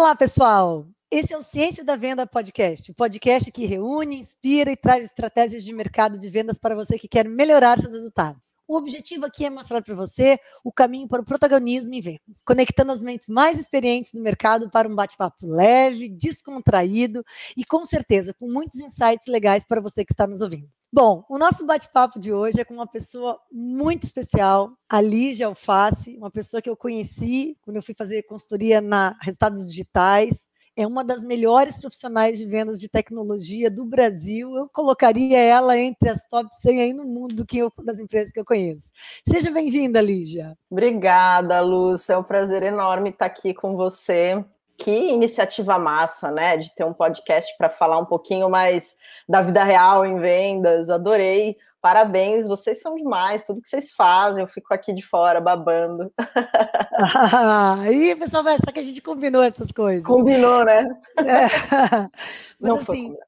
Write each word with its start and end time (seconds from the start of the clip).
Olá, 0.00 0.16
pessoal! 0.16 0.86
Esse 1.10 1.34
é 1.34 1.36
o 1.36 1.42
Ciência 1.42 1.84
da 1.84 1.94
Venda 1.94 2.26
Podcast, 2.26 2.90
o 2.90 2.94
podcast 2.94 3.52
que 3.52 3.66
reúne, 3.66 4.18
inspira 4.18 4.72
e 4.72 4.76
traz 4.76 5.04
estratégias 5.04 5.62
de 5.62 5.74
mercado 5.74 6.18
de 6.18 6.26
vendas 6.30 6.56
para 6.56 6.74
você 6.74 6.98
que 6.98 7.06
quer 7.06 7.28
melhorar 7.28 7.78
seus 7.78 7.92
resultados. 7.92 8.54
O 8.66 8.78
objetivo 8.78 9.26
aqui 9.26 9.44
é 9.44 9.50
mostrar 9.50 9.82
para 9.82 9.94
você 9.94 10.38
o 10.64 10.72
caminho 10.72 11.06
para 11.06 11.20
o 11.20 11.24
protagonismo 11.24 11.92
em 11.92 12.00
vendas, 12.00 12.40
conectando 12.46 12.92
as 12.92 13.02
mentes 13.02 13.28
mais 13.28 13.60
experientes 13.60 14.10
do 14.12 14.22
mercado 14.22 14.70
para 14.70 14.88
um 14.88 14.96
bate-papo 14.96 15.46
leve, 15.46 16.08
descontraído 16.08 17.22
e, 17.54 17.62
com 17.62 17.84
certeza, 17.84 18.32
com 18.32 18.50
muitos 18.50 18.80
insights 18.80 19.28
legais 19.28 19.64
para 19.64 19.82
você 19.82 20.02
que 20.02 20.14
está 20.14 20.26
nos 20.26 20.40
ouvindo. 20.40 20.79
Bom, 20.92 21.24
o 21.30 21.38
nosso 21.38 21.64
bate-papo 21.64 22.18
de 22.18 22.32
hoje 22.32 22.60
é 22.60 22.64
com 22.64 22.74
uma 22.74 22.86
pessoa 22.86 23.38
muito 23.52 24.02
especial, 24.02 24.72
a 24.88 25.00
Lígia 25.00 25.46
Alface, 25.46 26.16
uma 26.16 26.32
pessoa 26.32 26.60
que 26.60 26.68
eu 26.68 26.76
conheci 26.76 27.56
quando 27.62 27.76
eu 27.76 27.82
fui 27.82 27.94
fazer 27.96 28.24
consultoria 28.24 28.80
na 28.80 29.16
Resultados 29.22 29.64
Digitais, 29.68 30.50
é 30.76 30.84
uma 30.84 31.04
das 31.04 31.22
melhores 31.22 31.76
profissionais 31.76 32.38
de 32.38 32.44
vendas 32.44 32.80
de 32.80 32.88
tecnologia 32.88 33.70
do 33.70 33.84
Brasil. 33.84 34.56
Eu 34.56 34.68
colocaria 34.68 35.38
ela 35.38 35.78
entre 35.78 36.08
as 36.08 36.26
top 36.26 36.48
100 36.52 36.82
aí 36.82 36.92
no 36.92 37.04
mundo 37.04 37.36
do 37.36 37.46
que 37.46 37.58
eu, 37.58 37.72
das 37.84 38.00
empresas 38.00 38.32
que 38.32 38.40
eu 38.40 38.44
conheço. 38.44 38.90
Seja 39.28 39.52
bem-vinda, 39.52 40.00
Lígia. 40.00 40.56
Obrigada, 40.68 41.60
Lúcia. 41.60 42.14
É 42.14 42.18
um 42.18 42.24
prazer 42.24 42.64
enorme 42.64 43.10
estar 43.10 43.26
aqui 43.26 43.54
com 43.54 43.76
você. 43.76 44.44
Que 44.80 44.90
iniciativa 44.90 45.78
massa, 45.78 46.30
né? 46.30 46.56
De 46.56 46.74
ter 46.74 46.84
um 46.84 46.92
podcast 46.92 47.54
para 47.56 47.68
falar 47.68 47.98
um 47.98 48.06
pouquinho 48.06 48.48
mais 48.48 48.96
da 49.28 49.42
vida 49.42 49.62
real 49.62 50.04
em 50.04 50.18
vendas. 50.18 50.90
Adorei 50.90 51.56
Parabéns, 51.80 52.46
vocês 52.46 52.82
são 52.82 52.94
demais, 52.94 53.44
tudo 53.44 53.62
que 53.62 53.68
vocês 53.68 53.90
fazem, 53.92 54.44
eu 54.44 54.48
fico 54.48 54.74
aqui 54.74 54.92
de 54.92 55.00
fora 55.00 55.40
babando. 55.40 56.12
Aí 57.82 58.12
o 58.12 58.18
pessoal 58.18 58.44
vai 58.44 58.54
achar 58.54 58.70
que 58.70 58.80
a 58.80 58.84
gente 58.84 59.00
combinou 59.00 59.42
essas 59.42 59.72
coisas. 59.72 60.04
Combinou, 60.04 60.62
né? 60.62 60.86
É. 61.16 61.22
Mas 62.60 62.70
não 62.70 62.76
assim, 62.76 62.84
foi 62.84 63.18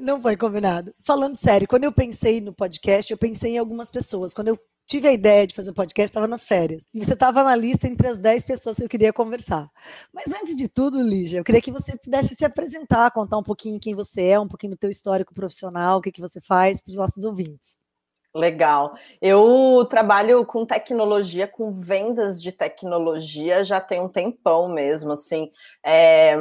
não 0.00 0.20
foi 0.22 0.36
combinado. 0.36 0.92
Falando 1.04 1.36
sério, 1.36 1.68
quando 1.68 1.84
eu 1.84 1.92
pensei 1.92 2.40
no 2.40 2.54
podcast, 2.54 3.12
eu 3.12 3.18
pensei 3.18 3.56
em 3.56 3.58
algumas 3.58 3.90
pessoas. 3.90 4.32
Quando 4.32 4.48
eu 4.48 4.58
tive 4.86 5.08
a 5.08 5.12
ideia 5.12 5.46
de 5.46 5.54
fazer 5.54 5.70
um 5.70 5.74
podcast, 5.74 6.10
estava 6.10 6.26
nas 6.26 6.46
férias. 6.46 6.86
E 6.94 7.04
você 7.04 7.14
estava 7.14 7.42
na 7.42 7.56
lista 7.56 7.86
entre 7.86 8.08
as 8.08 8.18
10 8.18 8.44
pessoas 8.44 8.76
que 8.76 8.84
eu 8.84 8.88
queria 8.88 9.12
conversar. 9.12 9.68
Mas 10.12 10.32
antes 10.32 10.54
de 10.54 10.68
tudo, 10.68 11.02
Lígia, 11.02 11.38
eu 11.38 11.44
queria 11.44 11.62
que 11.62 11.72
você 11.72 11.96
pudesse 11.96 12.34
se 12.34 12.44
apresentar, 12.44 13.10
contar 13.10 13.38
um 13.38 13.42
pouquinho 13.42 13.80
quem 13.80 13.94
você 13.94 14.28
é, 14.28 14.40
um 14.40 14.48
pouquinho 14.48 14.72
do 14.72 14.78
teu 14.78 14.90
histórico 14.90 15.34
profissional, 15.34 15.98
o 15.98 16.00
que, 16.00 16.12
que 16.12 16.20
você 16.20 16.40
faz 16.40 16.82
para 16.82 16.90
os 16.90 16.96
nossos 16.96 17.24
ouvintes. 17.24 17.78
Legal. 18.34 18.94
Eu 19.20 19.86
trabalho 19.90 20.44
com 20.46 20.64
tecnologia, 20.64 21.46
com 21.46 21.70
vendas 21.70 22.40
de 22.40 22.50
tecnologia 22.50 23.62
já 23.62 23.78
tem 23.78 24.00
um 24.00 24.08
tempão 24.08 24.68
mesmo, 24.68 25.12
assim. 25.12 25.50
É, 25.84 26.34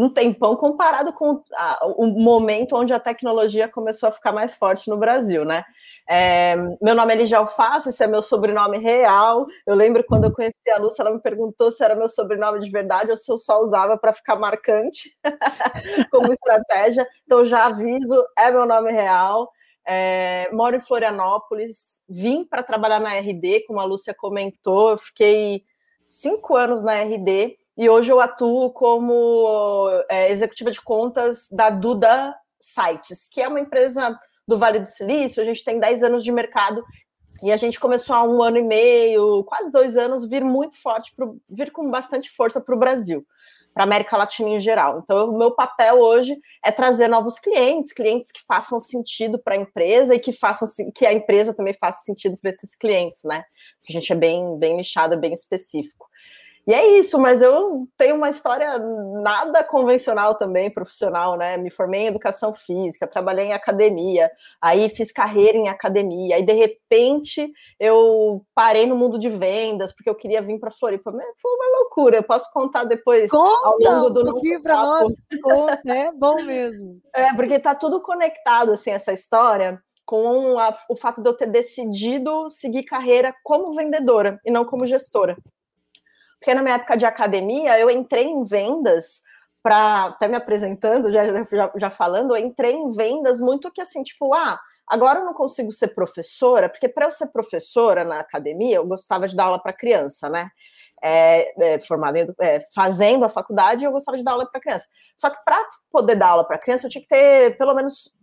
um 0.00 0.08
tempão 0.08 0.56
comparado 0.56 1.12
com 1.12 1.42
a, 1.54 1.86
o 1.94 2.06
momento 2.06 2.74
onde 2.74 2.90
a 2.90 2.98
tecnologia 2.98 3.68
começou 3.68 4.08
a 4.08 4.12
ficar 4.12 4.32
mais 4.32 4.54
forte 4.54 4.88
no 4.88 4.96
Brasil, 4.96 5.44
né? 5.44 5.62
É, 6.08 6.56
meu 6.80 6.94
nome 6.94 7.12
é 7.12 7.16
Ligia 7.16 7.36
Alface, 7.36 7.90
esse 7.90 8.02
é 8.02 8.06
meu 8.06 8.22
sobrenome 8.22 8.78
real. 8.78 9.46
Eu 9.66 9.74
lembro 9.74 10.02
quando 10.02 10.24
eu 10.24 10.32
conheci 10.32 10.70
a 10.70 10.78
Lúcia, 10.78 11.02
ela 11.02 11.12
me 11.12 11.20
perguntou 11.20 11.70
se 11.70 11.84
era 11.84 11.94
meu 11.94 12.08
sobrenome 12.08 12.60
de 12.60 12.70
verdade 12.70 13.10
ou 13.10 13.16
se 13.16 13.30
eu 13.30 13.36
só 13.36 13.60
usava 13.60 13.98
para 13.98 14.14
ficar 14.14 14.36
marcante 14.36 15.14
como 16.10 16.32
estratégia. 16.32 17.06
Então, 17.26 17.44
já 17.44 17.66
aviso, 17.66 18.24
é 18.38 18.50
meu 18.50 18.64
nome 18.64 18.90
real. 18.90 19.50
É, 19.86 20.48
moro 20.50 20.76
em 20.76 20.80
Florianópolis, 20.80 22.02
vim 22.08 22.42
para 22.44 22.62
trabalhar 22.62 23.00
na 23.00 23.14
RD, 23.16 23.64
como 23.66 23.80
a 23.80 23.84
Lúcia 23.84 24.14
comentou, 24.14 24.90
eu 24.90 24.98
fiquei 24.98 25.62
cinco 26.08 26.56
anos 26.56 26.82
na 26.82 26.94
RD 26.94 27.58
e 27.80 27.88
hoje 27.88 28.12
eu 28.12 28.20
atuo 28.20 28.70
como 28.72 29.88
é, 30.10 30.30
executiva 30.30 30.70
de 30.70 30.82
contas 30.82 31.48
da 31.50 31.70
Duda 31.70 32.36
Sites, 32.60 33.26
que 33.26 33.40
é 33.40 33.48
uma 33.48 33.58
empresa 33.58 34.20
do 34.46 34.58
Vale 34.58 34.80
do 34.80 34.86
Silício, 34.86 35.42
a 35.42 35.46
gente 35.46 35.64
tem 35.64 35.80
10 35.80 36.02
anos 36.02 36.22
de 36.22 36.30
mercado 36.30 36.84
e 37.42 37.50
a 37.50 37.56
gente 37.56 37.80
começou 37.80 38.14
há 38.14 38.22
um 38.22 38.42
ano 38.42 38.58
e 38.58 38.62
meio, 38.62 39.42
quase 39.44 39.72
dois 39.72 39.96
anos, 39.96 40.28
vir 40.28 40.44
muito 40.44 40.76
forte, 40.76 41.14
pro, 41.16 41.40
vir 41.48 41.72
com 41.72 41.90
bastante 41.90 42.28
força 42.28 42.60
para 42.60 42.74
o 42.74 42.78
Brasil 42.78 43.24
para 43.72 43.84
a 43.84 43.86
América 43.86 44.16
Latina 44.16 44.48
em 44.50 44.60
geral. 44.60 45.00
Então, 45.02 45.30
o 45.30 45.38
meu 45.38 45.52
papel 45.52 46.00
hoje 46.00 46.36
é 46.62 46.72
trazer 46.72 47.08
novos 47.08 47.38
clientes, 47.38 47.92
clientes 47.92 48.32
que 48.32 48.40
façam 48.46 48.80
sentido 48.80 49.38
para 49.38 49.54
a 49.54 49.58
empresa 49.58 50.14
e 50.14 50.18
que 50.18 50.32
façam 50.32 50.68
que 50.92 51.06
a 51.06 51.12
empresa 51.12 51.54
também 51.54 51.74
faça 51.74 52.02
sentido 52.02 52.36
para 52.36 52.50
esses 52.50 52.74
clientes, 52.74 53.22
né? 53.24 53.44
Porque 53.76 53.96
a 53.96 54.00
gente 54.00 54.12
é 54.12 54.16
bem, 54.16 54.58
bem 54.58 54.76
nichado, 54.76 55.16
bem 55.16 55.32
específico. 55.32 56.09
E 56.70 56.72
é 56.72 56.86
isso, 57.00 57.18
mas 57.18 57.42
eu 57.42 57.88
tenho 57.98 58.14
uma 58.14 58.30
história 58.30 58.78
nada 58.78 59.64
convencional 59.64 60.36
também, 60.36 60.70
profissional, 60.70 61.36
né? 61.36 61.56
Me 61.56 61.68
formei 61.68 62.02
em 62.02 62.06
educação 62.06 62.54
física, 62.54 63.08
trabalhei 63.08 63.46
em 63.46 63.52
academia, 63.52 64.30
aí 64.62 64.88
fiz 64.88 65.10
carreira 65.10 65.58
em 65.58 65.68
academia, 65.68 66.36
aí 66.36 66.44
de 66.44 66.52
repente 66.52 67.52
eu 67.80 68.46
parei 68.54 68.86
no 68.86 68.94
mundo 68.94 69.18
de 69.18 69.28
vendas, 69.28 69.92
porque 69.92 70.08
eu 70.08 70.14
queria 70.14 70.40
vir 70.40 70.60
para 70.60 70.70
Floripa. 70.70 71.10
Foi 71.10 71.52
uma 71.52 71.78
loucura, 71.80 72.18
eu 72.18 72.22
posso 72.22 72.48
contar 72.52 72.84
depois 72.84 73.28
Conta 73.32 73.66
ao 73.66 73.76
longo 73.76 74.10
do 74.10 74.20
um 74.20 74.24
nosso 74.26 74.62
para 74.62 74.76
nós, 74.76 75.12
conta, 75.42 75.82
é 75.88 76.12
bom 76.12 76.40
mesmo. 76.44 77.00
É, 77.12 77.34
porque 77.34 77.58
tá 77.58 77.74
tudo 77.74 78.00
conectado, 78.00 78.70
assim, 78.72 78.90
essa 78.90 79.12
história 79.12 79.82
com 80.04 80.56
a, 80.56 80.78
o 80.88 80.94
fato 80.94 81.20
de 81.20 81.28
eu 81.28 81.34
ter 81.34 81.46
decidido 81.46 82.48
seguir 82.48 82.84
carreira 82.84 83.34
como 83.42 83.74
vendedora 83.74 84.40
e 84.44 84.50
não 84.52 84.64
como 84.64 84.86
gestora. 84.86 85.36
Porque 86.40 86.54
na 86.54 86.62
minha 86.62 86.76
época 86.76 86.96
de 86.96 87.04
academia, 87.04 87.78
eu 87.78 87.90
entrei 87.90 88.24
em 88.24 88.42
vendas 88.42 89.22
para 89.62 90.06
até 90.06 90.26
me 90.26 90.36
apresentando, 90.36 91.12
já, 91.12 91.28
já, 91.28 91.72
já 91.76 91.90
falando, 91.90 92.34
eu 92.34 92.42
entrei 92.42 92.72
em 92.72 92.90
vendas 92.92 93.40
muito 93.40 93.70
que 93.70 93.80
assim, 93.80 94.02
tipo, 94.02 94.32
ah, 94.32 94.58
agora 94.86 95.20
eu 95.20 95.26
não 95.26 95.34
consigo 95.34 95.70
ser 95.70 95.88
professora, 95.88 96.68
porque 96.68 96.88
para 96.88 97.06
eu 97.06 97.12
ser 97.12 97.26
professora 97.26 98.02
na 98.04 98.20
academia, 98.20 98.76
eu 98.76 98.86
gostava 98.86 99.28
de 99.28 99.36
dar 99.36 99.44
aula 99.44 99.62
para 99.62 99.74
criança, 99.74 100.30
né? 100.30 100.50
É, 101.02 101.74
é, 101.74 101.80
em, 101.80 102.34
é, 102.40 102.66
fazendo 102.74 103.24
a 103.24 103.28
faculdade, 103.28 103.84
eu 103.84 103.92
gostava 103.92 104.16
de 104.16 104.24
dar 104.24 104.32
aula 104.32 104.50
para 104.50 104.60
criança. 104.60 104.86
Só 105.16 105.30
que 105.30 105.38
para 105.44 105.62
poder 105.90 106.14
dar 106.14 106.28
aula 106.28 106.44
para 106.44 106.58
criança, 106.58 106.86
eu 106.86 106.90
tinha 106.90 107.02
que 107.02 107.08
ter 107.08 107.56
pelo 107.56 107.74
menos 107.74 108.14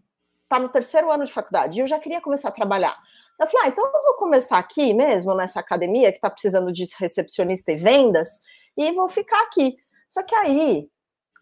tá 0.47 0.59
no 0.59 0.69
terceiro 0.69 1.11
ano 1.11 1.25
de 1.25 1.33
faculdade. 1.33 1.79
E 1.79 1.83
eu 1.83 1.87
já 1.87 1.99
queria 1.99 2.21
começar 2.21 2.49
a 2.49 2.51
trabalhar. 2.51 2.97
Eu 3.39 3.47
falei, 3.47 3.67
ah, 3.67 3.69
então 3.69 3.85
eu 3.85 4.03
vou 4.03 4.15
começar 4.15 4.57
aqui 4.57 4.93
mesmo, 4.93 5.33
nessa 5.35 5.59
academia 5.59 6.11
que 6.11 6.17
está 6.17 6.29
precisando 6.29 6.71
de 6.71 6.85
recepcionista 6.97 7.71
e 7.71 7.75
vendas, 7.75 8.39
e 8.75 8.91
vou 8.91 9.07
ficar 9.07 9.41
aqui. 9.43 9.77
Só 10.09 10.23
que 10.23 10.33
aí, 10.35 10.89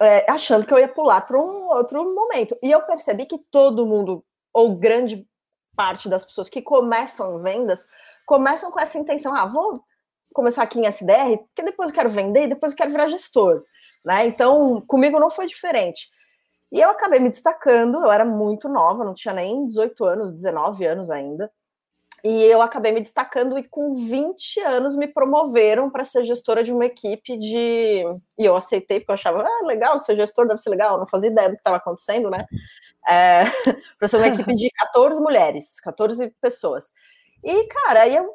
é, 0.01 0.29
achando 0.29 0.65
que 0.65 0.73
eu 0.73 0.79
ia 0.79 0.87
pular 0.87 1.21
para 1.21 1.39
um 1.39 1.69
outro 1.69 2.03
momento. 2.13 2.57
E 2.61 2.69
eu 2.69 2.81
percebi 2.81 3.25
que 3.25 3.37
todo 3.49 3.85
mundo, 3.85 4.25
ou 4.53 4.75
grande 4.75 5.25
parte 5.75 6.09
das 6.09 6.25
pessoas 6.25 6.49
que 6.49 6.61
começam 6.61 7.41
vendas, 7.41 7.87
começam 8.25 8.71
com 8.71 8.79
essa 8.79 8.97
intenção: 8.97 9.33
ah, 9.33 9.45
vou 9.45 9.81
começar 10.33 10.63
aqui 10.63 10.79
em 10.79 10.87
SDR, 10.87 11.37
porque 11.47 11.63
depois 11.63 11.89
eu 11.89 11.95
quero 11.95 12.09
vender 12.09 12.43
e 12.43 12.49
depois 12.49 12.73
eu 12.73 12.77
quero 12.77 12.91
virar 12.91 13.07
gestor. 13.07 13.63
Né? 14.03 14.27
Então, 14.27 14.81
comigo 14.85 15.19
não 15.19 15.29
foi 15.29 15.47
diferente. 15.47 16.09
E 16.71 16.81
eu 16.81 16.89
acabei 16.89 17.19
me 17.19 17.29
destacando, 17.29 18.03
eu 18.03 18.11
era 18.11 18.25
muito 18.25 18.67
nova, 18.67 19.05
não 19.05 19.13
tinha 19.13 19.33
nem 19.33 19.65
18 19.65 20.03
anos, 20.03 20.33
19 20.33 20.85
anos 20.85 21.09
ainda. 21.09 21.49
E 22.27 22.43
eu 22.45 22.59
acabei 22.59 22.91
me 22.91 23.01
destacando 23.01 23.55
e 23.55 23.63
com 23.63 23.93
20 23.93 24.59
anos 24.61 24.95
me 24.95 25.07
promoveram 25.07 25.91
para 25.91 26.03
ser 26.03 26.23
gestora 26.23 26.63
de 26.63 26.73
uma 26.73 26.87
equipe 26.87 27.37
de. 27.37 28.03
E 28.39 28.43
eu 28.43 28.55
aceitei, 28.55 28.99
porque 28.99 29.11
eu 29.11 29.13
achava, 29.13 29.43
ah, 29.43 29.65
legal, 29.67 29.99
ser 29.99 30.15
gestor 30.15 30.47
deve 30.47 30.59
ser 30.59 30.71
legal, 30.71 30.97
não 30.97 31.05
fazia 31.05 31.29
ideia 31.29 31.49
do 31.49 31.53
que 31.53 31.59
estava 31.59 31.77
acontecendo, 31.77 32.29
né? 32.31 32.45
É, 33.07 33.43
para 33.99 34.07
ser 34.07 34.17
uma 34.17 34.29
equipe 34.29 34.51
de 34.55 34.67
14 34.71 35.21
mulheres, 35.21 35.79
14 35.79 36.33
pessoas. 36.41 36.91
E, 37.43 37.67
cara, 37.67 38.01
aí 38.01 38.15
eu 38.15 38.33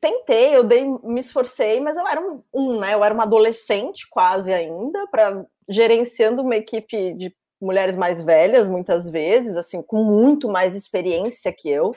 tentei, 0.00 0.54
eu 0.54 0.62
dei, 0.62 0.86
me 1.02 1.18
esforcei, 1.18 1.80
mas 1.80 1.96
eu 1.96 2.06
era 2.06 2.20
um, 2.20 2.40
um 2.54 2.78
né? 2.78 2.94
Eu 2.94 3.02
era 3.02 3.12
uma 3.12 3.24
adolescente 3.24 4.08
quase 4.08 4.54
ainda, 4.54 5.08
para 5.08 5.44
gerenciando 5.68 6.40
uma 6.40 6.54
equipe 6.54 7.14
de 7.14 7.34
mulheres 7.60 7.96
mais 7.96 8.22
velhas, 8.22 8.68
muitas 8.68 9.10
vezes, 9.10 9.56
assim, 9.56 9.82
com 9.82 10.04
muito 10.04 10.48
mais 10.48 10.76
experiência 10.76 11.52
que 11.52 11.68
eu. 11.68 11.96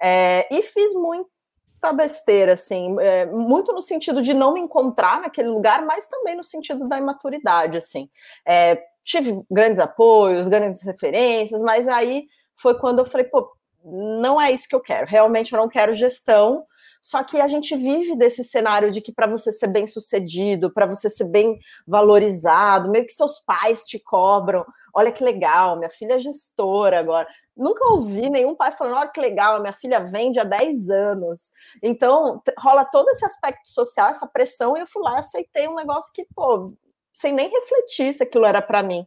É, 0.00 0.46
e 0.50 0.62
fiz 0.62 0.92
muita 0.94 1.92
besteira, 1.94 2.54
assim, 2.54 2.96
é, 3.00 3.26
muito 3.26 3.72
no 3.72 3.82
sentido 3.82 4.22
de 4.22 4.34
não 4.34 4.54
me 4.54 4.60
encontrar 4.60 5.20
naquele 5.20 5.48
lugar, 5.48 5.84
mas 5.84 6.06
também 6.06 6.36
no 6.36 6.44
sentido 6.44 6.88
da 6.88 6.98
imaturidade, 6.98 7.76
assim. 7.76 8.08
É, 8.44 8.82
tive 9.02 9.40
grandes 9.50 9.78
apoios, 9.78 10.48
grandes 10.48 10.82
referências, 10.82 11.62
mas 11.62 11.86
aí 11.88 12.26
foi 12.56 12.78
quando 12.78 12.98
eu 12.98 13.04
falei, 13.04 13.26
pô, 13.26 13.52
não 13.84 14.40
é 14.40 14.50
isso 14.50 14.68
que 14.68 14.74
eu 14.74 14.80
quero. 14.80 15.06
Realmente 15.06 15.52
eu 15.52 15.58
não 15.58 15.68
quero 15.68 15.92
gestão. 15.92 16.66
Só 17.06 17.22
que 17.22 17.40
a 17.40 17.46
gente 17.46 17.76
vive 17.76 18.16
desse 18.16 18.42
cenário 18.42 18.90
de 18.90 19.00
que 19.00 19.12
para 19.12 19.28
você 19.28 19.52
ser 19.52 19.68
bem 19.68 19.86
sucedido, 19.86 20.72
para 20.72 20.86
você 20.86 21.08
ser 21.08 21.28
bem 21.28 21.56
valorizado, 21.86 22.90
meio 22.90 23.06
que 23.06 23.12
seus 23.12 23.38
pais 23.38 23.84
te 23.84 23.96
cobram. 23.96 24.66
Olha 24.92 25.12
que 25.12 25.22
legal, 25.22 25.76
minha 25.76 25.88
filha 25.88 26.14
é 26.14 26.18
gestora 26.18 26.98
agora. 26.98 27.28
Nunca 27.56 27.86
ouvi 27.92 28.28
nenhum 28.28 28.56
pai 28.56 28.72
falando, 28.72 28.96
olha 28.96 29.08
que 29.08 29.20
legal, 29.20 29.60
minha 29.60 29.72
filha 29.72 30.00
vende 30.00 30.40
há 30.40 30.44
10 30.44 30.90
anos. 30.90 31.52
Então, 31.80 32.42
rola 32.58 32.84
todo 32.84 33.08
esse 33.10 33.24
aspecto 33.24 33.70
social, 33.70 34.08
essa 34.08 34.26
pressão, 34.26 34.76
e 34.76 34.80
eu 34.80 34.86
fui 34.88 35.00
lá 35.00 35.14
e 35.14 35.20
aceitei 35.20 35.68
um 35.68 35.76
negócio 35.76 36.12
que, 36.12 36.26
pô, 36.34 36.72
sem 37.12 37.32
nem 37.32 37.48
refletir 37.48 38.14
se 38.14 38.24
aquilo 38.24 38.46
era 38.46 38.60
para 38.60 38.82
mim. 38.82 39.06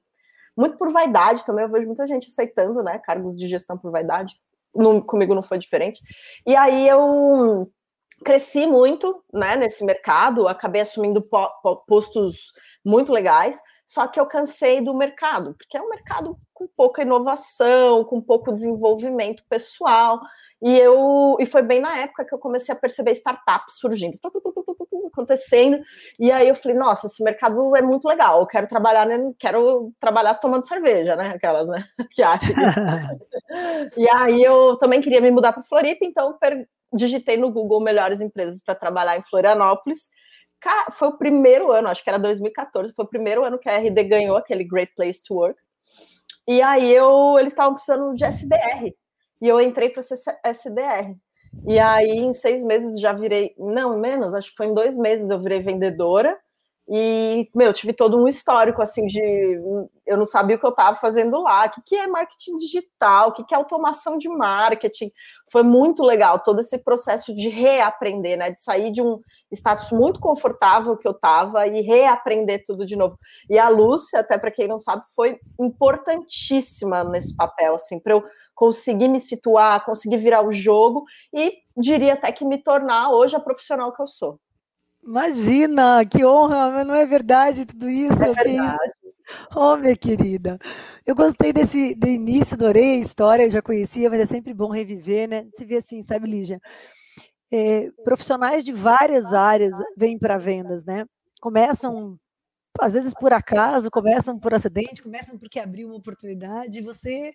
Muito 0.56 0.78
por 0.78 0.90
vaidade 0.90 1.46
também, 1.46 1.66
eu 1.66 1.70
vejo 1.70 1.88
muita 1.88 2.08
gente 2.08 2.30
aceitando, 2.30 2.82
né, 2.82 2.98
cargos 2.98 3.36
de 3.36 3.46
gestão 3.46 3.78
por 3.78 3.92
vaidade. 3.92 4.40
Não, 4.74 5.02
comigo 5.02 5.36
não 5.36 5.44
foi 5.44 5.58
diferente. 5.58 6.02
E 6.48 6.56
aí 6.56 6.88
eu 6.88 7.70
cresci 8.24 8.66
muito, 8.68 9.24
né, 9.34 9.56
nesse 9.56 9.84
mercado, 9.84 10.48
acabei 10.48 10.82
assumindo 10.82 11.22
postos 11.88 12.52
muito 12.84 13.12
legais, 13.12 13.60
só 13.90 14.06
que 14.06 14.20
eu 14.20 14.28
cansei 14.28 14.82
do 14.82 14.94
mercado, 14.94 15.56
porque 15.56 15.76
é 15.76 15.82
um 15.82 15.90
mercado 15.90 16.38
com 16.54 16.68
pouca 16.68 17.02
inovação, 17.02 18.04
com 18.04 18.22
pouco 18.22 18.54
desenvolvimento 18.54 19.44
pessoal. 19.50 20.22
E 20.62 20.78
eu 20.78 21.36
e 21.40 21.46
foi 21.48 21.64
bem 21.64 21.82
na 21.82 21.98
época 21.98 22.24
que 22.24 22.32
eu 22.32 22.38
comecei 22.38 22.72
a 22.72 22.78
perceber 22.78 23.14
startups 23.14 23.80
surgindo, 23.80 24.20
acontecendo. 25.12 25.82
E 26.20 26.32
aí 26.32 26.48
eu 26.48 26.54
falei, 26.54 26.78
nossa, 26.78 27.08
esse 27.08 27.24
mercado 27.24 27.76
é 27.76 27.82
muito 27.82 28.08
legal. 28.08 28.42
Eu 28.42 28.46
quero 28.46 28.68
trabalhar, 28.68 29.08
né? 29.08 29.18
quero 29.40 29.92
trabalhar 30.00 30.36
tomando 30.36 30.68
cerveja, 30.68 31.16
né? 31.16 31.30
Aquelas, 31.30 31.68
né? 31.68 31.84
Que 32.12 32.22
acham. 32.22 32.54
e 33.98 34.08
aí 34.08 34.44
eu 34.44 34.78
também 34.78 35.02
queria 35.02 35.20
me 35.20 35.32
mudar 35.32 35.52
para 35.52 35.64
Floripa, 35.64 36.06
então 36.06 36.38
digitei 36.94 37.38
no 37.38 37.52
Google 37.52 37.82
melhores 37.82 38.22
empresas 38.22 38.62
para 38.64 38.76
trabalhar 38.76 39.18
em 39.18 39.24
Florianópolis 39.24 40.10
foi 40.94 41.08
o 41.08 41.18
primeiro 41.18 41.72
ano, 41.72 41.88
acho 41.88 42.04
que 42.04 42.10
era 42.10 42.20
2014, 42.20 42.94
foi 42.94 43.06
o 43.06 43.10
primeiro 43.10 43.44
ano 43.44 43.60
que 43.60 43.70
a 43.70 43.78
RD 43.78 44.04
ganhou 44.04 44.38
aquele 44.38 44.64
Great 44.64 44.94
Place 44.96 45.22
to 45.24 45.36
Work. 45.36 45.60
E 46.48 46.62
aí 46.62 46.94
eu, 46.94 47.38
eles 47.40 47.54
estavam 47.54 47.74
precisando 47.74 48.16
de 48.16 48.26
SDR. 48.26 48.94
E 49.42 49.48
eu 49.48 49.62
entrei 49.62 49.90
para 49.90 50.02
ser 50.02 50.18
SDR. 50.44 51.16
E 51.68 51.80
aí, 51.80 52.20
em 52.20 52.34
seis 52.34 52.64
meses, 52.64 53.00
já 53.00 53.14
virei, 53.14 53.54
não, 53.58 53.98
menos, 53.98 54.34
acho 54.34 54.50
que 54.52 54.58
foi 54.58 54.68
em 54.68 54.74
dois 54.74 54.98
meses 54.98 55.30
eu 55.30 55.40
virei 55.40 55.62
vendedora. 55.62 56.38
E, 56.92 57.48
meu, 57.54 57.72
tive 57.72 57.94
todo 57.94 58.18
um 58.18 58.28
histórico, 58.28 58.82
assim, 58.82 59.06
de 59.06 59.22
eu 60.08 60.18
não 60.18 60.26
sabia 60.26 60.56
o 60.56 60.60
que 60.60 60.66
eu 60.66 60.72
estava 60.72 60.98
fazendo 60.98 61.40
lá, 61.40 61.66
o 61.66 61.70
que, 61.70 61.82
que 61.86 61.96
é 61.96 62.08
marketing 62.08 62.58
digital, 62.58 63.30
o 63.30 63.32
que, 63.32 63.44
que 63.44 63.54
é 63.54 63.58
automação 63.58 64.18
de 64.18 64.28
marketing. 64.28 65.12
Foi 65.52 65.62
muito 65.62 66.02
legal 66.02 66.40
todo 66.40 66.62
esse 66.62 66.84
processo 66.84 67.36
de 67.36 67.48
reaprender, 67.48 68.40
né? 68.40 68.50
De 68.50 68.60
sair 68.60 68.92
de 68.92 69.04
um 69.04 69.20
status 69.52 69.92
muito 69.92 70.20
confortável 70.20 70.98
que 70.98 71.08
eu 71.08 71.12
estava 71.12 71.68
e 71.68 71.82
reaprender 71.82 72.64
tudo 72.66 72.84
de 72.88 72.96
novo. 72.96 73.20
E 73.48 73.60
a 73.60 73.70
Lúcia, 73.70 74.22
até 74.22 74.40
para 74.40 74.50
quem 74.50 74.68
não 74.68 74.80
sabe, 74.80 75.04
foi 75.16 75.40
importantíssima 75.60 77.04
nesse 77.04 77.36
papel, 77.36 77.76
assim, 77.76 78.00
para 78.00 78.14
eu 78.14 78.24
conseguir 78.56 79.10
me 79.10 79.20
situar, 79.20 79.86
conseguir 79.86 80.18
virar 80.18 80.42
o 80.44 80.52
jogo 80.52 81.04
e 81.32 81.54
diria 81.78 82.14
até 82.14 82.32
que 82.32 82.44
me 82.44 82.58
tornar 82.58 83.12
hoje 83.12 83.36
a 83.36 83.40
profissional 83.40 83.94
que 83.94 84.02
eu 84.02 84.08
sou. 84.08 84.40
Imagina, 85.04 86.06
que 86.06 86.26
honra, 86.26 86.72
mas 86.72 86.86
não 86.88 86.94
é 86.94 87.06
verdade 87.06 87.66
tudo 87.66 87.90
isso? 87.90 88.22
É 88.22 88.34
verdade. 88.34 88.78
Oh, 89.56 89.78
minha 89.78 89.96
querida, 89.96 90.58
eu 91.06 91.16
gostei 91.16 91.54
desse 91.54 91.94
do 91.96 92.08
início, 92.08 92.56
adorei 92.56 92.96
a 92.96 92.98
história, 93.00 93.44
eu 93.44 93.52
já 93.52 93.62
conhecia, 93.62 94.10
mas 94.10 94.20
é 94.22 94.26
sempre 94.26 94.54
bom 94.56 94.72
reviver, 94.72 95.28
né? 95.30 95.46
Se 95.50 95.66
vê 95.66 95.78
assim, 95.78 96.02
sabe, 96.02 96.28
Lígia? 96.30 96.60
É, 97.52 97.90
profissionais 98.04 98.64
de 98.64 98.74
várias 98.74 99.34
áreas 99.34 99.76
vêm 99.98 100.18
para 100.20 100.38
vendas, 100.38 100.86
né? 100.86 101.06
Começam, 101.42 102.18
às 102.82 102.94
vezes 102.96 103.14
por 103.14 103.34
acaso, 103.34 103.92
começam 103.92 104.40
por 104.40 104.54
acidente, 104.54 105.02
começam 105.04 105.38
porque 105.38 105.60
abriu 105.60 105.88
uma 105.90 105.98
oportunidade, 105.98 106.80
e 106.80 106.84
você 106.84 107.34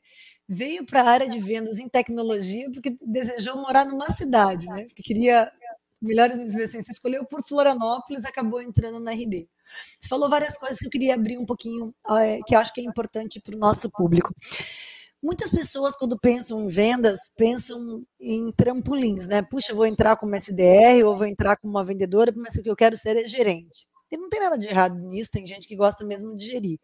veio 0.49 0.87
para 0.87 1.03
a 1.03 1.11
área 1.11 1.29
de 1.29 1.41
vendas 1.41 1.79
em 1.79 1.89
tecnologia 1.89 2.71
porque 2.73 2.97
desejou 3.07 3.57
morar 3.59 3.87
numa 3.87 4.09
cidade, 4.11 4.67
né? 4.69 4.85
Porque 4.87 5.03
queria 5.03 5.51
melhores 6.05 6.39
assim, 6.39 6.81
você 6.81 6.93
escolheu 6.93 7.25
por 7.25 7.43
Florianópolis, 7.43 8.25
acabou 8.25 8.61
entrando 8.61 9.01
na 9.01 9.13
RD. 9.13 9.49
Você 9.99 10.09
falou 10.09 10.29
várias 10.29 10.57
coisas 10.57 10.79
que 10.79 10.87
eu 10.87 10.91
queria 10.91 11.15
abrir 11.15 11.39
um 11.39 11.47
pouquinho, 11.47 11.95
é, 12.11 12.39
que 12.47 12.55
eu 12.55 12.59
acho 12.59 12.73
que 12.73 12.81
é 12.81 12.85
importante 12.85 13.41
para 13.41 13.57
o 13.57 13.59
nosso 13.59 13.91
público. 13.91 14.33
Muitas 15.23 15.49
pessoas, 15.49 15.97
quando 15.97 16.19
pensam 16.19 16.61
em 16.61 16.69
vendas, 16.69 17.31
pensam 17.35 18.05
em 18.21 18.53
trampolins, 18.53 19.27
né? 19.27 19.41
Puxa, 19.43 19.73
eu 19.73 19.77
vou 19.77 19.87
entrar 19.87 20.17
como 20.17 20.35
SDR 20.37 21.03
ou 21.05 21.17
vou 21.17 21.27
entrar 21.27 21.57
como 21.57 21.73
uma 21.73 21.85
vendedora, 21.85 22.31
mas 22.37 22.55
o 22.57 22.63
que 22.63 22.69
eu 22.69 22.77
quero 22.77 22.97
ser 22.97 23.17
é 23.17 23.27
gerente. 23.27 23.87
E 24.13 24.19
não 24.19 24.29
tem 24.29 24.41
nada 24.41 24.59
de 24.59 24.69
errado 24.69 24.95
nisso, 24.99 25.31
tem 25.31 25.47
gente 25.47 25.67
que 25.67 25.75
gosta 25.77 26.05
mesmo 26.05 26.37
de 26.37 26.47
gerir. 26.47 26.79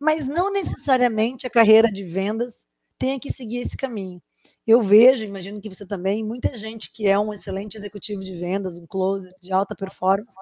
Mas 0.00 0.26
não 0.26 0.50
necessariamente 0.50 1.46
a 1.46 1.50
carreira 1.50 1.92
de 1.92 2.02
vendas 2.02 2.66
tenha 2.98 3.20
que 3.20 3.30
seguir 3.30 3.58
esse 3.58 3.76
caminho. 3.76 4.20
Eu 4.66 4.82
vejo, 4.82 5.24
imagino 5.24 5.60
que 5.60 5.68
você 5.68 5.86
também, 5.86 6.24
muita 6.24 6.56
gente 6.56 6.90
que 6.92 7.06
é 7.06 7.18
um 7.18 7.32
excelente 7.32 7.76
executivo 7.76 8.22
de 8.22 8.34
vendas, 8.34 8.76
um 8.76 8.86
closer 8.86 9.34
de 9.40 9.52
alta 9.52 9.74
performance, 9.74 10.36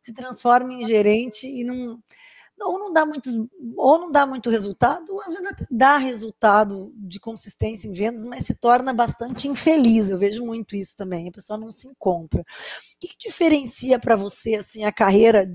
se 0.00 0.14
transforma 0.14 0.72
em 0.72 0.86
gerente 0.86 1.46
e 1.46 1.64
não 1.64 2.00
ou 2.62 2.78
não 2.78 2.92
dá 2.92 3.06
muitos 3.06 3.34
ou 3.76 3.98
não 3.98 4.12
dá 4.12 4.26
muito 4.26 4.50
resultado, 4.50 5.14
ou 5.14 5.20
às 5.22 5.32
vezes 5.32 5.46
até 5.46 5.64
dá 5.70 5.96
resultado 5.96 6.92
de 6.96 7.18
consistência 7.18 7.88
em 7.88 7.92
vendas, 7.92 8.26
mas 8.26 8.44
se 8.44 8.54
torna 8.54 8.92
bastante 8.92 9.48
infeliz. 9.48 10.10
Eu 10.10 10.18
vejo 10.18 10.44
muito 10.44 10.76
isso 10.76 10.94
também. 10.96 11.28
A 11.28 11.32
pessoa 11.32 11.58
não 11.58 11.70
se 11.70 11.88
encontra. 11.88 12.42
O 12.42 12.44
que, 13.00 13.08
que 13.08 13.28
diferencia 13.28 13.98
para 13.98 14.16
você 14.16 14.56
assim 14.56 14.84
a 14.84 14.92
carreira 14.92 15.46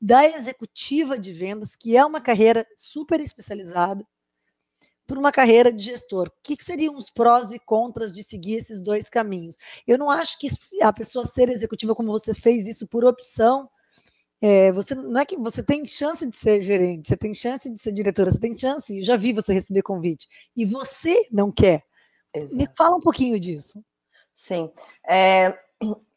da 0.00 0.24
executiva 0.24 1.18
de 1.18 1.32
vendas, 1.32 1.76
que 1.76 1.96
é 1.96 2.04
uma 2.04 2.20
carreira 2.20 2.66
super 2.76 3.20
especializada, 3.20 4.04
por 5.12 5.18
uma 5.18 5.30
carreira 5.30 5.70
de 5.70 5.84
gestor. 5.84 6.28
O 6.28 6.32
que, 6.42 6.56
que, 6.56 6.64
seriam 6.64 6.96
os 6.96 7.10
prós 7.10 7.52
e 7.52 7.58
contras 7.58 8.10
de 8.10 8.22
seguir 8.22 8.54
esses 8.54 8.80
dois 8.80 9.10
caminhos? 9.10 9.58
Eu 9.86 9.98
não 9.98 10.08
acho 10.08 10.38
que 10.38 10.46
a 10.80 10.90
pessoa 10.90 11.22
ser 11.26 11.50
executiva, 11.50 11.94
como 11.94 12.10
você 12.10 12.32
fez 12.32 12.66
isso 12.66 12.88
por 12.88 13.04
opção, 13.04 13.68
é, 14.40 14.72
você 14.72 14.94
não 14.94 15.20
é 15.20 15.26
que 15.26 15.36
você 15.36 15.62
tem 15.62 15.84
chance 15.84 16.26
de 16.26 16.34
ser 16.34 16.62
gerente, 16.62 17.08
você 17.08 17.16
tem 17.18 17.34
chance 17.34 17.70
de 17.70 17.78
ser 17.78 17.92
diretora, 17.92 18.30
você 18.30 18.40
tem 18.40 18.56
chance, 18.56 18.96
eu 18.96 19.04
já 19.04 19.18
vi 19.18 19.34
você 19.34 19.52
receber 19.52 19.82
convite, 19.82 20.26
e 20.56 20.64
você 20.64 21.28
não 21.30 21.52
quer. 21.52 21.82
Exato. 22.32 22.56
Me 22.56 22.66
fala 22.74 22.96
um 22.96 23.00
pouquinho 23.00 23.38
disso. 23.38 23.84
Sim. 24.34 24.72
É, 25.06 25.58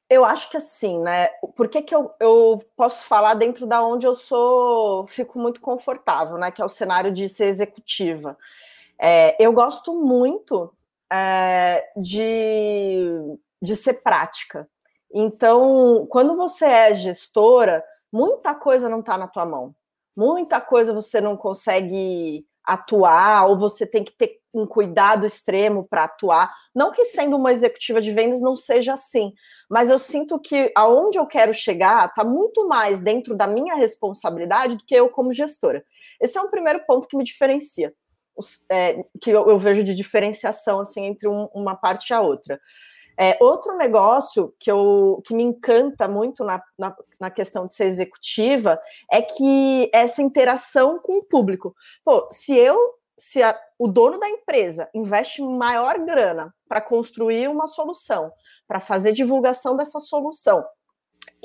eu 0.09 0.23
acho 0.23 0.49
que 0.49 0.55
assim, 0.55 0.99
né? 0.99 1.27
Por 1.53 1.67
que, 1.67 1.81
que 1.81 1.93
eu, 1.93 2.11
eu 2.17 2.63
posso 2.77 3.03
falar 3.03 3.33
dentro 3.33 3.67
da 3.67 3.83
onde 3.83 4.07
eu 4.07 4.15
sou, 4.15 5.05
fico 5.07 5.37
muito 5.37 5.59
confortável, 5.59 6.37
né? 6.37 6.49
Que 6.49 6.61
é 6.61 6.65
o 6.65 6.69
cenário 6.69 7.11
de 7.11 7.27
ser 7.27 7.47
executiva. 7.47 8.37
É, 8.99 9.35
eu 9.43 9.51
gosto 9.51 9.93
muito 9.93 10.73
é, 11.11 11.85
de, 11.97 13.07
de 13.61 13.75
ser 13.75 13.95
prática. 13.95 14.67
Então, 15.13 16.05
quando 16.09 16.35
você 16.35 16.65
é 16.65 16.95
gestora, 16.95 17.83
muita 18.11 18.53
coisa 18.53 18.89
não 18.89 18.99
está 18.99 19.17
na 19.17 19.27
tua 19.27 19.45
mão. 19.45 19.75
Muita 20.15 20.61
coisa 20.61 20.93
você 20.93 21.19
não 21.19 21.35
consegue 21.35 22.45
atuar, 22.65 23.47
ou 23.47 23.57
você 23.57 23.85
tem 23.85 24.03
que 24.03 24.13
ter 24.13 24.39
um 24.53 24.65
cuidado 24.65 25.25
extremo 25.25 25.85
para 25.87 26.05
atuar. 26.05 26.51
Não 26.73 26.91
que 26.91 27.05
sendo 27.05 27.35
uma 27.35 27.53
executiva 27.53 28.01
de 28.01 28.11
vendas 28.11 28.41
não 28.41 28.55
seja 28.55 28.93
assim, 28.93 29.33
mas 29.69 29.89
eu 29.89 29.99
sinto 29.99 30.39
que 30.39 30.71
aonde 30.75 31.17
eu 31.17 31.27
quero 31.27 31.53
chegar 31.53 32.07
está 32.07 32.23
muito 32.23 32.67
mais 32.67 32.99
dentro 33.01 33.35
da 33.35 33.45
minha 33.45 33.75
responsabilidade 33.75 34.77
do 34.77 34.85
que 34.85 34.95
eu 34.95 35.09
como 35.09 35.33
gestora. 35.33 35.85
Esse 36.19 36.37
é 36.37 36.41
um 36.41 36.49
primeiro 36.49 36.83
ponto 36.85 37.07
que 37.07 37.17
me 37.17 37.23
diferencia 37.23 37.93
é, 38.69 39.03
que 39.21 39.31
eu, 39.31 39.49
eu, 39.49 39.57
vejo 39.57 39.83
de 39.83 39.95
diferenciação 39.95 40.79
assim 40.79 41.05
entre 41.05 41.27
um, 41.27 41.45
uma 41.53 41.75
parte 41.75 42.09
e 42.09 42.13
a 42.13 42.21
outra. 42.21 42.59
É, 43.17 43.37
outro 43.39 43.77
negócio 43.77 44.53
que, 44.59 44.69
eu, 44.69 45.21
que 45.25 45.33
me 45.33 45.43
encanta 45.43 46.07
muito 46.07 46.43
na, 46.43 46.61
na, 46.77 46.95
na, 47.17 47.31
questão 47.31 47.65
de 47.65 47.73
ser 47.73 47.85
executiva 47.85 48.79
é 49.09 49.21
que 49.21 49.89
essa 49.93 50.21
interação 50.21 50.99
com 50.99 51.19
o 51.19 51.25
público. 51.25 51.73
Pô, 52.03 52.27
se 52.29 52.53
eu, 52.53 52.77
se 53.17 53.41
a, 53.41 53.57
o 53.79 53.87
dono 53.87 54.19
da 54.19 54.27
empresa 54.27 54.89
investe 54.93 55.41
maior 55.41 55.97
grana 55.99 56.53
para 56.67 56.81
construir 56.81 57.47
uma 57.47 57.67
solução, 57.67 58.31
para 58.67 58.81
fazer 58.81 59.13
divulgação 59.13 59.77
dessa 59.77 60.01
solução, 60.01 60.65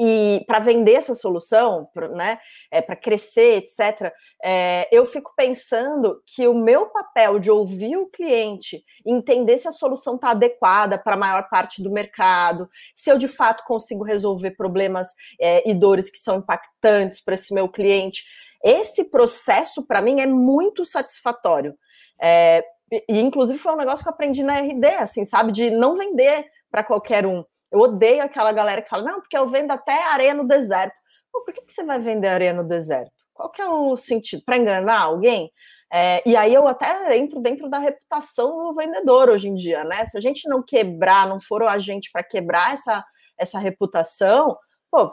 e 0.02 0.42
para 0.46 0.58
vender 0.60 0.94
essa 0.94 1.14
solução, 1.14 1.86
pra, 1.92 2.08
né, 2.08 2.38
é, 2.70 2.80
para 2.80 2.96
crescer, 2.96 3.56
etc., 3.56 4.10
é, 4.42 4.88
eu 4.90 5.04
fico 5.04 5.30
pensando 5.36 6.22
que 6.24 6.48
o 6.48 6.54
meu 6.54 6.86
papel 6.86 7.38
de 7.38 7.50
ouvir 7.50 7.98
o 7.98 8.06
cliente, 8.06 8.82
entender 9.04 9.58
se 9.58 9.68
a 9.68 9.72
solução 9.72 10.14
está 10.14 10.30
adequada 10.30 10.98
para 10.98 11.12
a 11.12 11.18
maior 11.18 11.50
parte 11.50 11.82
do 11.82 11.90
mercado, 11.90 12.66
se 12.94 13.10
eu 13.10 13.18
de 13.18 13.28
fato 13.28 13.62
consigo 13.66 14.02
resolver 14.02 14.52
problemas 14.52 15.08
é, 15.38 15.68
e 15.68 15.74
dores 15.74 16.08
que 16.08 16.18
são 16.18 16.38
impactantes 16.38 17.22
para 17.22 17.34
esse 17.34 17.52
meu 17.52 17.68
cliente, 17.68 18.24
esse 18.64 19.04
processo 19.04 19.86
para 19.86 20.00
mim 20.00 20.22
é 20.22 20.26
muito 20.26 20.82
satisfatório. 20.86 21.74
É, 22.22 22.64
e 23.06 23.20
inclusive 23.20 23.58
foi 23.58 23.74
um 23.74 23.76
negócio 23.76 24.02
que 24.02 24.08
eu 24.08 24.14
aprendi 24.14 24.42
na 24.42 24.60
RD, 24.60 24.86
assim, 24.98 25.26
sabe, 25.26 25.52
de 25.52 25.70
não 25.70 25.94
vender 25.94 26.46
para 26.70 26.82
qualquer 26.82 27.26
um 27.26 27.44
eu 27.70 27.78
odeio 27.78 28.22
aquela 28.22 28.52
galera 28.52 28.82
que 28.82 28.88
fala, 28.88 29.04
não, 29.04 29.20
porque 29.20 29.36
eu 29.36 29.48
vendo 29.48 29.70
até 29.70 30.04
areia 30.08 30.34
no 30.34 30.46
deserto. 30.46 31.00
Pô, 31.32 31.42
por 31.44 31.54
que, 31.54 31.62
que 31.62 31.72
você 31.72 31.84
vai 31.84 31.98
vender 31.98 32.28
areia 32.28 32.52
no 32.52 32.64
deserto? 32.64 33.12
Qual 33.32 33.50
que 33.50 33.62
é 33.62 33.68
o 33.68 33.96
sentido? 33.96 34.42
Para 34.44 34.56
enganar 34.56 35.00
alguém? 35.00 35.52
É, 35.92 36.22
e 36.28 36.36
aí 36.36 36.54
eu 36.54 36.68
até 36.68 37.16
entro 37.16 37.40
dentro 37.40 37.68
da 37.68 37.78
reputação 37.78 38.64
do 38.64 38.74
vendedor 38.74 39.28
hoje 39.28 39.48
em 39.48 39.54
dia, 39.54 39.82
né? 39.84 40.04
Se 40.04 40.16
a 40.16 40.20
gente 40.20 40.48
não 40.48 40.62
quebrar, 40.62 41.26
não 41.26 41.40
for 41.40 41.62
a 41.64 41.78
gente 41.78 42.10
para 42.12 42.22
quebrar 42.22 42.74
essa, 42.74 43.04
essa 43.36 43.58
reputação, 43.58 44.56
pô, 44.90 45.12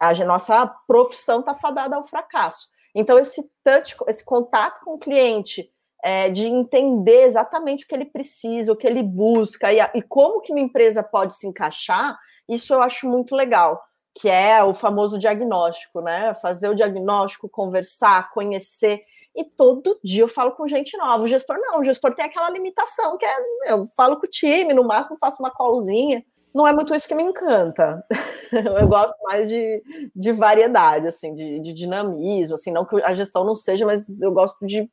a 0.00 0.12
nossa 0.24 0.66
profissão 0.86 1.40
está 1.40 1.54
fadada 1.54 1.96
ao 1.96 2.04
fracasso. 2.04 2.68
Então, 2.94 3.18
esse 3.18 3.50
touch, 3.64 3.96
esse 4.06 4.24
contato 4.24 4.80
com 4.84 4.94
o 4.94 4.98
cliente, 4.98 5.70
é, 6.02 6.28
de 6.28 6.46
entender 6.46 7.22
exatamente 7.22 7.84
o 7.84 7.88
que 7.88 7.94
ele 7.94 8.04
precisa, 8.04 8.72
o 8.72 8.76
que 8.76 8.86
ele 8.86 9.02
busca 9.02 9.72
e, 9.72 9.80
a, 9.80 9.90
e 9.94 10.02
como 10.02 10.40
que 10.40 10.52
minha 10.52 10.66
empresa 10.66 11.02
pode 11.02 11.34
se 11.34 11.46
encaixar, 11.46 12.18
isso 12.48 12.74
eu 12.74 12.82
acho 12.82 13.08
muito 13.08 13.34
legal, 13.36 13.80
que 14.14 14.28
é 14.28 14.62
o 14.62 14.74
famoso 14.74 15.18
diagnóstico, 15.18 16.00
né? 16.00 16.34
Fazer 16.34 16.68
o 16.68 16.74
diagnóstico, 16.74 17.48
conversar, 17.48 18.30
conhecer. 18.30 19.00
E 19.34 19.44
todo 19.44 19.98
dia 20.04 20.22
eu 20.22 20.28
falo 20.28 20.52
com 20.52 20.66
gente 20.66 20.96
nova. 20.98 21.24
O 21.24 21.28
gestor 21.28 21.56
não, 21.58 21.80
o 21.80 21.84
gestor 21.84 22.14
tem 22.14 22.24
aquela 22.24 22.50
limitação 22.50 23.16
que 23.16 23.24
é, 23.24 23.36
eu 23.68 23.86
falo 23.96 24.18
com 24.18 24.26
o 24.26 24.30
time, 24.30 24.74
no 24.74 24.84
máximo 24.84 25.16
faço 25.18 25.42
uma 25.42 25.50
callzinha 25.50 26.22
não 26.54 26.66
é 26.66 26.72
muito 26.72 26.94
isso 26.94 27.08
que 27.08 27.14
me 27.14 27.22
encanta. 27.22 28.04
Eu 28.52 28.86
gosto 28.86 29.16
mais 29.22 29.48
de, 29.48 29.82
de 30.14 30.32
variedade, 30.32 31.06
assim, 31.06 31.34
de, 31.34 31.60
de, 31.60 31.72
dinamismo, 31.72 32.54
assim, 32.54 32.70
não 32.70 32.84
que 32.84 33.02
a 33.02 33.14
gestão 33.14 33.44
não 33.44 33.56
seja, 33.56 33.86
mas 33.86 34.20
eu 34.20 34.30
gosto 34.30 34.66
de 34.66 34.90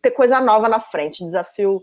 ter 0.00 0.10
coisa 0.10 0.40
nova 0.40 0.68
na 0.68 0.80
frente, 0.80 1.24
desafio 1.24 1.82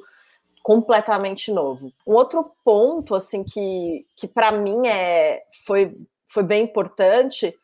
completamente 0.64 1.52
novo. 1.52 1.92
Um 2.06 2.14
outro 2.14 2.52
ponto, 2.64 3.16
assim, 3.16 3.44
que, 3.44 4.06
que 4.16 4.28
para 4.28 4.52
mim 4.52 4.88
é, 4.88 5.44
foi, 5.66 5.96
foi 6.28 6.44
bem 6.44 6.64
importante 6.64 7.56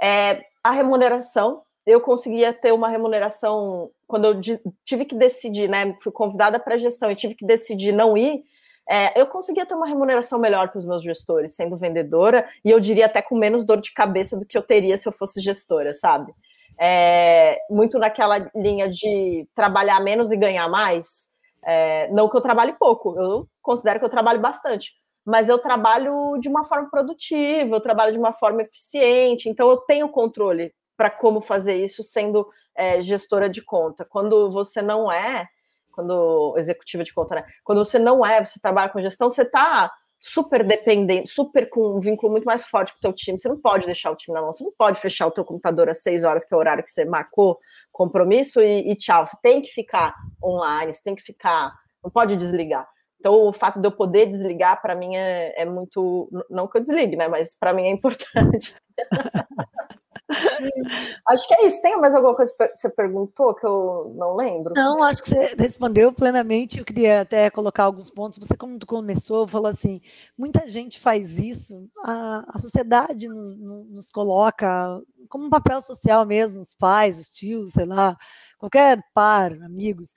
é 0.00 0.44
a 0.62 0.70
remuneração. 0.70 1.62
Eu 1.86 2.00
conseguia 2.00 2.52
ter 2.52 2.72
uma 2.72 2.88
remuneração 2.88 3.90
quando 4.06 4.26
eu 4.26 4.40
tive 4.84 5.04
que 5.04 5.14
decidir, 5.14 5.68
né? 5.68 5.96
Fui 6.00 6.12
convidada 6.12 6.58
para 6.58 6.78
gestão 6.78 7.10
e 7.10 7.16
tive 7.16 7.34
que 7.34 7.44
decidir 7.44 7.92
não 7.92 8.16
ir 8.16 8.44
é, 8.88 9.18
eu 9.18 9.26
conseguia 9.26 9.64
ter 9.64 9.74
uma 9.74 9.86
remuneração 9.86 10.38
melhor 10.38 10.70
que 10.70 10.78
os 10.78 10.84
meus 10.84 11.02
gestores 11.02 11.54
sendo 11.54 11.76
vendedora, 11.76 12.46
e 12.64 12.70
eu 12.70 12.78
diria 12.78 13.06
até 13.06 13.22
com 13.22 13.36
menos 13.36 13.64
dor 13.64 13.80
de 13.80 13.92
cabeça 13.92 14.36
do 14.36 14.44
que 14.44 14.56
eu 14.56 14.62
teria 14.62 14.96
se 14.98 15.08
eu 15.08 15.12
fosse 15.12 15.40
gestora, 15.40 15.94
sabe? 15.94 16.34
É, 16.78 17.58
muito 17.70 17.98
naquela 17.98 18.38
linha 18.54 18.88
de 18.88 19.46
trabalhar 19.54 20.00
menos 20.00 20.32
e 20.32 20.36
ganhar 20.36 20.68
mais. 20.68 21.30
É, 21.66 22.08
não 22.08 22.28
que 22.28 22.36
eu 22.36 22.40
trabalhe 22.40 22.74
pouco, 22.74 23.18
eu 23.18 23.48
considero 23.62 23.98
que 23.98 24.04
eu 24.04 24.10
trabalho 24.10 24.40
bastante, 24.40 24.92
mas 25.24 25.48
eu 25.48 25.58
trabalho 25.58 26.36
de 26.38 26.48
uma 26.48 26.64
forma 26.64 26.90
produtiva, 26.90 27.74
eu 27.74 27.80
trabalho 27.80 28.12
de 28.12 28.18
uma 28.18 28.32
forma 28.32 28.62
eficiente, 28.62 29.48
então 29.48 29.70
eu 29.70 29.78
tenho 29.78 30.08
controle 30.08 30.74
para 30.96 31.10
como 31.10 31.40
fazer 31.40 31.76
isso 31.76 32.04
sendo 32.04 32.46
é, 32.74 33.00
gestora 33.00 33.48
de 33.48 33.62
conta. 33.62 34.04
Quando 34.04 34.50
você 34.50 34.82
não 34.82 35.10
é, 35.10 35.46
quando 35.92 36.54
executiva 36.58 37.04
de 37.04 37.14
conta, 37.14 37.36
né? 37.36 37.44
Quando 37.62 37.84
você 37.84 37.98
não 37.98 38.26
é, 38.26 38.44
você 38.44 38.60
trabalha 38.60 38.90
com 38.90 39.00
gestão, 39.00 39.30
você 39.30 39.42
está 39.42 39.90
super 40.26 40.64
dependente, 40.64 41.30
super 41.30 41.68
com 41.68 41.98
um 41.98 42.00
vínculo 42.00 42.32
muito 42.32 42.46
mais 42.46 42.64
forte 42.64 42.92
com 42.92 42.98
o 42.98 43.00
teu 43.02 43.12
time. 43.12 43.38
Você 43.38 43.46
não 43.46 43.60
pode 43.60 43.84
deixar 43.84 44.10
o 44.10 44.16
time 44.16 44.34
na 44.34 44.40
mão, 44.40 44.54
você 44.54 44.64
não 44.64 44.72
pode 44.72 44.98
fechar 44.98 45.26
o 45.26 45.30
teu 45.30 45.44
computador 45.44 45.90
às 45.90 46.02
seis 46.02 46.24
horas, 46.24 46.46
que 46.46 46.54
é 46.54 46.56
o 46.56 46.60
horário 46.60 46.82
que 46.82 46.90
você 46.90 47.04
marcou 47.04 47.58
compromisso, 47.92 48.58
e, 48.62 48.90
e 48.90 48.96
tchau. 48.96 49.26
Você 49.26 49.36
tem 49.42 49.60
que 49.60 49.68
ficar 49.68 50.14
online, 50.42 50.94
você 50.94 51.02
tem 51.02 51.14
que 51.14 51.22
ficar, 51.22 51.74
não 52.02 52.10
pode 52.10 52.36
desligar. 52.36 52.88
Então, 53.20 53.34
o 53.34 53.52
fato 53.52 53.78
de 53.78 53.86
eu 53.86 53.92
poder 53.92 54.24
desligar, 54.24 54.80
para 54.80 54.94
mim, 54.94 55.14
é, 55.14 55.60
é, 55.60 55.64
muito. 55.66 56.30
Não 56.48 56.66
que 56.68 56.78
eu 56.78 56.82
desligue, 56.82 57.16
né? 57.16 57.28
Mas 57.28 57.54
para 57.54 57.74
mim 57.74 57.82
é 57.82 57.90
importante. 57.90 58.74
acho 61.28 61.48
que 61.48 61.54
é 61.54 61.66
isso. 61.66 61.82
Tem 61.82 61.98
mais 61.98 62.14
alguma 62.14 62.34
coisa 62.34 62.52
que 62.56 62.76
você 62.76 62.88
perguntou 62.88 63.54
que 63.54 63.66
eu 63.66 64.12
não 64.16 64.36
lembro? 64.36 64.72
Não, 64.76 65.02
acho 65.02 65.22
que 65.22 65.28
você 65.28 65.54
respondeu 65.58 66.12
plenamente. 66.12 66.78
Eu 66.78 66.84
queria 66.84 67.20
até 67.20 67.50
colocar 67.50 67.84
alguns 67.84 68.10
pontos. 68.10 68.38
Você, 68.38 68.56
como 68.56 68.78
começou, 68.86 69.46
falou 69.46 69.68
assim: 69.68 70.00
muita 70.38 70.66
gente 70.66 70.98
faz 70.98 71.38
isso, 71.38 71.88
a, 72.04 72.44
a 72.48 72.58
sociedade 72.58 73.28
nos, 73.28 73.58
nos 73.58 74.10
coloca 74.10 75.00
como 75.28 75.46
um 75.46 75.50
papel 75.50 75.80
social 75.80 76.24
mesmo, 76.24 76.60
os 76.60 76.74
pais, 76.74 77.18
os 77.18 77.28
tios, 77.28 77.72
sei 77.72 77.86
lá, 77.86 78.16
qualquer 78.58 78.98
par, 79.12 79.52
amigos. 79.52 80.14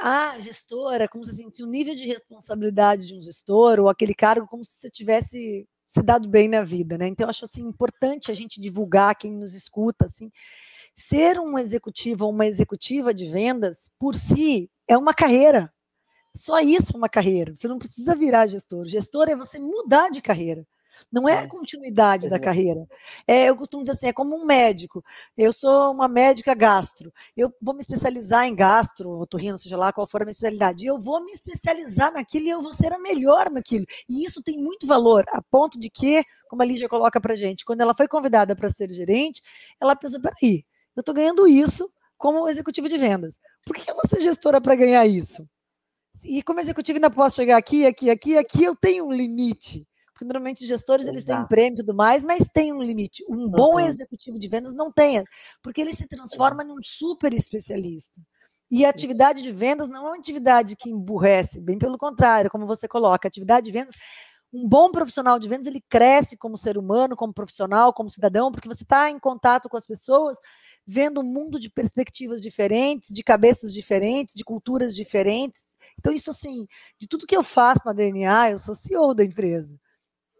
Ah, 0.00 0.36
gestora, 0.40 1.06
como 1.06 1.22
se 1.22 1.36
sentir 1.36 1.62
o 1.62 1.68
nível 1.70 1.94
de 1.94 2.06
responsabilidade 2.06 3.06
de 3.06 3.14
um 3.14 3.20
gestor, 3.20 3.78
ou 3.78 3.88
aquele 3.88 4.14
cargo 4.14 4.46
como 4.46 4.64
se 4.64 4.78
você 4.78 4.88
tivesse 4.88 5.68
se 5.86 6.02
dado 6.02 6.28
bem 6.28 6.48
na 6.48 6.62
vida, 6.62 6.96
né? 6.98 7.06
Então, 7.08 7.26
eu 7.26 7.30
acho 7.30 7.44
assim 7.44 7.62
importante 7.62 8.30
a 8.30 8.34
gente 8.34 8.60
divulgar 8.60 9.16
quem 9.16 9.32
nos 9.32 9.54
escuta, 9.54 10.06
assim, 10.06 10.30
ser 10.94 11.38
um 11.38 11.58
executivo 11.58 12.24
ou 12.24 12.32
uma 12.32 12.46
executiva 12.46 13.12
de 13.12 13.26
vendas 13.26 13.90
por 13.98 14.14
si 14.14 14.70
é 14.88 14.96
uma 14.96 15.12
carreira. 15.14 15.72
Só 16.36 16.58
isso 16.60 16.92
é 16.94 16.96
uma 16.96 17.08
carreira. 17.08 17.54
Você 17.54 17.68
não 17.68 17.78
precisa 17.78 18.14
virar 18.14 18.46
gestor. 18.46 18.86
Gestor 18.86 19.28
é 19.28 19.36
você 19.36 19.58
mudar 19.58 20.10
de 20.10 20.20
carreira. 20.20 20.66
Não 21.12 21.28
é 21.28 21.38
a 21.38 21.48
continuidade 21.48 22.28
da 22.28 22.38
carreira. 22.38 22.86
É, 23.26 23.48
eu 23.48 23.56
costumo 23.56 23.82
dizer 23.82 23.92
assim, 23.92 24.06
é 24.08 24.12
como 24.12 24.36
um 24.36 24.44
médico. 24.44 25.02
Eu 25.36 25.52
sou 25.52 25.92
uma 25.92 26.08
médica 26.08 26.54
gastro. 26.54 27.12
Eu 27.36 27.52
vou 27.60 27.74
me 27.74 27.80
especializar 27.80 28.46
em 28.46 28.54
gastro, 28.54 29.10
otorrino, 29.20 29.56
seja 29.58 29.76
lá 29.76 29.92
qual 29.92 30.06
for 30.06 30.22
a 30.22 30.24
minha 30.24 30.32
especialidade. 30.32 30.84
E 30.84 30.86
eu 30.86 30.98
vou 30.98 31.24
me 31.24 31.32
especializar 31.32 32.12
naquilo 32.12 32.46
e 32.46 32.50
eu 32.50 32.62
vou 32.62 32.72
ser 32.72 32.92
a 32.92 32.98
melhor 32.98 33.50
naquilo. 33.50 33.84
E 34.08 34.24
isso 34.24 34.42
tem 34.42 34.58
muito 34.58 34.86
valor, 34.86 35.24
a 35.28 35.40
ponto 35.42 35.78
de 35.78 35.88
que, 35.88 36.24
como 36.48 36.62
a 36.62 36.64
Lígia 36.64 36.88
coloca 36.88 37.20
para 37.20 37.36
gente, 37.36 37.64
quando 37.64 37.80
ela 37.80 37.94
foi 37.94 38.08
convidada 38.08 38.56
para 38.56 38.70
ser 38.70 38.90
gerente, 38.90 39.42
ela 39.80 39.94
pensou, 39.94 40.20
peraí, 40.20 40.64
eu 40.96 41.00
estou 41.00 41.14
ganhando 41.14 41.46
isso 41.46 41.88
como 42.16 42.48
executivo 42.48 42.88
de 42.88 42.96
vendas. 42.96 43.38
Por 43.66 43.76
que 43.76 43.90
eu 43.90 43.94
vou 43.94 44.08
ser 44.08 44.20
gestora 44.20 44.60
para 44.60 44.74
ganhar 44.74 45.06
isso? 45.06 45.46
E 46.24 46.42
como 46.42 46.60
executivo 46.60 46.96
ainda 46.96 47.10
posso 47.10 47.36
chegar 47.36 47.56
aqui, 47.56 47.86
aqui, 47.86 48.10
aqui, 48.10 48.38
aqui, 48.38 48.64
eu 48.64 48.76
tenho 48.76 49.06
um 49.06 49.12
limite 49.12 49.86
porque 50.14 50.24
normalmente 50.24 50.62
os 50.62 50.68
gestores 50.68 51.06
eles 51.06 51.24
têm 51.24 51.44
prêmio 51.46 51.74
e 51.74 51.76
tudo 51.76 51.94
mais, 51.94 52.22
mas 52.22 52.48
tem 52.48 52.72
um 52.72 52.80
limite. 52.80 53.24
Um 53.28 53.50
bom 53.50 53.74
uhum. 53.74 53.80
executivo 53.80 54.38
de 54.38 54.48
vendas 54.48 54.72
não 54.72 54.90
tem, 54.90 55.22
porque 55.62 55.80
ele 55.80 55.92
se 55.92 56.08
transforma 56.08 56.62
em 56.62 56.70
um 56.70 56.82
super 56.82 57.34
especialista. 57.34 58.20
E 58.70 58.84
a 58.84 58.88
atividade 58.88 59.42
de 59.42 59.52
vendas 59.52 59.88
não 59.88 60.06
é 60.06 60.10
uma 60.10 60.16
atividade 60.16 60.74
que 60.76 60.88
emburrece, 60.88 61.60
bem 61.60 61.78
pelo 61.78 61.98
contrário, 61.98 62.50
como 62.50 62.66
você 62.66 62.88
coloca, 62.88 63.26
a 63.26 63.30
atividade 63.30 63.66
de 63.66 63.72
vendas 63.72 63.94
um 64.54 64.68
bom 64.68 64.92
profissional 64.92 65.36
de 65.36 65.48
vendas 65.48 65.66
ele 65.66 65.82
cresce 65.88 66.36
como 66.36 66.56
ser 66.56 66.78
humano, 66.78 67.16
como 67.16 67.34
profissional, 67.34 67.92
como 67.92 68.08
cidadão, 68.08 68.52
porque 68.52 68.68
você 68.68 68.84
está 68.84 69.10
em 69.10 69.18
contato 69.18 69.68
com 69.68 69.76
as 69.76 69.84
pessoas, 69.84 70.38
vendo 70.86 71.20
um 71.20 71.24
mundo 71.24 71.58
de 71.58 71.68
perspectivas 71.68 72.40
diferentes, 72.40 73.12
de 73.12 73.24
cabeças 73.24 73.74
diferentes, 73.74 74.36
de 74.36 74.44
culturas 74.44 74.94
diferentes. 74.94 75.66
Então, 75.98 76.12
isso 76.12 76.30
assim, 76.30 76.68
de 77.00 77.08
tudo 77.08 77.26
que 77.26 77.36
eu 77.36 77.42
faço 77.42 77.80
na 77.84 77.92
DNA, 77.92 78.52
eu 78.52 78.58
sou 78.60 78.76
CEO 78.76 79.12
da 79.12 79.24
empresa. 79.24 79.76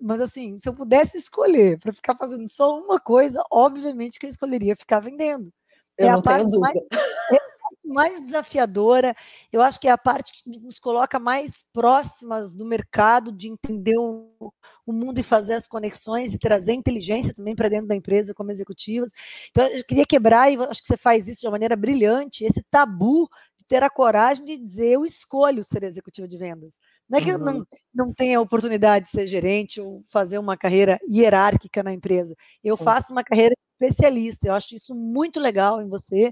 Mas 0.01 0.21
assim, 0.21 0.57
se 0.59 0.69
eu 0.69 0.75
pudesse 0.75 1.17
escolher 1.17 1.79
para 1.79 1.93
ficar 1.93 2.17
fazendo 2.17 2.49
só 2.49 2.79
uma 2.79 3.01
coisa, 3.01 3.43
obviamente 3.51 4.19
que 4.19 4.27
eu 4.27 4.31
escolheria 4.31 4.77
ficar 4.77 5.01
vendendo. 5.01 5.53
Eu 5.97 6.09
é 6.09 6.11
a 6.11 6.21
parte 6.21 6.59
mais, 6.59 6.75
é 6.75 7.39
mais 7.85 8.21
desafiadora. 8.25 9.15
Eu 9.53 9.63
acho 9.63 9.79
que 9.79 9.87
é 9.87 9.91
a 9.91 9.99
parte 9.99 10.43
que 10.43 10.61
nos 10.61 10.79
coloca 10.79 11.19
mais 11.19 11.65
próximas 11.73 12.55
do 12.55 12.67
mercado, 12.67 13.31
de 13.31 13.49
entender 13.49 13.97
o, 13.97 14.53
o 14.87 14.93
mundo 14.93 15.21
e 15.21 15.23
fazer 15.23 15.55
as 15.55 15.69
conexões 15.69 16.35
e 16.35 16.39
trazer 16.39 16.73
inteligência 16.73 17.35
também 17.35 17.55
para 17.55 17.69
dentro 17.69 17.87
da 17.87 17.95
empresa 17.95 18.35
como 18.35 18.51
executivas. 18.51 19.11
Então, 19.51 19.65
eu 19.67 19.85
queria 19.85 20.07
quebrar, 20.07 20.51
e 20.51 20.57
acho 20.57 20.81
que 20.81 20.89
você 20.89 20.97
faz 20.97 21.29
isso 21.29 21.43
de 21.43 21.47
uma 21.47 21.53
maneira 21.53 21.77
brilhante, 21.77 22.45
esse 22.45 22.63
tabu 22.71 23.29
ter 23.75 23.83
a 23.83 23.90
coragem 23.90 24.45
de 24.45 24.57
dizer 24.57 24.93
eu 24.93 25.04
escolho 25.04 25.64
ser 25.64 25.83
executivo 25.83 26.28
de 26.28 26.38
vendas. 26.38 26.75
Não 27.11 27.19
é 27.19 27.23
que 27.23 27.33
uhum. 27.33 27.38
eu 27.38 27.45
não, 27.45 27.66
não 27.93 28.14
tenha 28.14 28.40
oportunidade 28.40 29.07
de 29.07 29.11
ser 29.11 29.26
gerente 29.26 29.81
ou 29.81 30.04
fazer 30.07 30.38
uma 30.38 30.57
carreira 30.57 30.97
hierárquica 31.11 31.83
na 31.83 31.93
empresa. 31.93 32.37
Eu 32.62 32.76
Sim. 32.76 32.85
faço 32.85 33.12
uma 33.12 33.25
carreira 33.25 33.52
especialista. 33.73 34.47
Eu 34.47 34.54
acho 34.54 34.76
isso 34.76 34.95
muito 34.95 35.40
legal 35.40 35.83
em 35.83 35.88
você. 35.88 36.31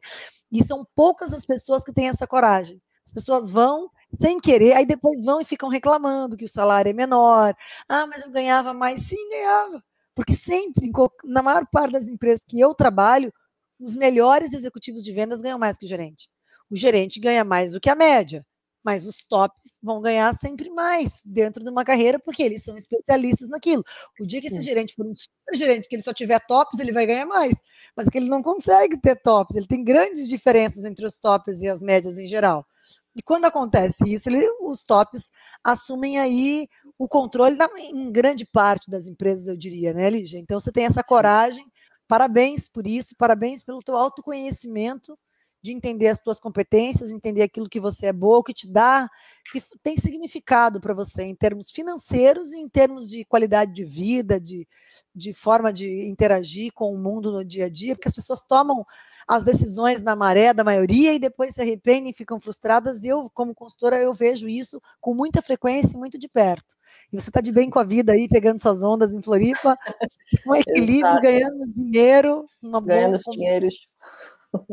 E 0.52 0.62
são 0.62 0.86
poucas 0.94 1.32
as 1.32 1.44
pessoas 1.44 1.82
que 1.82 1.92
têm 1.92 2.06
essa 2.06 2.28
coragem. 2.28 2.80
As 3.04 3.10
pessoas 3.10 3.50
vão 3.50 3.90
sem 4.14 4.38
querer, 4.38 4.74
aí 4.74 4.86
depois 4.86 5.24
vão 5.24 5.40
e 5.40 5.44
ficam 5.44 5.68
reclamando 5.68 6.36
que 6.36 6.44
o 6.44 6.48
salário 6.48 6.90
é 6.90 6.92
menor. 6.92 7.52
Ah, 7.88 8.06
mas 8.06 8.22
eu 8.22 8.30
ganhava 8.30 8.72
mais. 8.72 9.00
Sim, 9.00 9.30
ganhava. 9.30 9.82
Porque 10.14 10.32
sempre, 10.32 10.88
na 11.24 11.42
maior 11.42 11.66
parte 11.72 11.94
das 11.94 12.06
empresas 12.06 12.44
que 12.48 12.60
eu 12.60 12.72
trabalho, 12.72 13.32
os 13.80 13.96
melhores 13.96 14.52
executivos 14.52 15.02
de 15.02 15.10
vendas 15.10 15.40
ganham 15.42 15.58
mais 15.58 15.76
que 15.76 15.86
o 15.86 15.88
gerente. 15.88 16.30
O 16.72 16.76
gerente 16.76 17.20
ganha 17.20 17.44
mais 17.44 17.72
do 17.72 17.80
que 17.80 17.90
a 17.90 17.94
média 17.94 18.44
mas 18.82 19.06
os 19.06 19.22
tops 19.22 19.78
vão 19.82 20.00
ganhar 20.00 20.32
sempre 20.34 20.68
mais 20.70 21.22
dentro 21.24 21.62
de 21.62 21.70
uma 21.70 21.84
carreira, 21.84 22.18
porque 22.18 22.42
eles 22.42 22.62
são 22.64 22.76
especialistas 22.76 23.48
naquilo. 23.48 23.82
O 24.20 24.26
dia 24.26 24.40
que 24.40 24.48
esse 24.48 24.56
Sim. 24.56 24.62
gerente 24.62 24.94
for 24.94 25.06
um 25.06 25.14
super 25.14 25.54
gerente, 25.54 25.88
que 25.88 25.94
ele 25.94 26.02
só 26.02 26.12
tiver 26.12 26.40
tops, 26.46 26.80
ele 26.80 26.92
vai 26.92 27.06
ganhar 27.06 27.26
mais, 27.26 27.54
mas 27.96 28.08
que 28.08 28.18
ele 28.18 28.28
não 28.28 28.42
consegue 28.42 29.00
ter 29.00 29.16
tops, 29.22 29.56
ele 29.56 29.66
tem 29.66 29.84
grandes 29.84 30.28
diferenças 30.28 30.84
entre 30.84 31.06
os 31.06 31.18
tops 31.18 31.62
e 31.62 31.68
as 31.68 31.80
médias 31.80 32.18
em 32.18 32.26
geral. 32.26 32.66
E 33.14 33.22
quando 33.22 33.44
acontece 33.44 34.10
isso, 34.12 34.28
ele, 34.28 34.42
os 34.62 34.84
tops 34.84 35.30
assumem 35.62 36.18
aí 36.18 36.66
o 36.98 37.06
controle 37.06 37.56
da, 37.56 37.68
em 37.78 38.10
grande 38.10 38.46
parte 38.46 38.90
das 38.90 39.06
empresas, 39.06 39.46
eu 39.46 39.56
diria, 39.56 39.92
né, 39.92 40.08
Lígia? 40.08 40.38
Então 40.38 40.58
você 40.58 40.72
tem 40.72 40.86
essa 40.86 41.02
coragem, 41.02 41.64
parabéns 42.08 42.66
por 42.66 42.86
isso, 42.86 43.14
parabéns 43.18 43.62
pelo 43.62 43.82
teu 43.82 43.96
autoconhecimento, 43.96 45.16
de 45.62 45.72
entender 45.72 46.08
as 46.08 46.20
tuas 46.20 46.40
competências, 46.40 47.12
entender 47.12 47.42
aquilo 47.42 47.68
que 47.68 47.78
você 47.78 48.06
é 48.06 48.12
boa, 48.12 48.42
que 48.42 48.52
te 48.52 48.66
dá, 48.66 49.08
que 49.52 49.60
tem 49.82 49.96
significado 49.96 50.80
para 50.80 50.92
você 50.92 51.22
em 51.22 51.34
termos 51.34 51.70
financeiros 51.70 52.52
e 52.52 52.58
em 52.58 52.68
termos 52.68 53.08
de 53.08 53.24
qualidade 53.24 53.72
de 53.72 53.84
vida, 53.84 54.40
de, 54.40 54.66
de 55.14 55.32
forma 55.32 55.72
de 55.72 56.08
interagir 56.08 56.72
com 56.72 56.92
o 56.92 56.98
mundo 56.98 57.30
no 57.30 57.44
dia 57.44 57.66
a 57.66 57.68
dia, 57.68 57.94
porque 57.94 58.08
as 58.08 58.14
pessoas 58.14 58.42
tomam 58.42 58.84
as 59.26 59.44
decisões 59.44 60.02
na 60.02 60.16
maré 60.16 60.52
da 60.52 60.64
maioria 60.64 61.14
e 61.14 61.18
depois 61.18 61.54
se 61.54 61.62
arrependem, 61.62 62.12
ficam 62.12 62.40
frustradas. 62.40 63.04
Eu, 63.04 63.30
como 63.32 63.54
consultora, 63.54 63.96
eu 63.96 64.12
vejo 64.12 64.48
isso 64.48 64.82
com 65.00 65.14
muita 65.14 65.40
frequência 65.40 65.96
e 65.96 65.98
muito 65.98 66.18
de 66.18 66.28
perto. 66.28 66.74
E 67.12 67.20
você 67.20 67.30
está 67.30 67.40
de 67.40 67.52
bem 67.52 67.70
com 67.70 67.78
a 67.78 67.84
vida 67.84 68.12
aí, 68.12 68.28
pegando 68.28 68.60
suas 68.60 68.82
ondas 68.82 69.12
em 69.12 69.22
Floripa, 69.22 69.76
com 70.44 70.56
equilíbrio, 70.56 71.20
ganhando 71.20 71.72
dinheiro, 71.72 72.46
uma 72.60 72.80
ganhando 72.80 73.12
boa, 73.12 73.36
dinheiros. 73.36 73.91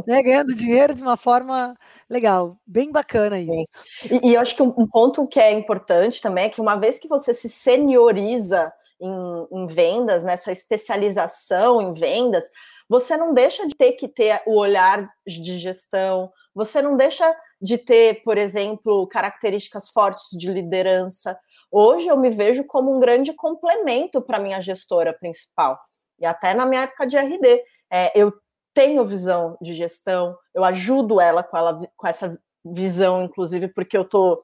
Né, 0.05 0.21
ganhando 0.21 0.55
dinheiro 0.55 0.93
de 0.93 1.01
uma 1.01 1.15
forma 1.15 1.75
legal, 2.09 2.57
bem 2.65 2.91
bacana 2.91 3.39
isso. 3.39 3.71
E, 4.11 4.29
e, 4.29 4.33
eu 4.33 4.41
acho 4.41 4.55
que 4.55 4.61
um, 4.61 4.73
um, 4.77 4.87
ponto 4.87 5.25
que 5.27 5.39
é 5.39 5.51
importante 5.51 6.21
também 6.21 6.45
é 6.45 6.49
que 6.49 6.59
uma 6.59 6.75
vez 6.75 6.99
que 6.99 7.07
você 7.07 7.33
se 7.33 7.47
senioriza 7.47 8.71
em, 8.99 9.47
em 9.51 9.67
vendas, 9.67 10.23
nessa 10.23 10.51
especialização 10.51 11.81
em 11.81 11.93
vendas, 11.93 12.43
você 12.89 13.15
não 13.15 13.33
deixa 13.33 13.67
de 13.67 13.75
ter 13.75 13.93
que 13.93 14.07
ter 14.07 14.41
o 14.47 14.57
olhar 14.57 15.07
de 15.25 15.57
gestão, 15.59 16.31
você 16.53 16.81
não 16.81 16.97
deixa 16.97 17.31
de 17.61 17.77
ter, 17.77 18.23
por 18.23 18.37
exemplo, 18.37 19.07
características 19.07 19.89
fortes 19.89 20.25
de 20.37 20.51
liderança. 20.51 21.37
Hoje 21.71 22.07
eu 22.07 22.17
me 22.17 22.31
vejo 22.31 22.63
como 22.65 22.95
um 22.95 22.99
grande 22.99 23.31
complemento 23.31 24.21
para 24.21 24.39
minha 24.39 24.59
gestora 24.59 25.13
principal. 25.13 25.79
E 26.19 26.25
até 26.25 26.53
na 26.53 26.65
minha 26.65 26.81
época 26.81 27.05
de 27.05 27.15
RD, 27.15 27.63
é, 27.91 28.11
eu 28.19 28.33
tenho 28.79 29.05
visão 29.05 29.57
de 29.61 29.73
gestão, 29.73 30.37
eu 30.55 30.63
ajudo 30.63 31.19
ela 31.19 31.43
com, 31.43 31.57
ela 31.57 31.81
com 31.97 32.07
essa 32.07 32.41
visão, 32.63 33.23
inclusive, 33.23 33.67
porque 33.67 33.97
eu 33.97 34.05
tô 34.05 34.41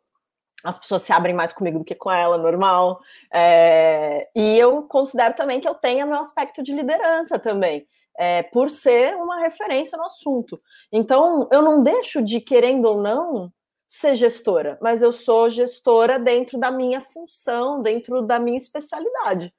as 0.61 0.77
pessoas 0.77 1.03
se 1.03 1.13
abrem 1.13 1.33
mais 1.33 1.53
comigo 1.53 1.79
do 1.79 1.85
que 1.85 1.95
com 1.95 2.11
ela, 2.11 2.37
normal. 2.37 2.99
É, 3.31 4.27
e 4.35 4.57
eu 4.57 4.83
considero 4.83 5.35
também 5.35 5.61
que 5.61 5.67
eu 5.69 5.75
tenho 5.75 6.05
meu 6.05 6.19
aspecto 6.19 6.61
de 6.61 6.73
liderança 6.73 7.39
também, 7.39 7.87
é, 8.17 8.43
por 8.43 8.69
ser 8.69 9.15
uma 9.15 9.39
referência 9.39 9.97
no 9.97 10.05
assunto. 10.05 10.59
Então, 10.91 11.47
eu 11.49 11.61
não 11.61 11.81
deixo 11.81 12.21
de, 12.21 12.41
querendo 12.41 12.85
ou 12.85 13.01
não, 13.01 13.53
ser 13.87 14.15
gestora, 14.15 14.77
mas 14.81 15.01
eu 15.01 15.13
sou 15.13 15.49
gestora 15.49 16.19
dentro 16.19 16.57
da 16.57 16.71
minha 16.71 16.99
função, 16.99 17.81
dentro 17.81 18.21
da 18.21 18.37
minha 18.37 18.57
especialidade. 18.57 19.53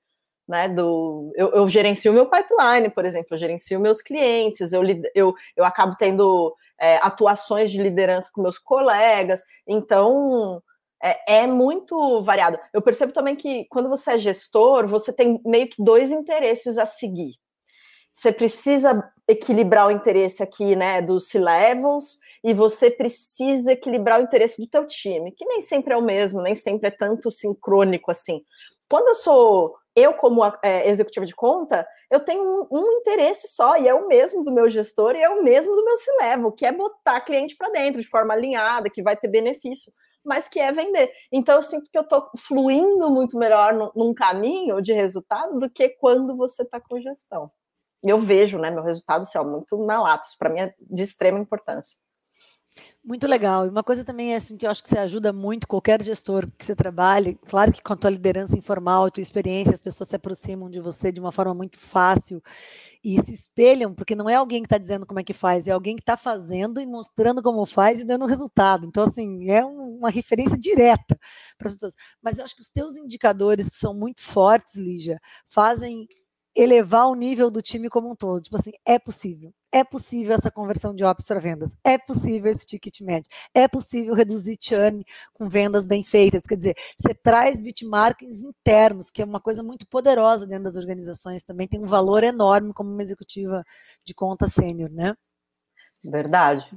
Né, 0.49 0.69
do, 0.69 1.33
eu, 1.35 1.50
eu 1.50 1.69
gerencio 1.69 2.12
meu 2.12 2.31
pipeline, 2.31 2.88
por 2.88 3.05
exemplo, 3.05 3.31
eu 3.33 3.38
gerencio 3.38 3.81
meus 3.81 4.00
clientes, 4.00 4.73
eu, 4.73 4.81
eu, 5.12 5.35
eu 5.57 5.65
acabo 5.65 5.97
tendo 5.99 6.55
é, 6.81 6.99
atuações 6.99 7.69
de 7.69 7.83
liderança 7.83 8.31
com 8.33 8.43
meus 8.43 8.57
colegas, 8.57 9.43
então 9.67 10.62
é, 11.03 11.38
é, 11.43 11.47
muito 11.47 12.23
variado. 12.23 12.59
Eu 12.73 12.81
percebo 12.81 13.12
também 13.12 13.37
que 13.37 13.65
quando 13.67 13.88
você 13.88 14.12
é 14.12 14.19
gestor, 14.19 14.87
você 14.87 15.12
tem 15.12 15.41
meio 15.45 15.69
que 15.69 15.83
dois 15.83 16.11
interesses 16.11 16.79
a 16.79 16.87
seguir. 16.87 17.35
Você 18.12 18.33
precisa 18.33 19.12
equilibrar 19.29 19.88
o 19.88 19.91
interesse 19.91 20.43
aqui, 20.43 20.75
né, 20.75 21.03
dos 21.03 21.29
C-levels, 21.29 22.19
e 22.43 22.55
você 22.55 22.91
precisa 22.91 23.73
equilibrar 23.73 24.19
o 24.19 24.23
interesse 24.23 24.59
do 24.61 24.67
teu 24.67 24.87
time, 24.87 25.33
que 25.33 25.45
nem 25.45 25.61
sempre 25.61 25.93
é 25.93 25.97
o 25.97 26.03
mesmo, 26.03 26.41
nem 26.41 26.55
sempre 26.55 26.88
é 26.88 26.91
tanto 26.91 27.31
sincrônico 27.31 28.11
assim. 28.11 28.43
Quando 28.88 29.09
eu 29.09 29.15
sou 29.17 29.75
eu 29.97 30.12
como 30.12 30.45
é, 30.62 30.88
executiva 30.88 31.25
de 31.25 31.35
conta, 31.35 31.87
eu 32.11 32.21
tenho 32.21 32.43
um, 32.43 32.67
um, 32.71 32.93
interesse 32.99 33.49
só, 33.49 33.76
e 33.79 33.88
é 33.88 33.95
o 33.95 34.07
mesmo 34.07 34.45
do 34.45 34.53
meu 34.53 34.69
gestor, 34.69 35.17
e 35.17 35.23
é 35.23 35.29
o 35.29 35.43
mesmo 35.43 35.75
do 35.75 35.85
meu 35.85 35.97
C-level, 35.97 36.53
que 36.53 36.67
é 36.67 36.71
botar 36.71 37.21
cliente 37.23 37.57
para 37.57 37.71
dentro 37.71 38.00
de 38.00 38.07
forma 38.07 38.35
alinhada, 38.35 38.91
que 38.91 39.03
vai 39.03 39.17
ter 39.17 39.29
benefício 39.29 39.93
mas 40.26 40.49
que 40.49 40.59
é 40.59 40.73
vender. 40.73 41.11
Então 41.31 41.55
eu 41.55 41.62
sinto 41.62 41.88
que 41.88 41.97
eu 41.97 42.03
estou 42.03 42.29
fluindo 42.37 43.09
muito 43.11 43.38
melhor 43.38 43.73
no, 43.73 43.93
num 43.95 44.12
caminho 44.12 44.83
de 44.83 44.93
resultado 44.93 45.59
do 45.61 45.71
que 45.71 45.91
quando 45.91 46.37
você 46.37 46.63
está 46.63 46.80
com 46.80 47.00
gestão. 47.00 47.50
Eu 48.02 48.19
vejo, 48.19 48.59
né, 48.59 48.71
meu 48.71 48.82
resultado 48.82 49.23
assim, 49.23 49.39
ó, 49.39 49.45
muito 49.45 49.76
na 49.85 50.02
lata. 50.02 50.26
Isso 50.26 50.37
para 50.37 50.50
mim 50.50 50.61
é 50.61 50.75
de 50.80 51.02
extrema 51.02 51.39
importância. 51.39 51.97
Muito 53.08 53.25
legal. 53.28 53.64
E 53.66 53.69
uma 53.71 53.84
coisa 53.84 54.04
também 54.04 54.32
é 54.32 54.36
assim 54.36 54.56
que 54.56 54.66
eu 54.66 54.71
acho 54.71 54.82
que 54.82 54.88
você 54.88 54.99
ajuda 54.99 55.32
muito 55.32 55.69
qualquer 55.69 56.02
gestor 56.02 56.45
que 56.58 56.64
você 56.64 56.75
trabalhe. 56.75 57.38
Claro 57.47 57.73
que 57.73 57.80
com 57.80 57.92
a 57.92 57.97
tua 57.97 58.10
liderança 58.10 58.58
informal, 58.58 59.04
a 59.04 59.10
tua 59.10 59.21
experiência, 59.21 59.73
as 59.73 59.80
pessoas 59.80 60.08
se 60.08 60.16
aproximam 60.16 60.69
de 60.69 60.80
você 60.80 61.12
de 61.12 61.21
uma 61.21 61.30
forma 61.30 61.54
muito 61.54 61.78
fácil 61.78 62.42
e 63.04 63.23
se 63.23 63.32
espelham, 63.32 63.95
porque 63.95 64.16
não 64.16 64.28
é 64.28 64.34
alguém 64.34 64.60
que 64.60 64.66
está 64.66 64.76
dizendo 64.76 65.06
como 65.06 65.21
é 65.21 65.23
que 65.23 65.32
faz, 65.32 65.69
é 65.69 65.71
alguém 65.71 65.95
que 65.95 66.02
está 66.02 66.16
fazendo 66.16 66.80
e 66.80 66.86
mostrando 66.86 67.40
como 67.42 67.64
faz 67.64 68.00
e 68.00 68.04
dando 68.04 68.26
resultado. 68.26 68.84
Então, 68.88 69.04
assim, 69.04 69.49
é 69.50 69.64
uma 69.64 70.10
referência 70.10 70.58
direta 70.58 71.16
para 71.56 71.69
as 71.69 71.75
pessoas. 71.75 71.95
Mas 72.21 72.38
eu 72.38 72.45
acho 72.45 72.56
que 72.56 72.62
os 72.62 72.69
teus 72.71 72.97
indicadores, 72.97 73.69
que 73.69 73.76
são 73.76 73.95
muito 73.95 74.21
fortes, 74.21 74.75
Lígia, 74.75 75.21
fazem 75.47 76.08
elevar 76.56 77.06
o 77.08 77.14
nível 77.14 77.50
do 77.50 77.60
time 77.60 77.90
como 77.90 78.10
um 78.10 78.16
todo. 78.16 78.40
Tipo 78.40 78.56
assim, 78.56 78.73
é 78.86 78.99
possível. 78.99 79.52
É 79.73 79.84
possível 79.84 80.34
essa 80.34 80.50
conversão 80.50 80.95
de 80.95 81.04
ops 81.04 81.26
para 81.26 81.38
vendas. 81.38 81.76
É 81.84 81.99
possível 81.99 82.50
esse 82.50 82.64
ticket 82.64 83.00
médio. 83.02 83.28
É 83.52 83.69
possível 83.69 84.14
reduzir 84.14 84.56
churn 84.60 85.04
com 85.34 85.49
vendas 85.49 85.86
bem 85.86 86.02
feitas. 86.02 86.42
Quer 86.49 86.56
dizer, 86.56 86.75
você 86.99 87.14
traz 87.14 87.60
bitmarkings 87.60 88.42
internos, 88.42 89.10
que 89.10 89.21
é 89.21 89.25
uma 89.25 89.40
coisa 89.40 89.62
muito 89.62 89.86
poderosa 89.86 90.47
dentro 90.47 90.64
das 90.64 90.76
organizações. 90.76 91.45
Também 91.45 91.69
tem 91.69 91.80
um 91.80 91.86
valor 91.86 92.25
enorme 92.25 92.73
como 92.73 92.90
uma 92.90 93.02
executiva 93.02 93.62
de 94.04 94.14
conta 94.14 94.47
sênior, 94.47 94.90
né? 94.90 95.14
Verdade. 96.02 96.71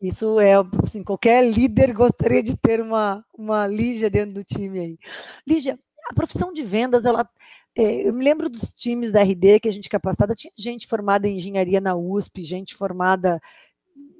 Isso 0.00 0.40
é, 0.40 0.54
assim, 0.82 1.04
qualquer 1.04 1.48
líder 1.48 1.94
gostaria 1.94 2.42
de 2.42 2.56
ter 2.56 2.80
uma, 2.80 3.24
uma 3.32 3.66
Lígia 3.68 4.10
dentro 4.10 4.34
do 4.34 4.44
time 4.44 4.80
aí. 4.80 4.98
Lígia, 5.46 5.78
a 6.10 6.14
profissão 6.14 6.52
de 6.52 6.62
vendas, 6.62 7.04
ela, 7.04 7.28
é, 7.76 8.08
eu 8.08 8.12
me 8.12 8.24
lembro 8.24 8.50
dos 8.50 8.72
times 8.72 9.12
da 9.12 9.22
RD 9.22 9.60
que 9.60 9.68
a 9.68 9.72
gente 9.72 9.88
capacitada, 9.88 10.34
tinha 10.34 10.52
gente 10.58 10.86
formada 10.86 11.26
em 11.26 11.36
engenharia 11.36 11.80
na 11.80 11.94
USP, 11.94 12.42
gente 12.42 12.74
formada 12.74 13.40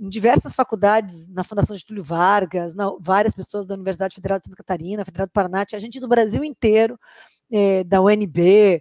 em 0.00 0.08
diversas 0.08 0.54
faculdades, 0.54 1.28
na 1.28 1.44
Fundação 1.44 1.76
Getúlio 1.76 2.02
Vargas, 2.02 2.74
na, 2.74 2.90
várias 2.98 3.34
pessoas 3.34 3.66
da 3.66 3.74
Universidade 3.74 4.14
Federal 4.14 4.38
de 4.38 4.46
Santa 4.46 4.56
Catarina, 4.56 5.04
Federal 5.04 5.26
do 5.26 5.32
Paraná, 5.32 5.64
tinha 5.64 5.80
gente 5.80 6.00
do 6.00 6.08
Brasil 6.08 6.42
inteiro, 6.42 6.98
é, 7.50 7.84
da 7.84 8.00
UNB, 8.00 8.80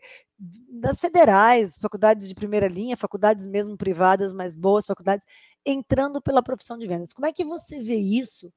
das 0.79 0.99
federais, 0.99 1.75
faculdades 1.79 2.27
de 2.27 2.33
primeira 2.33 2.67
linha, 2.67 2.97
faculdades 2.97 3.45
mesmo 3.45 3.77
privadas, 3.77 4.33
mas 4.33 4.55
boas 4.55 4.85
faculdades, 4.85 5.27
entrando 5.65 6.21
pela 6.21 6.41
profissão 6.41 6.77
de 6.77 6.87
vendas. 6.87 7.13
Como 7.13 7.27
é 7.27 7.31
que 7.31 7.45
você 7.45 7.83
vê 7.83 7.95
isso 7.95 8.51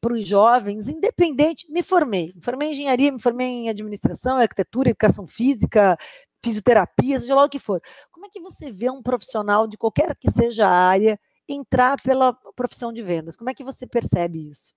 para 0.00 0.12
os 0.12 0.26
jovens, 0.26 0.88
independente. 0.88 1.70
Me 1.70 1.82
formei, 1.82 2.32
me 2.34 2.42
formei 2.42 2.68
em 2.68 2.72
engenharia, 2.72 3.12
me 3.12 3.20
formei 3.20 3.46
em 3.46 3.68
administração, 3.68 4.38
arquitetura, 4.38 4.90
educação 4.90 5.26
física, 5.26 5.96
fisioterapia, 6.44 7.18
seja 7.18 7.34
lá 7.34 7.44
o 7.44 7.48
que 7.48 7.58
for. 7.58 7.80
Como 8.12 8.26
é 8.26 8.28
que 8.28 8.40
você 8.40 8.70
vê 8.70 8.90
um 8.90 9.02
profissional 9.02 9.66
de 9.66 9.78
qualquer 9.78 10.14
que 10.16 10.30
seja 10.30 10.66
a 10.66 10.70
área 10.70 11.18
entrar 11.48 12.00
pela 12.02 12.32
profissão 12.54 12.92
de 12.92 13.02
vendas? 13.02 13.36
Como 13.36 13.50
é 13.50 13.54
que 13.54 13.64
você 13.64 13.86
percebe 13.86 14.50
isso? 14.50 14.74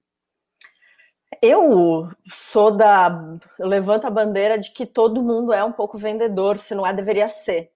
Eu 1.42 2.10
sou 2.32 2.72
da. 2.72 3.38
Eu 3.60 3.68
levanto 3.68 4.06
a 4.06 4.10
bandeira 4.10 4.58
de 4.58 4.72
que 4.72 4.86
todo 4.86 5.22
mundo 5.22 5.52
é 5.52 5.64
um 5.64 5.72
pouco 5.72 5.98
vendedor, 5.98 6.58
se 6.58 6.74
não 6.74 6.88
é, 6.88 6.94
deveria 6.94 7.28
ser. 7.28 7.70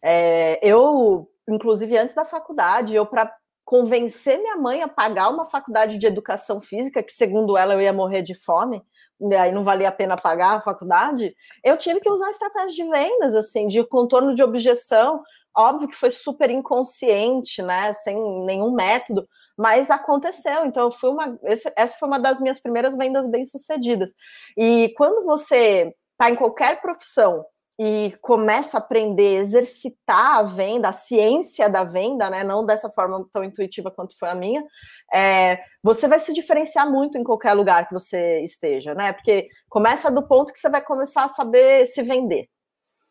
É, 0.00 0.58
eu, 0.62 1.28
inclusive, 1.48 1.98
antes 1.98 2.14
da 2.14 2.24
faculdade, 2.24 2.94
eu, 2.94 3.04
para 3.04 3.34
convencer 3.64 4.38
minha 4.38 4.56
mãe 4.56 4.82
a 4.82 4.88
pagar 4.88 5.30
uma 5.30 5.46
faculdade 5.46 5.98
de 5.98 6.06
educação 6.06 6.60
física, 6.60 7.02
que 7.02 7.12
segundo 7.12 7.56
ela 7.56 7.74
eu 7.74 7.80
ia 7.80 7.92
morrer 7.92 8.22
de 8.22 8.34
fome, 8.34 8.82
e 9.20 9.34
aí 9.34 9.52
não 9.52 9.64
valia 9.64 9.88
a 9.88 9.92
pena 9.92 10.16
pagar 10.16 10.56
a 10.56 10.60
faculdade, 10.60 11.34
eu 11.62 11.76
tive 11.78 12.00
que 12.00 12.10
usar 12.10 12.30
estratégias 12.30 12.74
de 12.74 12.84
vendas, 12.84 13.34
assim, 13.34 13.68
de 13.68 13.82
contorno 13.84 14.34
de 14.34 14.42
objeção, 14.42 15.22
óbvio 15.56 15.88
que 15.88 15.96
foi 15.96 16.10
super 16.10 16.50
inconsciente, 16.50 17.62
né, 17.62 17.92
sem 17.94 18.16
nenhum 18.44 18.72
método, 18.72 19.26
mas 19.56 19.90
aconteceu, 19.90 20.66
então 20.66 20.90
foi 20.90 21.10
uma, 21.10 21.38
essa 21.76 21.96
foi 21.96 22.08
uma 22.08 22.18
das 22.18 22.40
minhas 22.40 22.60
primeiras 22.60 22.96
vendas 22.96 23.26
bem 23.26 23.46
sucedidas, 23.46 24.12
e 24.56 24.92
quando 24.96 25.24
você 25.24 25.94
está 26.12 26.30
em 26.30 26.36
qualquer 26.36 26.80
profissão 26.80 27.44
e 27.78 28.16
começa 28.20 28.76
a 28.76 28.80
aprender, 28.80 29.36
exercitar 29.36 30.38
a 30.38 30.42
venda, 30.42 30.88
a 30.88 30.92
ciência 30.92 31.68
da 31.68 31.82
venda, 31.82 32.30
né? 32.30 32.44
Não 32.44 32.64
dessa 32.64 32.88
forma 32.88 33.26
tão 33.32 33.42
intuitiva 33.42 33.90
quanto 33.90 34.16
foi 34.16 34.28
a 34.28 34.34
minha, 34.34 34.64
é, 35.12 35.58
você 35.82 36.06
vai 36.06 36.18
se 36.20 36.32
diferenciar 36.32 36.88
muito 36.90 37.18
em 37.18 37.24
qualquer 37.24 37.52
lugar 37.52 37.88
que 37.88 37.94
você 37.94 38.40
esteja, 38.44 38.94
né? 38.94 39.12
Porque 39.12 39.48
começa 39.68 40.10
do 40.10 40.26
ponto 40.26 40.52
que 40.52 40.58
você 40.58 40.70
vai 40.70 40.80
começar 40.80 41.24
a 41.24 41.28
saber 41.28 41.86
se 41.86 42.02
vender. 42.02 42.48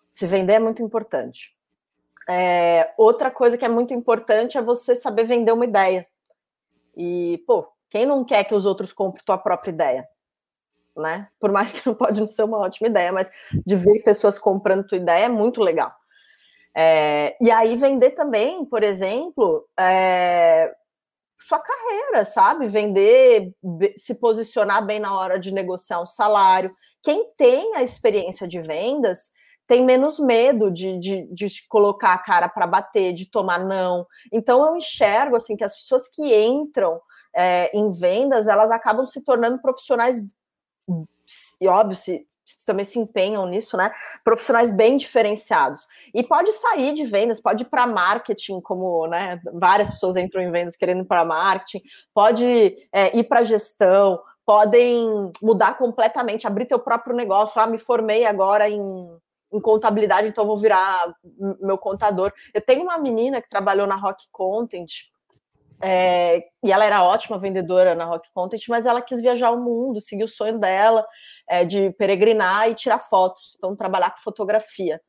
Se 0.09 0.25
vender 0.25 0.53
é 0.53 0.59
muito 0.59 0.81
importante. 0.81 1.53
É, 2.29 2.93
outra 2.97 3.29
coisa 3.29 3.57
que 3.57 3.65
é 3.65 3.69
muito 3.69 3.93
importante 3.93 4.57
é 4.57 4.61
você 4.61 4.95
saber 4.95 5.25
vender 5.25 5.51
uma 5.51 5.65
ideia. 5.65 6.07
E, 6.95 7.43
pô, 7.45 7.67
quem 7.89 8.05
não 8.05 8.23
quer 8.23 8.45
que 8.45 8.55
os 8.55 8.65
outros 8.65 8.93
comprem 8.93 9.23
tua 9.25 9.37
própria 9.37 9.71
ideia? 9.71 10.07
Né? 10.95 11.27
Por 11.39 11.51
mais 11.51 11.71
que 11.71 11.87
não 11.87 11.95
pode 11.95 12.19
não 12.19 12.27
ser 12.27 12.43
uma 12.43 12.57
ótima 12.57 12.87
ideia, 12.87 13.11
mas 13.11 13.29
de 13.65 13.75
ver 13.75 14.03
pessoas 14.03 14.37
comprando 14.37 14.87
tua 14.87 14.97
ideia 14.97 15.25
é 15.25 15.29
muito 15.29 15.61
legal. 15.61 15.93
É, 16.75 17.35
e 17.39 17.51
aí 17.51 17.75
vender 17.75 18.11
também, 18.11 18.65
por 18.65 18.81
exemplo, 18.81 19.67
é, 19.79 20.73
sua 21.39 21.59
carreira, 21.59 22.25
sabe? 22.25 22.67
Vender, 22.67 23.53
se 23.97 24.15
posicionar 24.15 24.85
bem 24.85 24.99
na 24.99 25.17
hora 25.17 25.37
de 25.37 25.53
negociar 25.53 26.01
um 26.01 26.05
salário. 26.05 26.73
Quem 27.01 27.31
tem 27.37 27.75
a 27.75 27.83
experiência 27.83 28.47
de 28.47 28.61
vendas 28.61 29.31
tem 29.67 29.83
menos 29.83 30.19
medo 30.19 30.69
de, 30.69 30.99
de, 30.99 31.27
de 31.33 31.67
colocar 31.69 32.13
a 32.13 32.17
cara 32.17 32.49
para 32.49 32.67
bater, 32.67 33.13
de 33.13 33.29
tomar 33.29 33.59
não. 33.59 34.05
Então 34.31 34.65
eu 34.65 34.75
enxergo 34.75 35.35
assim 35.35 35.55
que 35.55 35.63
as 35.63 35.75
pessoas 35.75 36.07
que 36.07 36.35
entram 36.35 36.99
é, 37.35 37.75
em 37.75 37.89
vendas, 37.91 38.47
elas 38.47 38.71
acabam 38.71 39.05
se 39.05 39.23
tornando 39.23 39.61
profissionais 39.61 40.21
e 41.59 41.67
óbvio, 41.67 41.95
se, 41.95 42.27
também 42.65 42.85
se 42.85 42.99
empenham 42.99 43.45
nisso, 43.45 43.77
né? 43.77 43.91
Profissionais 44.23 44.71
bem 44.71 44.97
diferenciados. 44.97 45.87
E 46.13 46.23
pode 46.23 46.51
sair 46.53 46.93
de 46.93 47.05
vendas, 47.05 47.41
pode 47.41 47.63
ir 47.63 47.67
para 47.67 47.87
marketing, 47.87 48.61
como 48.61 49.07
né, 49.07 49.39
várias 49.53 49.91
pessoas 49.91 50.15
entram 50.15 50.41
em 50.41 50.51
vendas 50.51 50.75
querendo 50.75 51.01
ir 51.01 51.07
para 51.07 51.25
marketing, 51.25 51.81
pode 52.13 52.77
é, 52.91 53.15
ir 53.17 53.23
para 53.23 53.43
gestão, 53.43 54.21
podem 54.45 55.31
mudar 55.41 55.77
completamente, 55.77 56.47
abrir 56.47 56.65
teu 56.65 56.79
próprio 56.79 57.15
negócio. 57.15 57.61
Ah, 57.61 57.67
me 57.67 57.77
formei 57.77 58.25
agora 58.25 58.69
em, 58.69 58.81
em 59.51 59.61
contabilidade, 59.61 60.27
então 60.27 60.45
vou 60.45 60.57
virar 60.57 61.13
meu 61.61 61.77
contador. 61.77 62.31
Eu 62.53 62.61
tenho 62.61 62.83
uma 62.83 62.97
menina 62.97 63.41
que 63.41 63.49
trabalhou 63.49 63.87
na 63.87 63.95
Rock 63.95 64.25
Content 64.31 65.12
é, 65.81 66.43
e 66.63 66.71
ela 66.71 66.85
era 66.85 67.03
ótima 67.03 67.37
vendedora 67.37 67.95
na 67.95 68.05
Rock 68.05 68.29
Content, 68.33 68.63
mas 68.69 68.85
ela 68.85 69.01
quis 69.01 69.21
viajar 69.21 69.51
o 69.51 69.61
mundo, 69.61 69.99
seguir 69.99 70.23
o 70.23 70.27
sonho 70.27 70.59
dela 70.59 71.05
é, 71.49 71.65
de 71.65 71.91
peregrinar 71.91 72.69
e 72.69 72.75
tirar 72.75 72.99
fotos, 72.99 73.55
então 73.57 73.75
trabalhar 73.75 74.11
com 74.11 74.21
fotografia. 74.21 75.01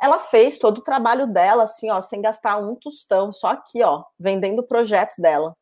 Ela 0.00 0.18
fez 0.18 0.58
todo 0.58 0.78
o 0.78 0.82
trabalho 0.82 1.26
dela, 1.26 1.64
assim, 1.64 1.90
ó, 1.90 2.00
sem 2.00 2.20
gastar 2.20 2.58
um 2.58 2.74
tostão, 2.74 3.32
só 3.32 3.48
aqui, 3.48 3.82
ó, 3.82 4.04
vendendo 4.18 4.60
o 4.60 4.66
projeto 4.66 5.14
dela. 5.18 5.56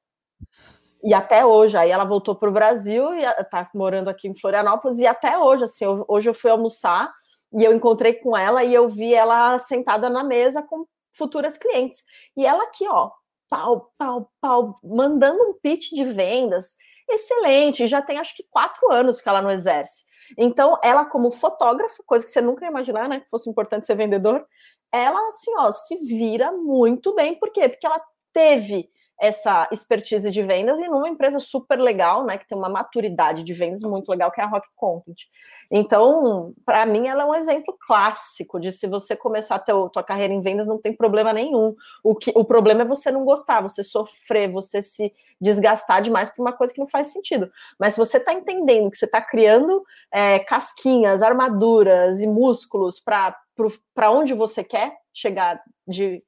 E 1.03 1.13
até 1.13 1.45
hoje, 1.45 1.77
aí 1.77 1.91
ela 1.91 2.05
voltou 2.05 2.35
para 2.35 2.49
o 2.49 2.53
Brasil 2.53 3.15
e 3.15 3.25
tá 3.45 3.69
morando 3.75 4.09
aqui 4.09 4.27
em 4.27 4.39
Florianópolis, 4.39 4.99
e 4.99 5.07
até 5.07 5.39
hoje, 5.39 5.65
assim, 5.65 5.85
eu, 5.85 6.05
hoje 6.09 6.29
eu 6.29 6.35
fui 6.35 6.51
almoçar 6.51 7.13
e 7.53 7.63
eu 7.63 7.73
encontrei 7.73 8.15
com 8.15 8.37
ela 8.37 8.65
e 8.65 8.75
eu 8.75 8.89
vi 8.89 9.15
ela 9.15 9.59
sentada 9.59 10.11
na 10.11 10.25
mesa 10.25 10.63
com 10.63 10.87
futuras 11.13 11.57
clientes. 11.57 12.03
E 12.37 12.45
ela 12.45 12.65
aqui, 12.65 12.87
ó, 12.89 13.11
pau, 13.49 13.93
pau, 13.99 14.31
pau, 14.41 14.79
mandando 14.83 15.43
um 15.43 15.55
pitch 15.55 15.91
de 15.91 16.05
vendas 16.05 16.77
excelente. 17.09 17.87
Já 17.87 18.01
tem 18.03 18.19
acho 18.19 18.35
que 18.37 18.45
quatro 18.51 18.91
anos 18.93 19.21
que 19.21 19.29
ela 19.29 19.43
não 19.43 19.51
exerce. 19.51 20.05
Então, 20.39 20.79
ela, 20.83 21.05
como 21.05 21.31
fotógrafa, 21.31 22.03
coisa 22.07 22.25
que 22.25 22.33
você 22.33 22.41
nunca 22.41 22.65
ia 22.65 22.71
imaginar, 22.71 23.09
né? 23.09 23.21
Que 23.21 23.29
fosse 23.29 23.49
importante 23.49 23.87
ser 23.87 23.95
vendedor, 23.95 24.47
ela, 24.91 25.29
assim, 25.29 25.53
ó, 25.59 25.71
se 25.71 25.97
vira 26.07 26.51
muito 26.53 27.15
bem. 27.15 27.39
Por 27.39 27.51
quê? 27.51 27.69
Porque 27.69 27.87
ela 27.87 28.01
teve 28.33 28.91
essa 29.21 29.69
expertise 29.71 30.31
de 30.31 30.43
vendas 30.43 30.79
e 30.81 30.89
numa 30.89 31.09
empresa 31.09 31.39
super 31.39 31.79
legal, 31.79 32.25
né, 32.25 32.37
que 32.37 32.47
tem 32.47 32.59
uma 32.59 32.69
maturidade 32.69 33.45
de 33.45 33.55
vendas 33.55 33.83
muito 33.83 34.09
legal, 34.09 34.31
que 34.31 34.41
é 34.41 34.45
a 34.45 34.49
Rock 34.49 34.69
Content. 34.75 35.23
Então, 35.71 36.53
para 36.65 36.85
mim, 36.85 37.07
ela 37.07 37.23
é 37.23 37.27
um 37.27 37.35
exemplo 37.35 37.77
clássico 37.87 38.59
de 38.59 38.73
se 38.73 38.87
você 38.87 39.15
começar 39.15 39.55
a 39.55 39.59
ter 39.59 39.73
a 39.73 39.89
tua 39.89 40.03
carreira 40.03 40.33
em 40.33 40.41
vendas, 40.41 40.67
não 40.67 40.79
tem 40.79 40.93
problema 40.93 41.33
nenhum. 41.33 41.75
O, 42.03 42.15
que, 42.15 42.33
o 42.35 42.45
problema 42.45 42.83
é 42.83 42.85
você 42.85 43.11
não 43.11 43.25
gostar, 43.25 43.61
você 43.61 43.83
sofrer, 43.83 44.51
você 44.51 44.83
se 44.83 45.13
desgastar 45.41 46.03
demais 46.03 46.31
por 46.31 46.43
uma 46.43 46.53
coisa 46.53 46.73
que 46.73 46.81
não 46.81 46.89
faz 46.89 47.09
sentido. 47.09 47.51
Mas 47.79 47.95
se 47.95 48.01
você 48.01 48.19
está 48.19 48.33
entendendo 48.33 48.91
que 48.91 48.97
você 48.97 49.07
está 49.07 49.23
criando 49.23 49.83
é, 50.13 50.39
casquinhas, 50.41 51.23
armaduras 51.23 52.21
e 52.21 52.27
músculos 52.27 53.01
para 53.01 54.11
onde 54.11 54.35
você 54.35 54.65
quer 54.65 54.97
chegar 55.13 55.63
de 55.87 56.23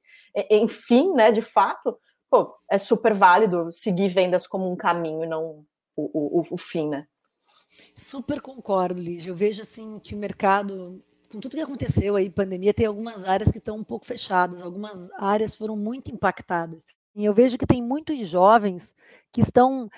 enfim, 0.51 1.13
né, 1.13 1.31
de 1.31 1.41
fato, 1.41 1.97
pô, 2.29 2.55
é 2.69 2.77
super 2.77 3.13
válido 3.13 3.71
seguir 3.71 4.09
vendas 4.09 4.47
como 4.47 4.71
um 4.71 4.75
caminho 4.75 5.23
e 5.23 5.27
não 5.27 5.65
o, 5.95 6.39
o, 6.41 6.47
o 6.51 6.57
fim, 6.57 6.89
né? 6.89 7.07
Super 7.95 8.41
concordo, 8.41 8.99
Lígia. 8.99 9.31
Eu 9.31 9.35
vejo 9.35 9.61
assim 9.61 9.99
que 9.99 10.15
o 10.15 10.17
mercado, 10.17 11.03
com 11.31 11.39
tudo 11.39 11.55
que 11.55 11.61
aconteceu 11.61 12.15
aí, 12.15 12.29
pandemia, 12.29 12.73
tem 12.73 12.85
algumas 12.85 13.23
áreas 13.23 13.51
que 13.51 13.57
estão 13.57 13.77
um 13.77 13.83
pouco 13.83 14.05
fechadas, 14.05 14.61
algumas 14.61 15.09
áreas 15.13 15.55
foram 15.55 15.75
muito 15.75 16.11
impactadas. 16.11 16.85
E 17.15 17.25
eu 17.25 17.33
vejo 17.33 17.57
que 17.57 17.65
tem 17.65 17.81
muitos 17.81 18.19
jovens 18.27 18.93
que 19.31 19.41
estão 19.41 19.89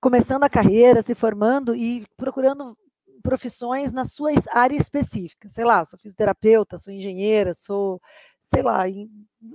começando 0.00 0.44
a 0.44 0.50
carreira, 0.50 1.02
se 1.02 1.14
formando 1.14 1.74
e 1.74 2.06
procurando 2.16 2.76
profissões 3.22 3.92
na 3.92 4.04
sua 4.04 4.30
área 4.52 4.76
específica. 4.76 5.48
Sei 5.48 5.64
lá, 5.64 5.84
sou 5.84 5.98
fisioterapeuta, 5.98 6.78
sou 6.78 6.92
engenheira, 6.92 7.54
sou, 7.54 8.00
sei 8.40 8.62
lá, 8.62 8.88
em, 8.88 9.08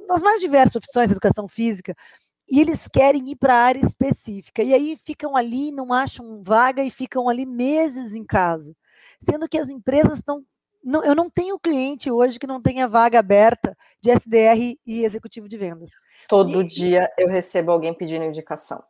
nas 0.07 0.21
mais 0.21 0.39
diversas 0.39 0.73
profissões, 0.73 1.11
educação 1.11 1.47
física, 1.47 1.95
e 2.49 2.59
eles 2.59 2.87
querem 2.87 3.29
ir 3.29 3.35
para 3.35 3.53
a 3.53 3.63
área 3.63 3.79
específica. 3.79 4.61
E 4.61 4.73
aí 4.73 4.97
ficam 4.97 5.35
ali, 5.35 5.71
não 5.71 5.93
acham 5.93 6.41
vaga 6.41 6.83
e 6.83 6.91
ficam 6.91 7.29
ali 7.29 7.45
meses 7.45 8.15
em 8.15 8.25
casa. 8.25 8.75
Sendo 9.19 9.47
que 9.47 9.57
as 9.57 9.69
empresas 9.69 10.19
estão. 10.19 10.43
Não, 10.83 11.01
eu 11.03 11.15
não 11.15 11.29
tenho 11.29 11.57
cliente 11.57 12.11
hoje 12.11 12.37
que 12.37 12.45
não 12.45 12.61
tenha 12.61 12.89
vaga 12.89 13.17
aberta 13.17 13.75
de 14.01 14.11
SDR 14.11 14.77
e 14.85 15.05
executivo 15.05 15.47
de 15.47 15.57
vendas. 15.57 15.91
Todo 16.27 16.61
e, 16.61 16.67
dia 16.67 17.09
eu 17.17 17.29
recebo 17.29 17.71
alguém 17.71 17.93
pedindo 17.93 18.25
indicação. 18.25 18.83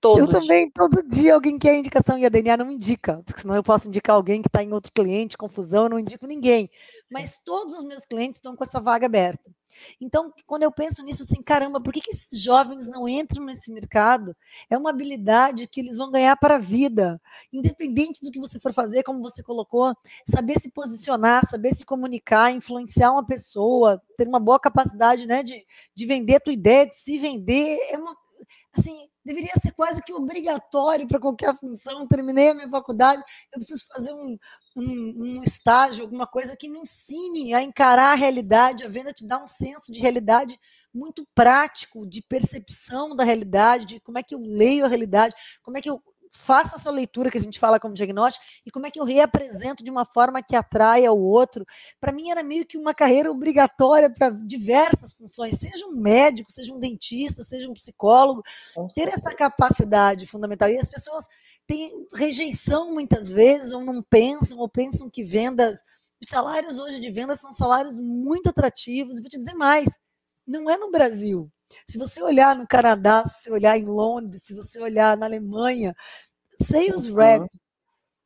Todo 0.00 0.18
eu 0.18 0.26
também, 0.26 0.70
todo 0.70 1.06
dia 1.06 1.34
alguém 1.34 1.58
quer 1.58 1.76
indicação 1.76 2.16
e 2.16 2.24
a 2.24 2.30
DNA 2.30 2.56
não 2.56 2.70
indica, 2.70 3.22
porque 3.22 3.42
senão 3.42 3.54
eu 3.54 3.62
posso 3.62 3.86
indicar 3.86 4.16
alguém 4.16 4.40
que 4.40 4.48
está 4.48 4.62
em 4.62 4.72
outro 4.72 4.90
cliente, 4.92 5.36
confusão, 5.36 5.84
eu 5.84 5.90
não 5.90 5.98
indico 5.98 6.26
ninguém. 6.26 6.70
Mas 7.12 7.38
todos 7.44 7.74
os 7.74 7.84
meus 7.84 8.06
clientes 8.06 8.38
estão 8.38 8.56
com 8.56 8.64
essa 8.64 8.80
vaga 8.80 9.04
aberta. 9.04 9.50
Então, 10.00 10.32
quando 10.46 10.62
eu 10.62 10.72
penso 10.72 11.02
nisso, 11.02 11.22
assim, 11.22 11.42
caramba, 11.42 11.80
por 11.80 11.92
que, 11.92 12.00
que 12.00 12.10
esses 12.10 12.42
jovens 12.42 12.88
não 12.88 13.08
entram 13.08 13.44
nesse 13.44 13.70
mercado? 13.70 14.34
É 14.70 14.76
uma 14.76 14.90
habilidade 14.90 15.66
que 15.66 15.80
eles 15.80 15.96
vão 15.96 16.10
ganhar 16.10 16.36
para 16.36 16.56
a 16.56 16.58
vida, 16.58 17.20
independente 17.52 18.20
do 18.22 18.30
que 18.30 18.40
você 18.40 18.58
for 18.58 18.72
fazer, 18.72 19.02
como 19.02 19.22
você 19.22 19.42
colocou, 19.42 19.94
saber 20.28 20.58
se 20.58 20.70
posicionar, 20.70 21.46
saber 21.46 21.74
se 21.74 21.84
comunicar, 21.84 22.50
influenciar 22.50 23.12
uma 23.12 23.24
pessoa, 23.24 24.00
ter 24.16 24.26
uma 24.26 24.40
boa 24.40 24.58
capacidade 24.58 25.26
né, 25.26 25.42
de, 25.42 25.64
de 25.94 26.06
vender 26.06 26.36
a 26.36 26.40
tua 26.40 26.52
ideia, 26.52 26.86
de 26.86 26.96
se 26.96 27.18
vender, 27.18 27.78
é 27.90 27.98
uma 27.98 28.16
assim, 28.72 29.08
deveria 29.24 29.54
ser 29.56 29.72
quase 29.72 30.02
que 30.02 30.12
obrigatório 30.12 31.06
para 31.06 31.20
qualquer 31.20 31.54
função. 31.56 32.06
Terminei 32.06 32.50
a 32.50 32.54
minha 32.54 32.70
faculdade, 32.70 33.22
eu 33.52 33.58
preciso 33.58 33.86
fazer 33.92 34.12
um, 34.12 34.36
um, 34.76 35.38
um, 35.38 35.42
estágio, 35.42 36.02
alguma 36.02 36.26
coisa 36.26 36.56
que 36.56 36.68
me 36.68 36.78
ensine 36.78 37.54
a 37.54 37.62
encarar 37.62 38.12
a 38.12 38.16
realidade. 38.16 38.84
A 38.84 38.88
venda 38.88 39.12
te 39.12 39.26
dá 39.26 39.42
um 39.42 39.48
senso 39.48 39.92
de 39.92 40.00
realidade 40.00 40.58
muito 40.92 41.26
prático, 41.34 42.06
de 42.06 42.22
percepção 42.22 43.14
da 43.14 43.24
realidade, 43.24 43.86
de 43.86 44.00
como 44.00 44.18
é 44.18 44.22
que 44.22 44.34
eu 44.34 44.40
leio 44.40 44.84
a 44.84 44.88
realidade, 44.88 45.34
como 45.62 45.78
é 45.78 45.80
que 45.80 45.90
eu 45.90 46.02
faço 46.30 46.76
essa 46.76 46.90
leitura 46.90 47.30
que 47.30 47.38
a 47.38 47.40
gente 47.40 47.58
fala 47.58 47.80
como 47.80 47.94
diagnóstico 47.94 48.44
e 48.64 48.70
como 48.70 48.86
é 48.86 48.90
que 48.90 49.00
eu 49.00 49.04
reapresento 49.04 49.82
de 49.82 49.90
uma 49.90 50.04
forma 50.04 50.42
que 50.42 50.54
atraia 50.54 51.12
o 51.12 51.18
outro. 51.18 51.64
Para 52.00 52.12
mim 52.12 52.30
era 52.30 52.42
meio 52.42 52.64
que 52.64 52.78
uma 52.78 52.94
carreira 52.94 53.30
obrigatória 53.30 54.10
para 54.10 54.30
diversas 54.30 55.12
funções, 55.12 55.58
seja 55.58 55.86
um 55.86 56.00
médico, 56.00 56.50
seja 56.52 56.72
um 56.72 56.78
dentista, 56.78 57.42
seja 57.42 57.68
um 57.68 57.74
psicólogo, 57.74 58.42
ter 58.94 59.08
essa 59.08 59.34
capacidade 59.34 60.26
fundamental. 60.26 60.68
E 60.68 60.78
as 60.78 60.88
pessoas 60.88 61.26
têm 61.66 62.06
rejeição 62.14 62.92
muitas 62.92 63.30
vezes, 63.30 63.72
ou 63.72 63.84
não 63.84 64.02
pensam, 64.02 64.58
ou 64.58 64.68
pensam 64.68 65.10
que 65.10 65.24
vendas. 65.24 65.80
Os 66.22 66.28
salários 66.28 66.78
hoje 66.78 67.00
de 67.00 67.10
vendas 67.10 67.40
são 67.40 67.52
salários 67.52 67.98
muito 67.98 68.50
atrativos. 68.50 69.20
Vou 69.20 69.28
te 69.28 69.38
dizer 69.38 69.54
mais: 69.54 69.98
não 70.46 70.70
é 70.70 70.76
no 70.76 70.90
Brasil. 70.90 71.50
Se 71.86 71.98
você 71.98 72.22
olhar 72.22 72.54
no 72.56 72.66
Canadá, 72.66 73.24
se 73.24 73.44
você 73.44 73.52
olhar 73.52 73.76
em 73.76 73.84
Londres, 73.84 74.42
se 74.44 74.54
você 74.54 74.80
olhar 74.80 75.16
na 75.16 75.26
Alemanha, 75.26 75.94
sales 76.58 77.06
uhum. 77.06 77.16
rep 77.16 77.48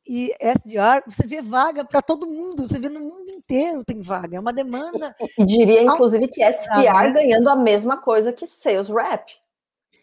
e 0.07 0.31
SDR, 0.39 1.03
você 1.07 1.25
vê 1.25 1.41
vaga 1.41 1.83
para 1.83 2.01
todo 2.01 2.27
mundo, 2.27 2.67
você 2.67 2.79
vê 2.79 2.89
no 2.89 2.99
mundo 2.99 3.31
inteiro 3.31 3.83
tem 3.83 4.01
vaga, 4.01 4.37
é 4.37 4.39
uma 4.39 4.53
demanda. 4.53 5.15
E 5.37 5.43
diria, 5.45 5.81
inclusive, 5.81 6.27
que 6.27 6.43
SDR 6.43 7.13
ganhando 7.13 7.49
a 7.49 7.55
mesma 7.55 7.97
coisa 7.97 8.31
que 8.31 8.45
sales 8.45 8.89
rep, 8.89 9.33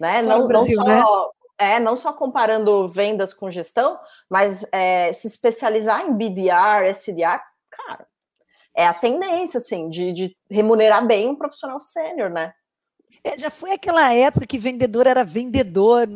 né? 0.00 0.22
Não, 0.22 0.46
Brasil, 0.46 0.76
não, 0.78 1.02
só, 1.02 1.26
né? 1.26 1.30
É, 1.58 1.78
não 1.78 1.96
só 1.96 2.12
comparando 2.12 2.88
vendas 2.88 3.32
com 3.32 3.50
gestão, 3.50 3.98
mas 4.28 4.66
é, 4.72 5.12
se 5.12 5.28
especializar 5.28 6.04
em 6.04 6.12
BDR, 6.12 6.86
SDR, 6.88 7.40
cara, 7.70 8.06
é 8.74 8.86
a 8.86 8.94
tendência, 8.94 9.58
assim, 9.58 9.88
de, 9.88 10.12
de 10.12 10.36
remunerar 10.50 11.06
bem 11.06 11.28
um 11.28 11.36
profissional 11.36 11.80
sênior, 11.80 12.30
né? 12.30 12.52
É, 13.24 13.38
já 13.38 13.50
foi 13.50 13.72
aquela 13.72 14.12
época 14.12 14.46
que 14.46 14.58
vendedor 14.58 15.06
era 15.06 15.24
vendedor. 15.24 16.08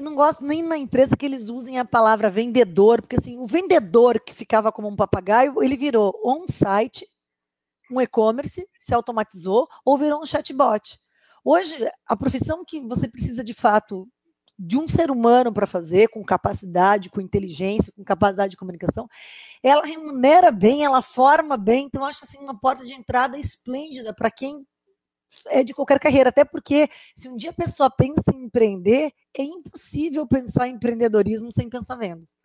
Não 0.00 0.14
gosto 0.14 0.44
nem 0.44 0.62
na 0.62 0.78
empresa 0.78 1.16
que 1.16 1.26
eles 1.26 1.48
usem 1.48 1.78
a 1.78 1.84
palavra 1.84 2.30
vendedor, 2.30 3.02
porque 3.02 3.16
assim, 3.16 3.38
o 3.38 3.46
vendedor 3.46 4.20
que 4.20 4.34
ficava 4.34 4.72
como 4.72 4.88
um 4.88 4.96
papagaio, 4.96 5.62
ele 5.62 5.76
virou 5.76 6.14
on-site, 6.24 7.06
um 7.90 8.00
e-commerce, 8.00 8.66
se 8.78 8.94
automatizou, 8.94 9.68
ou 9.84 9.98
virou 9.98 10.22
um 10.22 10.26
chatbot. 10.26 10.98
Hoje, 11.44 11.76
a 12.06 12.16
profissão 12.16 12.64
que 12.66 12.80
você 12.80 13.08
precisa 13.08 13.44
de 13.44 13.52
fato 13.52 14.08
de 14.58 14.78
um 14.78 14.86
ser 14.86 15.10
humano 15.10 15.52
para 15.52 15.66
fazer, 15.66 16.08
com 16.08 16.24
capacidade, 16.24 17.10
com 17.10 17.20
inteligência, 17.20 17.92
com 17.94 18.04
capacidade 18.04 18.52
de 18.52 18.56
comunicação, 18.56 19.06
ela 19.62 19.84
remunera 19.84 20.50
bem, 20.50 20.84
ela 20.84 21.02
forma 21.02 21.56
bem, 21.56 21.86
então 21.86 22.04
acho 22.04 22.24
assim 22.24 22.38
uma 22.38 22.58
porta 22.58 22.84
de 22.84 22.94
entrada 22.94 23.36
esplêndida 23.36 24.14
para 24.14 24.30
quem 24.30 24.64
é 25.48 25.62
de 25.64 25.74
qualquer 25.74 25.98
carreira, 25.98 26.30
até 26.30 26.44
porque 26.44 26.88
se 27.14 27.28
um 27.28 27.36
dia 27.36 27.50
a 27.50 27.54
pessoa 27.54 27.90
pensa 27.90 28.32
em 28.34 28.44
empreender, 28.44 29.12
é 29.36 29.42
impossível 29.42 30.26
pensar 30.26 30.68
em 30.68 30.74
empreendedorismo 30.74 31.50
sem 31.52 31.68
pensar 31.68 31.96
vendas. 31.96 32.36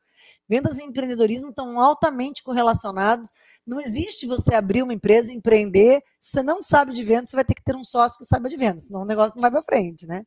Vendas 0.47 0.79
e 0.79 0.83
empreendedorismo 0.83 1.49
estão 1.49 1.79
altamente 1.79 2.43
correlacionados, 2.43 3.31
Não 3.67 3.79
existe 3.79 4.25
você 4.25 4.55
abrir 4.55 4.81
uma 4.81 4.93
empresa, 4.93 5.31
empreender, 5.31 6.01
se 6.19 6.31
você 6.31 6.41
não 6.43 6.59
sabe 6.61 6.91
de 6.91 7.03
vendas, 7.03 7.29
você 7.29 7.35
vai 7.35 7.45
ter 7.45 7.53
que 7.53 7.63
ter 7.63 7.75
um 7.75 7.83
sócio 7.83 8.17
que 8.17 8.25
saiba 8.25 8.49
de 8.49 8.57
vendas, 8.57 8.85
senão 8.85 9.01
o 9.03 9.05
negócio 9.05 9.35
não 9.35 9.41
vai 9.41 9.51
para 9.51 9.63
frente, 9.63 10.07
né? 10.07 10.23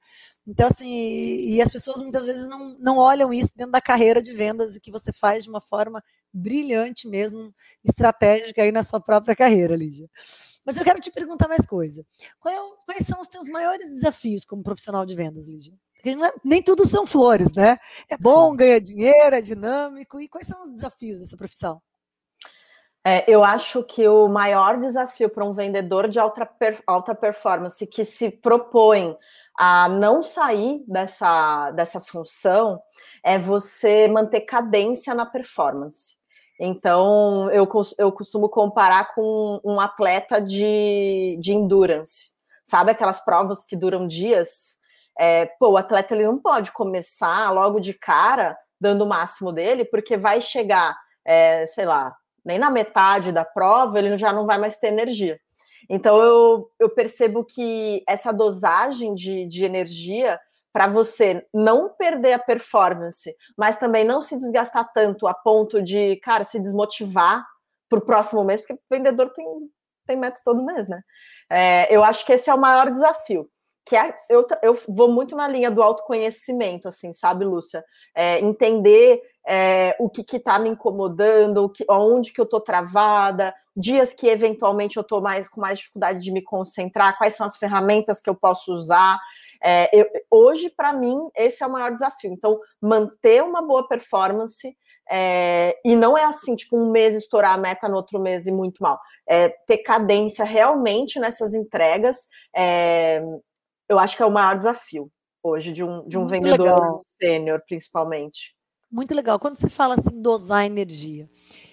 Então, 0.47 0.67
assim, 0.67 0.89
e, 0.89 1.61
as 1.61 1.69
pessoas 1.69 2.01
muitas 2.01 2.27
vezes 2.27 2.49
não, 2.49 2.77
não 2.79 2.99
olham 2.99 3.33
isso 3.33 3.53
dentro 3.57 3.73
da 3.73 3.81
carreira 3.81 4.23
de 4.23 4.33
vendas 4.33 4.77
e 4.77 4.81
que 4.81 4.93
você 4.93 5.13
faz 5.13 5.45
de 5.45 5.51
uma 5.51 5.61
forma 5.61 6.03
brilhante 6.33 7.09
mesmo, 7.09 7.53
estratégica 7.85 8.63
aí 8.63 8.73
na 8.73 8.83
sua 8.83 9.01
própria 9.01 9.35
carreira, 9.37 9.77
Lídia. 9.77 10.09
Mas 10.65 10.77
eu 10.77 10.85
quero 10.85 11.01
te 11.01 11.11
perguntar 11.11 11.49
mais 11.49 11.67
coisa. 11.67 12.05
É, 12.47 12.57
quais 12.87 13.07
são 13.07 13.21
os 13.21 13.29
teus 13.29 13.49
maiores 13.49 13.91
desafios 13.91 14.45
como 14.45 14.63
profissional 14.63 15.05
de 15.05 15.15
vendas, 15.15 15.47
Lídia? 15.47 15.75
Porque 15.95 16.11
é, 16.11 16.33
nem 16.45 16.63
tudo 16.63 16.87
são 16.87 17.07
flores, 17.07 17.53
né? 17.55 17.77
É 18.11 18.17
bom, 18.17 18.57
ganha 18.57 18.81
dinheiro, 18.81 19.37
é 19.37 19.41
dinâmico. 19.41 20.21
E 20.21 20.29
quais 20.29 20.47
são 20.47 20.63
os 20.63 20.71
desafios 20.71 21.21
dessa 21.21 21.37
profissão? 21.37 21.81
É, 23.05 23.25
eu 23.29 23.43
acho 23.43 23.83
que 23.83 24.07
o 24.07 24.29
maior 24.29 24.79
desafio 24.79 25.29
para 25.29 25.45
um 25.45 25.53
vendedor 25.53 26.09
de 26.09 26.21
alta, 26.21 26.49
alta 26.87 27.15
performance 27.15 27.85
que 27.85 28.05
se 28.05 28.31
propõe 28.31 29.17
a 29.59 29.89
não 29.89 30.23
sair 30.23 30.85
dessa, 30.87 31.73
dessa 31.73 32.01
função 32.01 32.81
é 33.23 33.39
você 33.39 34.07
manter 34.07 34.43
cadência 34.43 35.15
na 35.15 35.27
performance. 35.27 36.17
Então, 36.65 37.51
eu, 37.51 37.69
eu 37.99 38.13
costumo 38.13 38.49
comparar 38.49 39.13
com 39.17 39.61
um 39.65 39.81
atleta 39.81 40.41
de, 40.41 41.37
de 41.41 41.53
endurance. 41.53 42.31
Sabe 42.65 42.93
aquelas 42.93 43.19
provas 43.19 43.65
que 43.67 43.75
duram 43.75 44.07
dias? 44.07 44.79
É, 45.19 45.47
pô, 45.59 45.71
o 45.71 45.77
atleta 45.77 46.15
ele 46.15 46.25
não 46.25 46.39
pode 46.39 46.71
começar 46.71 47.51
logo 47.51 47.81
de 47.81 47.93
cara 47.93 48.57
dando 48.81 49.03
o 49.03 49.09
máximo 49.09 49.51
dele, 49.51 49.85
porque 49.85 50.17
vai 50.17 50.41
chegar, 50.41 50.97
é, 51.25 51.67
sei 51.67 51.85
lá, 51.85 52.15
nem 52.45 52.61
na 52.61 52.71
metade 52.71 53.33
da 53.33 53.45
prova, 53.45 53.99
ele 53.99 54.17
já 54.17 54.33
não 54.33 54.47
vai 54.47 54.57
mais 54.57 54.79
ter 54.79 54.87
energia. 54.87 55.41
Então, 55.91 56.23
eu, 56.23 56.71
eu 56.79 56.89
percebo 56.91 57.45
que 57.45 58.05
essa 58.09 58.33
dosagem 58.33 59.15
de, 59.15 59.49
de 59.49 59.65
energia 59.65 60.39
para 60.73 60.87
você 60.87 61.47
não 61.53 61.91
perder 61.91 62.33
a 62.33 62.39
performance, 62.39 63.35
mas 63.57 63.79
também 63.79 64.05
não 64.05 64.23
se 64.23 64.39
desgastar 64.39 64.91
tanto 64.93 65.27
a 65.27 65.35
ponto 65.35 65.83
de, 65.83 66.17
cara, 66.17 66.45
se 66.45 66.59
desmotivar 66.59 67.47
para 67.89 67.99
o 67.99 68.05
próximo 68.05 68.43
mês, 68.43 68.61
porque 68.63 68.81
vendedor 68.91 69.31
tem, 69.35 69.47
tem 70.07 70.17
meta 70.17 70.41
todo 70.45 70.65
mês, 70.65 70.89
né? 70.89 71.03
É, 71.51 71.95
eu 71.95 72.03
acho 72.03 72.25
que 72.25 72.33
esse 72.33 72.49
é 72.49 72.55
o 72.55 72.59
maior 72.59 72.91
desafio. 72.91 73.49
Que 73.85 73.97
é, 73.97 74.17
eu, 74.31 74.47
eu 74.63 74.79
vou 74.89 75.11
muito 75.11 75.35
na 75.35 75.49
linha 75.49 75.71
do 75.71 75.83
autoconhecimento, 75.83 76.89
assim, 76.89 77.13
sabe, 77.13 77.45
Lúcia? 77.45 77.85
É, 78.15 78.39
entender 78.39 79.21
é, 79.47 79.97
o 79.99 80.09
que 80.09 80.25
está 80.37 80.59
me 80.59 80.71
incomodando, 80.71 81.65
o 81.65 81.69
que, 81.69 81.85
onde 81.91 82.33
que 82.33 82.41
eu 82.41 82.45
estou 82.45 82.61
travada, 82.61 83.53
dias 83.77 84.15
que 84.15 84.29
eventualmente 84.29 84.97
eu 84.97 85.03
estou 85.03 85.21
mais 85.21 85.49
com 85.49 85.61
mais 85.61 85.79
dificuldade 85.79 86.21
de 86.21 86.31
me 86.31 86.43
concentrar, 86.43 87.19
quais 87.19 87.35
são 87.35 87.47
as 87.47 87.57
ferramentas 87.57 88.21
que 88.21 88.31
eu 88.31 88.35
posso 88.35 88.73
usar. 88.73 89.19
É, 89.63 89.89
eu, 89.93 90.07
hoje, 90.31 90.71
para 90.71 90.93
mim, 90.93 91.17
esse 91.37 91.63
é 91.63 91.67
o 91.67 91.71
maior 91.71 91.93
desafio. 91.93 92.33
Então, 92.33 92.59
manter 92.81 93.43
uma 93.43 93.63
boa 93.63 93.87
performance 93.87 94.77
é, 95.11 95.79
e 95.85 95.95
não 95.95 96.17
é 96.17 96.25
assim, 96.25 96.55
tipo, 96.55 96.77
um 96.77 96.91
mês 96.91 97.15
estourar 97.15 97.55
a 97.55 97.59
meta 97.59 97.89
no 97.89 97.97
outro 97.97 98.19
mês 98.19 98.47
e 98.47 98.53
muito 98.53 98.83
mal. 98.83 98.99
É, 99.29 99.49
ter 99.67 99.79
cadência 99.79 100.45
realmente 100.45 101.19
nessas 101.19 101.55
entregas, 101.55 102.29
é, 102.55 103.23
eu 103.89 103.99
acho 103.99 104.17
que 104.17 104.23
é 104.23 104.27
o 104.27 104.31
maior 104.31 104.57
desafio 104.57 105.11
hoje 105.43 105.73
de 105.73 105.83
um, 105.83 106.07
de 106.07 106.17
um 106.17 106.27
vendedor 106.27 107.03
sênior, 107.21 107.61
principalmente. 107.67 108.55
Muito 108.91 109.15
legal. 109.15 109.39
Quando 109.39 109.57
você 109.57 109.69
fala 109.69 109.95
assim, 109.95 110.21
dosar 110.21 110.65
energia, 110.65 111.29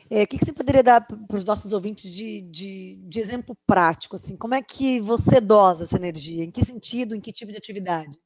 é, 0.10 0.24
o 0.24 0.28
que, 0.28 0.38
que, 0.38 0.45
você 0.45 0.54
poderia 0.54 0.82
dar 0.82 1.02
para 1.02 1.38
os 1.38 1.45
nossos 1.45 1.72
ouvintes 1.72 2.12
de, 2.12 2.41
de, 2.41 2.95
de, 2.95 3.19
exemplo 3.19 3.56
prático? 3.67 4.15
Assim, 4.15 4.36
como 4.36 4.56
é 4.56 4.62
que 4.62 5.00
você 5.00 5.39
dosa 5.39 5.84
essa 5.84 5.98
energia? 5.98 6.43
Em 6.43 6.52
que 6.52 6.65
sentido? 6.65 7.15
Em 7.15 7.22
que 7.22 7.32
tipo 7.32 7.52
de 7.52 7.58
atividade? 7.58 8.17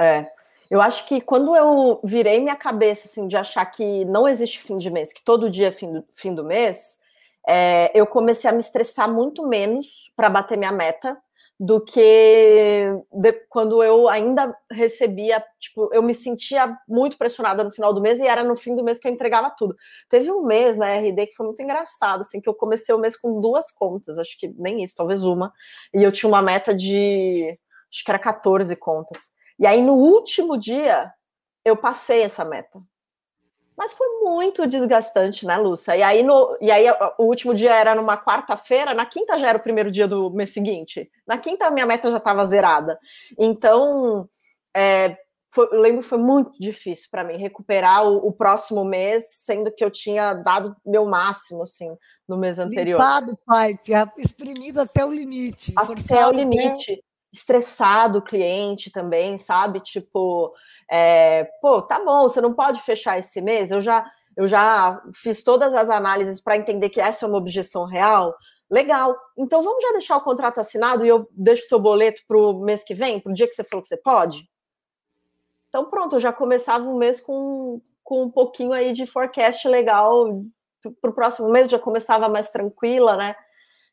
É, 0.00 0.26
eu 0.70 0.80
acho 0.80 1.06
que 1.06 1.20
quando 1.20 1.56
eu 1.56 2.00
virei 2.04 2.40
minha 2.40 2.56
cabeça 2.56 3.08
assim, 3.08 3.26
de 3.26 3.36
achar 3.36 3.64
que 3.66 4.04
não 4.04 4.28
existe 4.28 4.60
fim 4.60 4.78
de 4.78 4.90
mês, 4.90 5.12
que 5.12 5.22
todo 5.22 5.50
dia 5.50 5.68
é 5.68 5.72
fim 5.72 5.92
do, 5.92 6.04
fim 6.14 6.34
do 6.34 6.44
mês, 6.44 7.00
é, 7.48 7.90
eu 7.94 8.06
comecei 8.06 8.48
a 8.48 8.52
me 8.52 8.60
estressar 8.60 9.10
muito 9.10 9.46
menos 9.46 10.12
para 10.14 10.28
bater 10.28 10.58
minha 10.58 10.72
meta 10.72 11.16
do 11.62 11.78
que 11.78 12.90
de, 13.12 13.32
quando 13.50 13.84
eu 13.84 14.08
ainda 14.08 14.56
recebia, 14.72 15.44
tipo, 15.58 15.90
eu 15.92 16.02
me 16.02 16.14
sentia 16.14 16.74
muito 16.88 17.18
pressionada 17.18 17.62
no 17.62 17.70
final 17.70 17.92
do 17.92 18.00
mês 18.00 18.18
e 18.18 18.26
era 18.26 18.42
no 18.42 18.56
fim 18.56 18.74
do 18.74 18.82
mês 18.82 18.98
que 18.98 19.06
eu 19.06 19.12
entregava 19.12 19.50
tudo. 19.50 19.76
Teve 20.08 20.32
um 20.32 20.42
mês 20.42 20.74
na 20.78 20.86
RD 20.94 21.26
que 21.26 21.34
foi 21.34 21.44
muito 21.44 21.60
engraçado, 21.62 22.22
assim, 22.22 22.40
que 22.40 22.48
eu 22.48 22.54
comecei 22.54 22.94
o 22.94 22.98
mês 22.98 23.14
com 23.14 23.42
duas 23.42 23.70
contas, 23.70 24.18
acho 24.18 24.38
que 24.38 24.48
nem 24.56 24.82
isso, 24.82 24.94
talvez 24.96 25.22
uma, 25.22 25.52
e 25.92 26.02
eu 26.02 26.10
tinha 26.10 26.30
uma 26.30 26.40
meta 26.40 26.74
de, 26.74 27.58
acho 27.92 28.04
que 28.04 28.10
era 28.10 28.18
14 28.18 28.74
contas. 28.76 29.28
E 29.58 29.66
aí 29.66 29.82
no 29.82 29.92
último 29.92 30.56
dia 30.56 31.12
eu 31.62 31.76
passei 31.76 32.22
essa 32.22 32.42
meta. 32.42 32.80
Mas 33.76 33.94
foi 33.94 34.06
muito 34.20 34.66
desgastante, 34.66 35.46
né, 35.46 35.56
Lúcia? 35.56 35.96
E 35.96 36.02
aí, 36.02 36.22
no, 36.22 36.56
e 36.60 36.70
aí 36.70 36.84
o 37.18 37.24
último 37.24 37.54
dia 37.54 37.74
era 37.74 37.94
numa 37.94 38.16
quarta-feira, 38.16 38.92
na 38.92 39.06
quinta 39.06 39.38
já 39.38 39.48
era 39.48 39.58
o 39.58 39.62
primeiro 39.62 39.90
dia 39.90 40.06
do 40.06 40.30
mês 40.30 40.52
seguinte. 40.52 41.10
Na 41.26 41.38
quinta 41.38 41.66
a 41.66 41.70
minha 41.70 41.86
meta 41.86 42.10
já 42.10 42.18
estava 42.18 42.44
zerada. 42.44 42.98
Então, 43.38 44.28
é, 44.76 45.16
foi, 45.52 45.66
eu 45.72 45.80
lembro 45.80 46.02
que 46.02 46.08
foi 46.08 46.18
muito 46.18 46.52
difícil 46.60 47.08
para 47.10 47.24
mim 47.24 47.36
recuperar 47.36 48.06
o, 48.06 48.28
o, 48.28 48.32
próximo 48.32 48.84
mês, 48.84 49.24
sendo 49.44 49.70
que 49.72 49.84
eu 49.84 49.90
tinha 49.90 50.32
dado 50.32 50.76
meu 50.86 51.04
máximo, 51.04 51.64
assim, 51.64 51.90
no 52.26 52.36
mês 52.36 52.58
anterior. 52.58 52.98
Limpado 52.98 53.36
pipe, 53.36 53.92
exprimido 54.16 54.80
até 54.80 55.04
o 55.04 55.12
limite. 55.12 55.72
Até 55.76 56.26
o 56.26 56.30
limite. 56.30 56.92
Até... 56.92 57.02
Estressado 57.32 58.18
o 58.18 58.22
cliente 58.22 58.90
também, 58.90 59.38
sabe? 59.38 59.78
Tipo, 59.80 60.52
é, 60.90 61.44
pô, 61.62 61.80
tá 61.80 62.04
bom, 62.04 62.22
você 62.22 62.40
não 62.40 62.52
pode 62.52 62.82
fechar 62.82 63.18
esse 63.18 63.40
mês. 63.40 63.70
Eu 63.70 63.80
já, 63.80 64.10
eu 64.36 64.48
já 64.48 65.00
fiz 65.14 65.42
todas 65.42 65.72
as 65.72 65.88
análises 65.88 66.40
para 66.40 66.56
entender 66.56 66.88
que 66.90 67.00
essa 67.00 67.24
é 67.24 67.28
uma 67.28 67.38
objeção 67.38 67.84
real. 67.84 68.34
Legal. 68.68 69.16
Então 69.38 69.62
vamos 69.62 69.82
já 69.82 69.92
deixar 69.92 70.16
o 70.16 70.22
contrato 70.22 70.58
assinado 70.58 71.04
e 71.04 71.08
eu 71.08 71.28
deixo 71.32 71.64
o 71.64 71.68
seu 71.68 71.78
boleto 71.78 72.22
para 72.26 72.36
o 72.36 72.60
mês 72.60 72.82
que 72.82 72.94
vem, 72.94 73.20
para 73.20 73.30
o 73.30 73.34
dia 73.34 73.46
que 73.48 73.54
você 73.54 73.62
falou 73.62 73.82
que 73.82 73.88
você 73.88 73.96
pode? 73.96 74.48
Então 75.68 75.88
pronto, 75.88 76.16
eu 76.16 76.20
já 76.20 76.32
começava 76.32 76.84
um 76.84 76.96
mês 76.96 77.20
com, 77.20 77.80
com 78.02 78.24
um 78.24 78.30
pouquinho 78.30 78.72
aí 78.72 78.92
de 78.92 79.06
forecast 79.06 79.68
legal 79.68 80.42
para 81.00 81.10
o 81.10 81.14
próximo 81.14 81.48
mês, 81.50 81.70
já 81.70 81.78
começava 81.78 82.28
mais 82.28 82.50
tranquila, 82.50 83.16
né? 83.16 83.36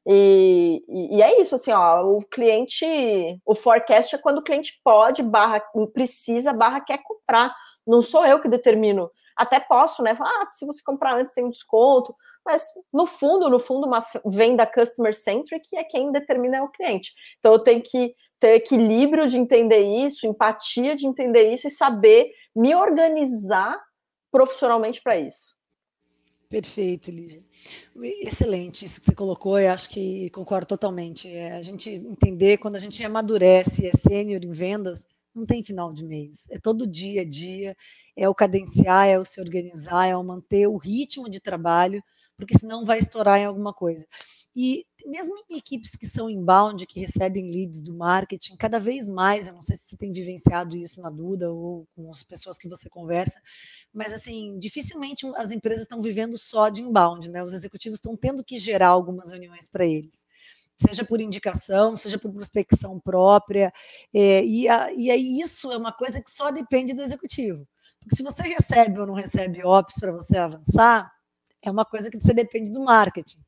E, 0.10 0.86
e, 0.88 1.22
é 1.22 1.42
isso, 1.42 1.56
assim, 1.56 1.72
ó, 1.72 2.02
o 2.06 2.24
cliente, 2.24 2.86
o 3.46 3.54
forecast 3.54 4.16
é 4.16 4.18
quando 4.18 4.38
o 4.38 4.42
cliente 4.44 4.80
pode, 4.82 5.22
barra, 5.22 5.62
precisa, 5.94 6.54
barra, 6.54 6.80
quer 6.80 7.00
comprar. 7.04 7.54
Não 7.86 8.02
sou 8.02 8.26
eu 8.26 8.40
que 8.40 8.48
determino. 8.48 9.12
Até 9.36 9.60
posso, 9.60 10.02
né? 10.02 10.16
Falar, 10.16 10.32
ah, 10.32 10.50
se 10.54 10.66
você 10.66 10.82
comprar 10.82 11.16
antes 11.16 11.34
tem 11.34 11.44
um 11.44 11.50
desconto. 11.50 12.16
Mas 12.46 12.64
no 12.94 13.06
fundo, 13.06 13.50
no 13.50 13.60
fundo, 13.60 13.86
uma 13.86 14.04
venda 14.26 14.66
customer 14.66 15.14
centric 15.14 15.76
é 15.76 15.84
quem 15.84 16.10
determina 16.12 16.58
é 16.58 16.62
o 16.62 16.70
cliente. 16.70 17.14
Então 17.40 17.52
eu 17.52 17.60
tenho 17.60 17.82
que 17.82 18.16
ter 18.40 18.56
equilíbrio 18.56 19.28
de 19.28 19.38
entender 19.38 19.82
isso, 19.82 20.26
empatia 20.26 20.96
de 20.96 21.06
entender 21.06 21.52
isso 21.52 21.68
e 21.68 21.72
saber 21.72 22.32
me 22.56 22.74
organizar 22.74 23.78
profissionalmente 24.32 25.02
para 25.02 25.18
isso. 25.18 25.57
Perfeito, 26.50 27.12
Lígia. 27.12 27.44
Excelente 28.24 28.86
isso 28.86 29.02
que 29.02 29.06
você 29.08 29.16
colocou, 29.16 29.60
eu 29.60 29.70
acho 29.72 29.90
que 29.90 30.30
concordo 30.30 30.66
totalmente. 30.68 31.28
É, 31.28 31.52
a 31.54 31.62
gente 31.62 31.90
entender 31.90 32.58
quando 32.58 32.78
a 32.78 32.80
gente 32.80 33.04
amadurece, 33.04 33.86
é 33.86 33.92
sênior 33.92 34.42
em 34.44 34.52
vendas, 34.54 35.06
não 35.36 35.46
tem 35.46 35.62
final 35.64 35.92
de 35.92 36.06
mês. 36.06 36.48
É 36.50 36.58
todo 36.58 36.88
dia 36.88 37.22
a 37.22 37.26
dia, 37.26 37.76
é 38.16 38.30
o 38.30 38.36
cadenciar, 38.36 39.08
é 39.08 39.20
o 39.20 39.26
se 39.26 39.42
organizar, 39.42 40.08
é 40.08 40.16
o 40.16 40.24
manter 40.24 40.68
o 40.68 40.78
ritmo 40.78 41.30
de 41.30 41.42
trabalho, 41.42 42.02
porque 42.38 42.58
senão 42.58 42.86
vai 42.86 43.00
estourar 43.00 43.40
em 43.40 43.46
alguma 43.46 43.74
coisa. 43.74 44.06
E 44.56 44.86
mesmo 45.06 45.36
em 45.50 45.58
equipes 45.58 45.96
que 45.96 46.08
são 46.08 46.30
inbound, 46.30 46.86
que 46.86 47.00
recebem 47.00 47.52
leads 47.52 47.82
do 47.82 47.96
marketing, 47.96 48.56
cada 48.56 48.80
vez 48.80 49.10
mais, 49.10 49.48
eu 49.48 49.54
não 49.54 49.62
sei 49.62 49.76
se 49.76 49.84
você 49.84 49.98
tem 49.98 50.12
vivenciado 50.12 50.76
isso 50.76 51.02
na 51.02 51.10
Duda 51.10 51.52
ou 51.52 51.88
com 51.96 52.10
as 52.12 52.24
pessoas 52.24 52.58
que 52.58 52.70
você 52.70 52.90
conversa, 52.90 53.42
mas 53.94 54.14
assim, 54.14 54.58
dificilmente 54.60 55.26
as 55.36 55.52
empresas 55.52 55.84
estão 55.84 56.02
vivendo 56.02 56.38
só 56.38 56.70
de 56.70 56.82
inbound, 56.82 57.30
né? 57.30 57.44
Os 57.44 57.54
executivos 57.54 57.98
estão 57.98 58.16
tendo 58.16 58.44
que 58.44 58.60
gerar 58.60 58.90
algumas 58.90 59.32
reuniões 59.32 59.68
para 59.68 59.86
eles 59.86 60.26
seja 60.80 61.04
por 61.04 61.20
indicação, 61.20 61.98
seja 61.98 62.20
por 62.20 62.32
prospecção 62.32 63.00
própria, 63.00 63.74
é, 64.14 64.46
e, 64.46 64.70
a, 64.70 64.94
e 64.94 65.10
aí 65.10 65.40
isso 65.42 65.72
é 65.72 65.78
uma 65.78 65.92
coisa 65.92 66.22
que 66.22 66.30
só 66.30 66.52
depende 66.52 66.94
do 66.94 67.02
executivo. 67.02 67.68
Porque 68.00 68.16
se 68.16 68.24
você 68.24 68.44
recebe 68.44 69.00
ou 69.00 69.08
não 69.08 69.16
recebe 69.16 69.66
ops 69.66 69.96
para 70.00 70.12
você 70.12 70.38
avançar, 70.38 71.12
é 71.64 71.72
uma 71.72 71.86
coisa 71.86 72.10
que 72.10 72.20
você 72.20 72.34
depende 72.34 72.72
do 72.72 72.84
marketing. 72.84 73.40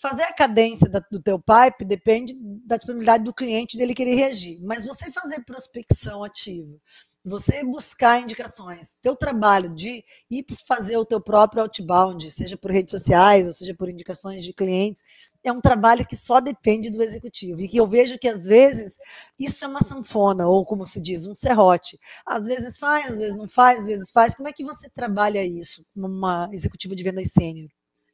Fazer 0.00 0.22
a 0.22 0.32
cadência 0.32 0.88
da, 0.88 1.00
do 1.10 1.20
teu 1.22 1.38
pipe 1.38 1.84
depende 1.84 2.34
da 2.66 2.76
disponibilidade 2.76 3.24
do 3.24 3.34
cliente 3.34 3.76
dele 3.76 3.94
querer 3.94 4.14
reagir. 4.14 4.58
Mas 4.62 4.84
você 4.84 5.10
fazer 5.10 5.44
prospecção 5.44 6.24
ativa, 6.24 6.76
você 7.24 7.62
buscar 7.62 8.20
indicações, 8.20 8.96
teu 9.00 9.14
trabalho 9.14 9.72
de 9.74 10.02
ir 10.30 10.44
fazer 10.66 10.96
o 10.96 11.04
teu 11.04 11.20
próprio 11.20 11.62
outbound, 11.62 12.28
seja 12.30 12.56
por 12.56 12.70
redes 12.72 12.90
sociais, 12.90 13.46
ou 13.46 13.52
seja 13.52 13.74
por 13.74 13.88
indicações 13.88 14.42
de 14.42 14.52
clientes, 14.52 15.02
é 15.44 15.52
um 15.52 15.60
trabalho 15.60 16.06
que 16.06 16.16
só 16.16 16.40
depende 16.40 16.90
do 16.90 17.02
executivo. 17.02 17.60
E 17.60 17.68
que 17.68 17.76
eu 17.76 17.86
vejo 17.86 18.18
que, 18.18 18.28
às 18.28 18.44
vezes, 18.44 18.98
isso 19.38 19.64
é 19.64 19.68
uma 19.68 19.80
sanfona, 19.80 20.46
ou 20.46 20.64
como 20.64 20.86
se 20.86 21.00
diz, 21.00 21.26
um 21.26 21.34
serrote. 21.34 21.98
Às 22.24 22.46
vezes 22.46 22.78
faz, 22.78 23.10
às 23.10 23.18
vezes 23.18 23.36
não 23.36 23.48
faz, 23.48 23.80
às 23.80 23.86
vezes 23.86 24.10
faz. 24.10 24.34
Como 24.34 24.48
é 24.48 24.52
que 24.52 24.64
você 24.64 24.88
trabalha 24.88 25.44
isso 25.44 25.84
como 25.94 26.06
uma 26.06 26.48
executiva 26.52 26.94
de 26.94 27.02
vendas 27.02 27.32
sênior? 27.32 27.68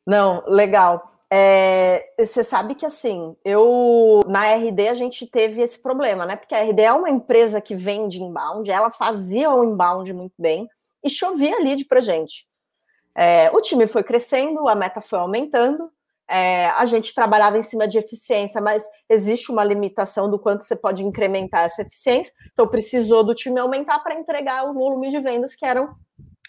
Não, 0.07 0.43
legal. 0.47 1.05
É, 1.31 2.15
você 2.19 2.43
sabe 2.43 2.75
que 2.75 2.87
assim, 2.87 3.37
eu 3.45 4.23
na 4.27 4.55
RD 4.55 4.89
a 4.89 4.95
gente 4.95 5.27
teve 5.27 5.61
esse 5.61 5.79
problema, 5.79 6.25
né? 6.25 6.35
Porque 6.35 6.55
a 6.55 6.63
RD 6.63 6.81
é 6.81 6.93
uma 6.93 7.11
empresa 7.11 7.61
que 7.61 7.75
vende 7.75 8.23
inbound, 8.23 8.71
ela 8.71 8.91
fazia 8.91 9.51
o 9.51 9.63
inbound 9.63 10.11
muito 10.15 10.33
bem 10.39 10.67
e 11.05 11.11
chovia 11.11 11.59
lead 11.61 11.85
pra 11.85 12.01
gente. 12.01 12.47
É, 13.15 13.51
o 13.51 13.61
time 13.61 13.87
foi 13.87 14.03
crescendo, 14.03 14.67
a 14.67 14.75
meta 14.75 15.03
foi 15.03 15.19
aumentando, 15.19 15.91
é, 16.29 16.67
a 16.71 16.85
gente 16.85 17.15
trabalhava 17.15 17.57
em 17.59 17.63
cima 17.63 17.89
de 17.89 17.97
eficiência, 17.97 18.61
mas 18.61 18.85
existe 19.09 19.51
uma 19.51 19.65
limitação 19.65 20.31
do 20.31 20.39
quanto 20.39 20.63
você 20.63 20.77
pode 20.77 21.03
incrementar 21.03 21.65
essa 21.65 21.83
eficiência, 21.83 22.33
então 22.53 22.69
precisou 22.69 23.25
do 23.25 23.35
time 23.35 23.59
aumentar 23.59 23.99
para 24.01 24.15
entregar 24.15 24.65
o 24.65 24.75
volume 24.75 25.11
de 25.11 25.21
vendas 25.21 25.55
que 25.55 25.65
eram 25.65 25.95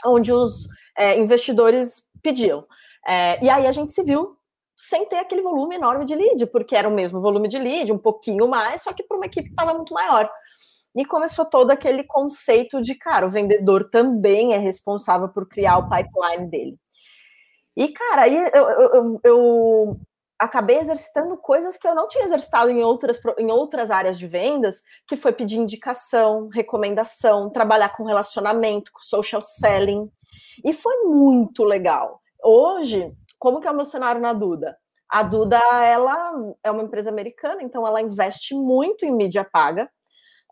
onde 0.05 0.33
os 0.33 0.67
é, 0.97 1.17
investidores 1.17 2.03
pediam. 2.21 2.65
É, 3.07 3.43
e 3.43 3.49
aí 3.49 3.65
a 3.65 3.71
gente 3.71 3.91
se 3.91 4.03
viu 4.03 4.35
sem 4.75 5.05
ter 5.05 5.17
aquele 5.17 5.41
volume 5.41 5.75
enorme 5.75 6.05
de 6.05 6.15
lead, 6.15 6.45
porque 6.47 6.75
era 6.75 6.87
o 6.87 6.93
mesmo 6.93 7.21
volume 7.21 7.47
de 7.47 7.57
lead, 7.57 7.91
um 7.91 7.97
pouquinho 7.97 8.47
mais, 8.47 8.83
só 8.83 8.93
que 8.93 9.03
para 9.03 9.17
uma 9.17 9.25
equipe 9.25 9.47
que 9.47 9.53
estava 9.53 9.73
muito 9.73 9.93
maior. 9.93 10.29
E 10.95 11.05
começou 11.05 11.45
todo 11.45 11.71
aquele 11.71 12.03
conceito 12.03 12.81
de, 12.81 12.95
cara, 12.95 13.27
o 13.27 13.29
vendedor 13.29 13.89
também 13.89 14.53
é 14.53 14.57
responsável 14.57 15.29
por 15.29 15.47
criar 15.47 15.77
o 15.77 15.89
pipeline 15.89 16.49
dele. 16.49 16.79
E, 17.79 17.87
cara, 17.93 18.23
aí 18.23 18.35
eu, 18.35 18.69
eu, 18.69 19.21
eu 19.23 19.99
acabei 20.37 20.79
exercitando 20.79 21.37
coisas 21.37 21.77
que 21.77 21.87
eu 21.87 21.95
não 21.95 22.09
tinha 22.09 22.25
exercitado 22.25 22.69
em 22.69 22.83
outras, 22.83 23.17
em 23.37 23.49
outras 23.49 23.89
áreas 23.89 24.19
de 24.19 24.27
vendas, 24.27 24.83
que 25.07 25.15
foi 25.15 25.31
pedir 25.31 25.55
indicação, 25.55 26.49
recomendação, 26.49 27.49
trabalhar 27.49 27.95
com 27.95 28.03
relacionamento, 28.03 28.91
com 28.91 28.99
social 28.99 29.41
selling. 29.41 30.11
E 30.65 30.73
foi 30.73 31.05
muito 31.05 31.63
legal. 31.63 32.21
Hoje, 32.43 33.13
como 33.39 33.61
que 33.61 33.67
é 33.69 33.71
o 33.71 33.75
meu 33.75 33.85
cenário 33.85 34.19
na 34.19 34.33
Duda? 34.33 34.77
A 35.07 35.23
Duda, 35.23 35.57
ela 35.81 36.33
é 36.61 36.69
uma 36.69 36.83
empresa 36.83 37.09
americana, 37.09 37.63
então 37.63 37.87
ela 37.87 38.01
investe 38.01 38.53
muito 38.53 39.05
em 39.05 39.11
mídia 39.15 39.45
paga. 39.49 39.89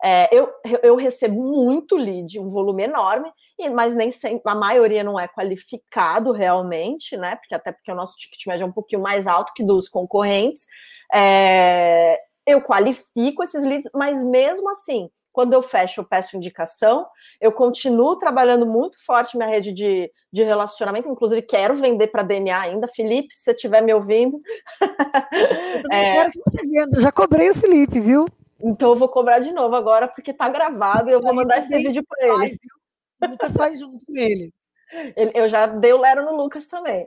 É, 0.02 0.28
eu, 0.32 0.52
eu 0.82 0.96
recebo 0.96 1.42
muito 1.42 1.96
lead, 1.96 2.38
um 2.38 2.48
volume 2.48 2.84
enorme, 2.84 3.32
mas 3.74 3.94
nem 3.94 4.12
sempre, 4.12 4.42
a 4.44 4.54
maioria 4.54 5.02
não 5.02 5.18
é 5.18 5.26
qualificado 5.26 6.32
realmente, 6.32 7.16
né? 7.16 7.36
Porque 7.36 7.54
até 7.54 7.72
porque 7.72 7.90
o 7.90 7.96
nosso 7.96 8.16
ticket 8.16 8.46
médio 8.46 8.64
é 8.64 8.66
um 8.66 8.72
pouquinho 8.72 9.02
mais 9.02 9.26
alto 9.26 9.52
que 9.54 9.64
dos 9.64 9.88
concorrentes. 9.88 10.66
É, 11.12 12.20
eu 12.46 12.62
qualifico 12.62 13.42
esses 13.42 13.64
leads, 13.64 13.90
mas 13.94 14.22
mesmo 14.22 14.70
assim, 14.70 15.10
quando 15.32 15.52
eu 15.52 15.62
fecho, 15.62 16.00
eu 16.00 16.04
peço 16.04 16.36
indicação, 16.36 17.06
eu 17.40 17.52
continuo 17.52 18.16
trabalhando 18.16 18.66
muito 18.66 19.04
forte 19.04 19.36
minha 19.36 19.48
rede 19.48 19.72
de, 19.72 20.10
de 20.32 20.42
relacionamento, 20.42 21.08
inclusive 21.08 21.42
quero 21.42 21.74
vender 21.74 22.08
para 22.08 22.22
DNA 22.22 22.58
ainda. 22.58 22.88
Felipe, 22.88 23.34
se 23.34 23.42
você 23.42 23.50
estiver 23.52 23.82
me 23.82 23.92
ouvindo. 23.92 24.38
é... 25.92 26.24
que 26.30 26.66
vendo. 26.66 27.00
Já 27.00 27.12
cobrei 27.12 27.50
o 27.50 27.54
Felipe, 27.54 28.00
viu? 28.00 28.24
Então 28.60 28.90
eu 28.90 28.96
vou 28.96 29.08
cobrar 29.08 29.38
de 29.38 29.52
novo 29.52 29.74
agora, 29.76 30.08
porque 30.08 30.32
está 30.32 30.48
gravado 30.48 31.08
e 31.08 31.12
eu 31.12 31.20
vou 31.20 31.34
mandar 31.34 31.58
esse 31.58 31.76
vídeo 31.76 32.04
para 32.06 32.26
ele. 32.26 32.56
O 33.22 33.26
Lucas 33.30 33.52
faz 33.52 33.78
junto 33.78 34.04
com 34.04 34.18
ele. 34.18 34.52
Eu 35.34 35.48
já 35.48 35.66
dei 35.66 35.92
o 35.92 36.00
Lero 36.00 36.24
no 36.24 36.36
Lucas 36.36 36.66
também. 36.66 37.04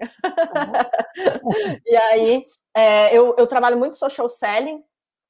Uhum. 1.14 1.78
e 1.86 1.96
aí, 1.96 2.46
é, 2.76 3.16
eu, 3.16 3.36
eu 3.38 3.48
trabalho 3.48 3.78
muito 3.78 3.96
social 3.96 4.30
selling, 4.30 4.84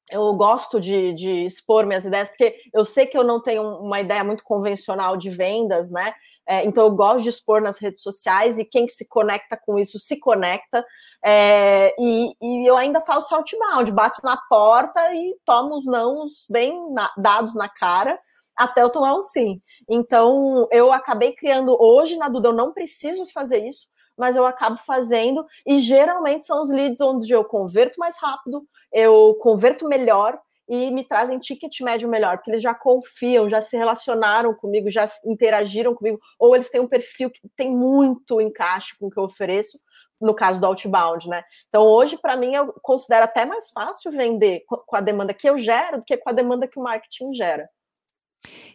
eu 0.09 0.33
gosto 0.33 0.79
de, 0.79 1.13
de, 1.13 1.45
expor 1.45 1.85
minhas 1.85 2.05
ideias, 2.05 2.27
porque 2.27 2.57
eu 2.73 2.83
sei 2.83 3.05
que 3.05 3.17
eu 3.17 3.23
não 3.23 3.41
tenho 3.41 3.63
uma 3.79 4.01
ideia 4.01 4.23
muito 4.23 4.43
convencional 4.43 5.15
de 5.15 5.29
vendas, 5.29 5.89
né? 5.89 6.13
É, 6.47 6.65
então 6.65 6.85
eu 6.85 6.91
gosto 6.91 7.23
de 7.23 7.29
expor 7.29 7.61
nas 7.61 7.77
redes 7.77 8.01
sociais 8.01 8.57
e 8.57 8.65
quem 8.65 8.85
que 8.85 8.93
se 8.93 9.07
conecta 9.07 9.57
com 9.57 9.77
isso 9.77 9.99
se 9.99 10.19
conecta. 10.19 10.85
É, 11.23 11.93
e, 11.99 12.33
e, 12.41 12.69
eu 12.69 12.75
ainda 12.75 12.99
faço 13.01 13.33
outbound, 13.35 13.91
bato 13.91 14.21
na 14.23 14.37
porta 14.49 15.13
e 15.13 15.35
tomo 15.45 15.77
os 15.77 15.85
nãos 15.85 16.45
bem 16.49 16.73
na, 16.91 17.09
dados 17.17 17.55
na 17.55 17.69
cara 17.69 18.19
até 18.55 18.81
eu 18.81 18.89
tomar 18.89 19.15
um 19.15 19.21
sim. 19.21 19.61
Então 19.89 20.67
eu 20.71 20.91
acabei 20.91 21.33
criando 21.33 21.75
hoje 21.79 22.17
na 22.17 22.27
Duda, 22.27 22.49
eu 22.49 22.53
não 22.53 22.73
preciso 22.73 23.25
fazer 23.27 23.65
isso 23.65 23.91
mas 24.17 24.35
eu 24.35 24.45
acabo 24.45 24.77
fazendo, 24.77 25.43
e 25.65 25.79
geralmente 25.79 26.45
são 26.45 26.61
os 26.61 26.69
leads 26.69 27.01
onde 27.01 27.31
eu 27.31 27.43
converto 27.43 27.97
mais 27.97 28.15
rápido, 28.19 28.63
eu 28.91 29.35
converto 29.41 29.87
melhor 29.87 30.39
e 30.71 30.89
me 30.89 31.03
trazem 31.03 31.37
ticket 31.37 31.81
médio 31.81 32.07
melhor, 32.07 32.37
porque 32.37 32.49
eles 32.49 32.61
já 32.61 32.73
confiam, 32.73 33.49
já 33.49 33.61
se 33.61 33.75
relacionaram 33.75 34.53
comigo, 34.53 34.89
já 34.89 35.05
interagiram 35.25 35.93
comigo, 35.93 36.17
ou 36.39 36.55
eles 36.55 36.69
têm 36.69 36.79
um 36.79 36.87
perfil 36.87 37.29
que 37.29 37.41
tem 37.57 37.69
muito 37.69 38.39
encaixe 38.39 38.97
com 38.97 39.07
o 39.07 39.11
que 39.11 39.19
eu 39.19 39.23
ofereço, 39.23 39.77
no 40.21 40.33
caso 40.33 40.61
do 40.61 40.65
outbound, 40.65 41.27
né? 41.27 41.43
Então, 41.67 41.83
hoje, 41.83 42.17
para 42.17 42.37
mim, 42.37 42.55
eu 42.55 42.73
considero 42.81 43.25
até 43.25 43.43
mais 43.45 43.69
fácil 43.69 44.13
vender 44.13 44.63
com 44.65 44.95
a 44.95 45.01
demanda 45.01 45.33
que 45.33 45.49
eu 45.49 45.57
gero 45.57 45.99
do 45.99 46.05
que 46.05 46.15
com 46.15 46.29
a 46.29 46.33
demanda 46.33 46.65
que 46.65 46.79
o 46.79 46.83
marketing 46.83 47.33
gera. 47.33 47.69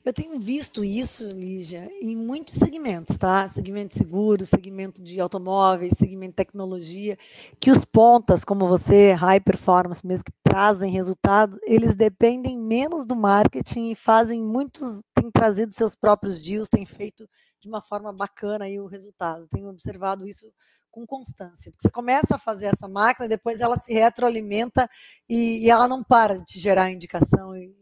Eu 0.04 0.12
tenho 0.12 0.38
visto 0.38 0.84
isso, 0.84 1.28
Lígia, 1.32 1.90
em 2.00 2.14
muitos 2.16 2.54
segmentos, 2.54 3.18
tá? 3.18 3.48
Segmento 3.48 3.88
de 3.88 3.98
seguro, 3.98 4.46
segmento 4.46 5.02
de 5.02 5.20
automóveis, 5.20 5.94
segmento 5.98 6.30
de 6.30 6.36
tecnologia, 6.36 7.18
que 7.58 7.70
os 7.70 7.84
pontas, 7.84 8.44
como 8.44 8.68
você, 8.68 9.12
high 9.12 9.40
performance, 9.40 10.06
mesmo 10.06 10.26
que 10.26 10.32
trazem 10.44 10.92
resultado, 10.92 11.58
eles 11.64 11.96
dependem 11.96 12.56
menos 12.56 13.06
do 13.06 13.16
marketing 13.16 13.90
e 13.90 13.96
fazem 13.96 14.40
muitos, 14.40 15.02
têm 15.12 15.30
trazido 15.32 15.74
seus 15.74 15.96
próprios 15.96 16.40
deals, 16.40 16.68
têm 16.68 16.86
feito 16.86 17.28
de 17.60 17.68
uma 17.68 17.80
forma 17.80 18.12
bacana 18.12 18.66
aí 18.66 18.78
o 18.78 18.86
resultado. 18.86 19.48
Tenho 19.48 19.68
observado 19.68 20.28
isso 20.28 20.46
com 20.92 21.04
constância. 21.04 21.72
Porque 21.72 21.82
você 21.82 21.90
começa 21.90 22.36
a 22.36 22.38
fazer 22.38 22.66
essa 22.66 22.86
máquina, 22.86 23.28
depois 23.28 23.60
ela 23.60 23.76
se 23.76 23.92
retroalimenta 23.92 24.88
e, 25.28 25.64
e 25.64 25.70
ela 25.70 25.88
não 25.88 26.04
para 26.04 26.36
de 26.36 26.44
te 26.44 26.60
gerar 26.60 26.92
indicação 26.92 27.56
e, 27.56 27.74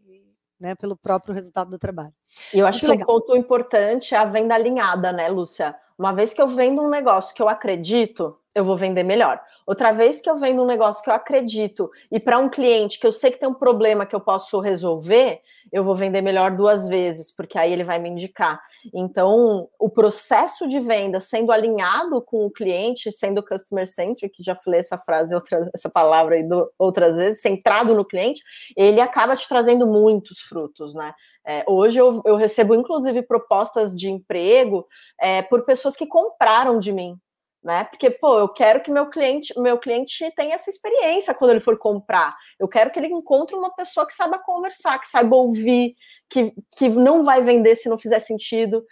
né, 0.64 0.74
pelo 0.74 0.96
próprio 0.96 1.35
resultado 1.35 1.68
do 1.68 1.79
trabalho. 1.79 2.14
E 2.55 2.59
eu 2.59 2.66
acho 2.66 2.79
Muito 2.79 2.92
que 2.96 2.98
legal. 2.98 3.16
um 3.16 3.20
ponto 3.20 3.37
importante 3.37 4.14
é 4.14 4.18
a 4.18 4.24
venda 4.24 4.55
alinhada, 4.55 5.12
né, 5.12 5.29
Lúcia? 5.29 5.77
Uma 5.98 6.14
vez 6.14 6.33
que 6.33 6.40
eu 6.40 6.48
vendo 6.48 6.81
um 6.81 6.88
negócio 6.88 7.35
que 7.35 7.42
eu 7.42 7.48
acredito, 7.50 8.38
eu 8.55 8.64
vou 8.64 8.77
vender 8.77 9.03
melhor. 9.03 9.40
Outra 9.67 9.93
vez 9.93 10.21
que 10.21 10.31
eu 10.31 10.37
vendo 10.37 10.62
um 10.62 10.67
negócio 10.67 11.03
que 11.03 11.11
eu 11.11 11.14
acredito 11.14 11.90
e 12.11 12.21
para 12.21 12.38
um 12.38 12.49
cliente 12.49 12.99
que 12.99 13.07
eu 13.07 13.12
sei 13.12 13.31
que 13.31 13.38
tem 13.38 13.49
um 13.49 13.55
problema 13.55 14.07
que 14.07 14.14
eu 14.14 14.21
posso 14.21 14.61
resolver, 14.61 15.40
eu 15.73 15.83
vou 15.83 15.97
vender 15.97 16.21
melhor 16.21 16.51
duas 16.51 16.87
vezes, 16.87 17.35
porque 17.35 17.59
aí 17.59 17.73
ele 17.73 17.83
vai 17.83 17.99
me 17.99 18.09
indicar. 18.09 18.61
Então, 18.93 19.69
o 19.79 19.88
processo 19.88 20.69
de 20.69 20.79
venda 20.79 21.19
sendo 21.19 21.51
alinhado 21.51 22.21
com 22.23 22.45
o 22.47 22.51
cliente, 22.51 23.11
sendo 23.11 23.43
customer 23.43 23.87
centric, 23.87 24.43
já 24.45 24.55
falei 24.55 24.81
essa 24.81 24.99
frase, 24.99 25.35
outra, 25.35 25.69
essa 25.75 25.88
palavra 25.88 26.37
aí 26.37 26.47
do, 26.47 26.71
outras 26.79 27.17
vezes, 27.17 27.40
centrado 27.40 27.95
no 27.95 28.05
cliente, 28.05 28.43
ele 28.77 29.01
acaba 29.01 29.35
te 29.35 29.49
trazendo 29.49 29.87
muitos 29.87 30.40
frutos, 30.40 30.95
né? 30.95 31.12
É, 31.47 31.64
hoje 31.67 31.99
eu, 31.99 32.23
eu, 32.25 32.37
recebo, 32.37 32.75
inclusive, 32.75 33.21
propostas 33.23 33.95
de 33.95 34.11
emprego 34.11 34.87
é, 35.21 35.43
por 35.43 35.64
pessoas 35.64 35.97
que 35.97 36.07
compraram 36.07 36.79
de 36.79 36.93
mim 36.93 37.19
né? 37.64 37.85
Porque, 37.85 38.11
pô, 38.11 38.38
eu 38.38 38.48
quero 38.48 38.83
que 38.83 38.90
meu 38.90 39.09
cliente, 39.09 39.59
meu 39.59 39.79
cliente 39.79 40.31
tenha 40.37 40.55
essa 40.55 40.68
experiência 40.68 41.33
quando 41.33 41.53
ele 41.53 41.61
for 41.61 41.79
comprar. 41.79 42.37
Eu 42.61 42.68
quero 42.68 42.90
que 42.90 42.98
ele 43.00 43.09
encontre 43.09 43.57
uma 43.57 43.74
pessoa 43.74 44.07
que 44.07 44.12
saiba 44.12 44.38
conversar, 44.38 44.98
que 44.98 45.09
saiba 45.09 45.35
ouvir, 45.35 45.96
que, 46.29 46.53
que 46.77 46.90
não 46.90 47.24
vai 47.24 47.42
vender 47.42 47.75
se 47.77 47.88
não 47.88 47.96
fizer 47.96 48.21
sentido. 48.21 48.85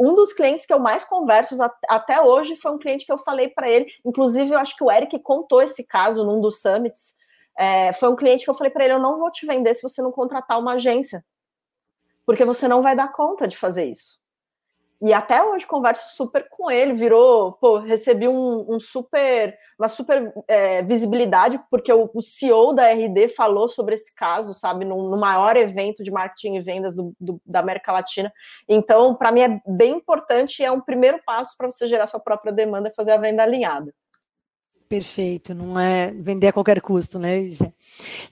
Um 0.00 0.14
dos 0.14 0.32
clientes 0.32 0.64
que 0.64 0.72
eu 0.72 0.78
mais 0.78 1.02
converso 1.02 1.56
até 1.88 2.20
hoje 2.20 2.54
foi 2.54 2.70
um 2.70 2.78
cliente 2.78 3.04
que 3.04 3.12
eu 3.12 3.18
falei 3.18 3.48
para 3.48 3.68
ele, 3.68 3.86
inclusive 4.04 4.52
eu 4.54 4.58
acho 4.58 4.76
que 4.76 4.84
o 4.84 4.90
Eric 4.90 5.18
contou 5.18 5.60
esse 5.60 5.84
caso 5.84 6.24
num 6.24 6.40
dos 6.40 6.60
summits. 6.60 7.16
É, 7.58 7.92
foi 7.94 8.08
um 8.08 8.14
cliente 8.14 8.44
que 8.44 8.50
eu 8.50 8.54
falei 8.54 8.72
para 8.72 8.84
ele: 8.84 8.94
eu 8.94 9.00
não 9.00 9.18
vou 9.18 9.30
te 9.32 9.44
vender 9.44 9.74
se 9.74 9.82
você 9.82 10.00
não 10.00 10.12
contratar 10.12 10.60
uma 10.60 10.74
agência, 10.74 11.24
porque 12.24 12.44
você 12.44 12.68
não 12.68 12.80
vai 12.80 12.94
dar 12.94 13.12
conta 13.12 13.48
de 13.48 13.56
fazer 13.56 13.86
isso. 13.86 14.20
E 15.00 15.12
até 15.12 15.40
hoje 15.44 15.64
converso 15.64 16.16
super 16.16 16.48
com 16.48 16.68
ele, 16.68 16.92
virou, 16.92 17.52
pô, 17.52 17.78
recebi 17.78 18.26
um, 18.26 18.66
um 18.68 18.80
super, 18.80 19.56
uma 19.78 19.88
super 19.88 20.32
é, 20.48 20.82
visibilidade, 20.82 21.60
porque 21.70 21.92
o, 21.92 22.10
o, 22.12 22.20
CEO 22.20 22.72
da 22.72 22.90
RD 22.90 23.28
falou 23.28 23.68
sobre 23.68 23.94
esse 23.94 24.12
caso, 24.12 24.54
sabe, 24.54 24.84
no, 24.84 25.08
no 25.08 25.16
maior 25.16 25.56
evento 25.56 26.02
de 26.02 26.10
marketing 26.10 26.56
e 26.56 26.60
vendas 26.60 26.96
do, 26.96 27.14
do, 27.20 27.40
da 27.46 27.60
América 27.60 27.92
Latina. 27.92 28.32
Então, 28.68 29.14
para 29.14 29.30
mim 29.30 29.42
é 29.42 29.60
bem 29.64 29.94
importante 29.94 30.62
e 30.62 30.64
é 30.64 30.72
um 30.72 30.80
primeiro 30.80 31.20
passo 31.24 31.56
para 31.56 31.70
você 31.70 31.86
gerar 31.86 32.08
sua 32.08 32.18
própria 32.18 32.52
demanda 32.52 32.88
e 32.88 32.94
fazer 32.94 33.12
a 33.12 33.18
venda 33.18 33.44
alinhada. 33.44 33.94
Perfeito, 34.88 35.52
não 35.54 35.78
é 35.78 36.14
vender 36.14 36.48
a 36.48 36.52
qualquer 36.52 36.80
custo, 36.80 37.18
né, 37.18 37.38
Lígia? 37.38 37.74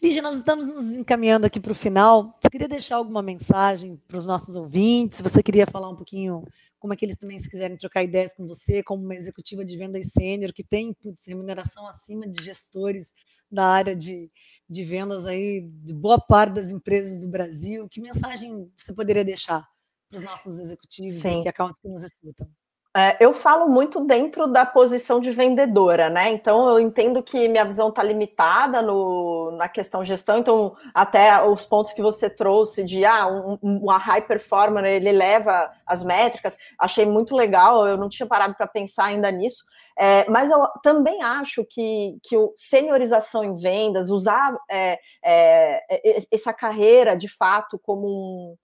Lígia, 0.02 0.22
nós 0.22 0.36
estamos 0.36 0.66
nos 0.68 0.96
encaminhando 0.96 1.44
aqui 1.44 1.60
para 1.60 1.72
o 1.72 1.74
final. 1.74 2.34
Você 2.40 2.48
queria 2.48 2.66
deixar 2.66 2.96
alguma 2.96 3.20
mensagem 3.20 4.00
para 4.08 4.16
os 4.16 4.26
nossos 4.26 4.56
ouvintes? 4.56 5.20
Você 5.20 5.42
queria 5.42 5.66
falar 5.66 5.90
um 5.90 5.94
pouquinho 5.94 6.42
como 6.78 6.94
é 6.94 6.96
que 6.96 7.04
eles 7.04 7.16
também, 7.16 7.38
se 7.38 7.50
quiserem 7.50 7.76
trocar 7.76 8.04
ideias 8.04 8.32
com 8.32 8.46
você, 8.46 8.82
como 8.82 9.04
uma 9.04 9.14
executiva 9.14 9.62
de 9.66 9.76
vendas 9.76 10.12
sênior, 10.12 10.50
que 10.50 10.64
tem 10.64 10.94
putz, 10.94 11.26
remuneração 11.26 11.86
acima 11.86 12.26
de 12.26 12.42
gestores 12.42 13.12
da 13.52 13.66
área 13.66 13.94
de, 13.94 14.32
de 14.66 14.82
vendas 14.82 15.26
aí, 15.26 15.60
de 15.60 15.92
boa 15.92 16.18
parte 16.18 16.54
das 16.54 16.70
empresas 16.70 17.18
do 17.18 17.28
Brasil. 17.28 17.86
Que 17.86 18.00
mensagem 18.00 18.72
você 18.74 18.94
poderia 18.94 19.24
deixar 19.24 19.62
para 20.08 20.16
os 20.16 20.22
nossos 20.22 20.58
executivos 20.58 21.20
Sim. 21.20 21.40
e 21.40 21.42
que 21.42 21.48
acabam 21.50 21.74
que 21.82 21.86
nos 21.86 22.02
escutam? 22.02 22.48
É, 22.96 23.14
eu 23.20 23.34
falo 23.34 23.68
muito 23.68 24.00
dentro 24.00 24.46
da 24.46 24.64
posição 24.64 25.20
de 25.20 25.30
vendedora, 25.30 26.08
né? 26.08 26.30
Então 26.30 26.66
eu 26.66 26.80
entendo 26.80 27.22
que 27.22 27.46
minha 27.46 27.62
visão 27.62 27.90
está 27.90 28.02
limitada 28.02 28.80
no, 28.80 29.50
na 29.50 29.68
questão 29.68 30.02
gestão, 30.02 30.38
então 30.38 30.74
até 30.94 31.42
os 31.44 31.66
pontos 31.66 31.92
que 31.92 32.00
você 32.00 32.30
trouxe 32.30 32.82
de 32.82 33.04
ah, 33.04 33.26
um, 33.26 33.58
uma 33.62 33.98
high 33.98 34.22
performer, 34.22 34.82
ele 34.86 35.12
leva 35.12 35.70
as 35.84 36.02
métricas, 36.02 36.56
achei 36.78 37.04
muito 37.04 37.36
legal, 37.36 37.86
eu 37.86 37.98
não 37.98 38.08
tinha 38.08 38.26
parado 38.26 38.54
para 38.54 38.66
pensar 38.66 39.04
ainda 39.04 39.30
nisso, 39.30 39.62
é, 39.98 40.24
mas 40.30 40.50
eu 40.50 40.66
também 40.82 41.22
acho 41.22 41.66
que, 41.66 42.16
que 42.22 42.34
o 42.34 42.54
seniorização 42.56 43.44
em 43.44 43.54
vendas, 43.54 44.08
usar 44.08 44.56
é, 44.70 44.98
é, 45.22 45.84
é 45.90 46.18
essa 46.32 46.50
carreira 46.54 47.14
de 47.14 47.28
fato 47.28 47.78
como 47.78 48.06
um. 48.08 48.56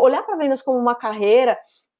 olhar 0.00 0.24
para 0.24 0.34
vendas 0.34 0.62
como 0.62 0.80
uma 0.80 0.96
carreira 0.96 1.56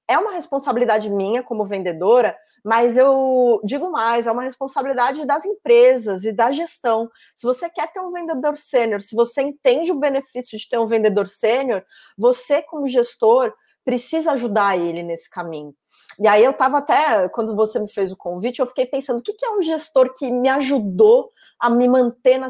é 0.09 0.19
uma 0.19 0.33
responsabilidade 0.33 1.11
minha 1.11 1.43
como 1.43 1.65
vendedora, 1.65 2.37
mas 2.65 2.97
eu 2.97 3.61
digo 3.65 3.91
mais, 3.91 4.27
é 4.27 4.33
uma 4.33 4.43
responsabilidade 4.43 5.25
das 5.25 5.45
empresas 5.45 6.25
e 6.25 6.33
da 6.33 6.53
gestão. 6.53 7.11
Se 7.35 7.47
você 7.47 7.69
quer 7.69 7.93
ter 7.93 8.01
um 8.01 8.11
vendedor 8.11 8.57
sênior, 8.57 9.01
se 9.03 9.15
você 9.15 9.43
entende 9.43 9.91
o 9.91 9.99
benefício 9.99 10.57
de 10.57 10.69
ter 10.69 10.79
um 10.79 10.87
vendedor 10.87 11.27
sênior, 11.27 11.85
você, 12.17 12.63
como 12.63 12.87
gestor, 12.87 13.53
precisa 13.85 14.33
ajudar 14.33 14.77
ele 14.77 15.03
nesse 15.05 15.31
caminho. 15.31 15.73
E 16.19 16.27
aí 16.27 16.45
eu 16.45 16.51
estava 16.51 16.79
até, 16.79 17.29
quando 17.29 17.55
você 17.55 17.79
me 17.79 17.89
fez 17.89 18.11
o 18.11 18.17
convite, 18.17 18.59
eu 18.59 18.67
fiquei 18.67 18.85
pensando, 18.85 19.21
o 19.21 19.23
que, 19.23 19.47
é 19.47 19.51
um 19.51 19.63
gestor 19.63 20.13
que 20.13 20.29
me 20.29 20.49
ajudou 20.49 21.31
a 21.61 21.71
me 21.71 21.87
manter 21.87 22.37
na 22.37 22.49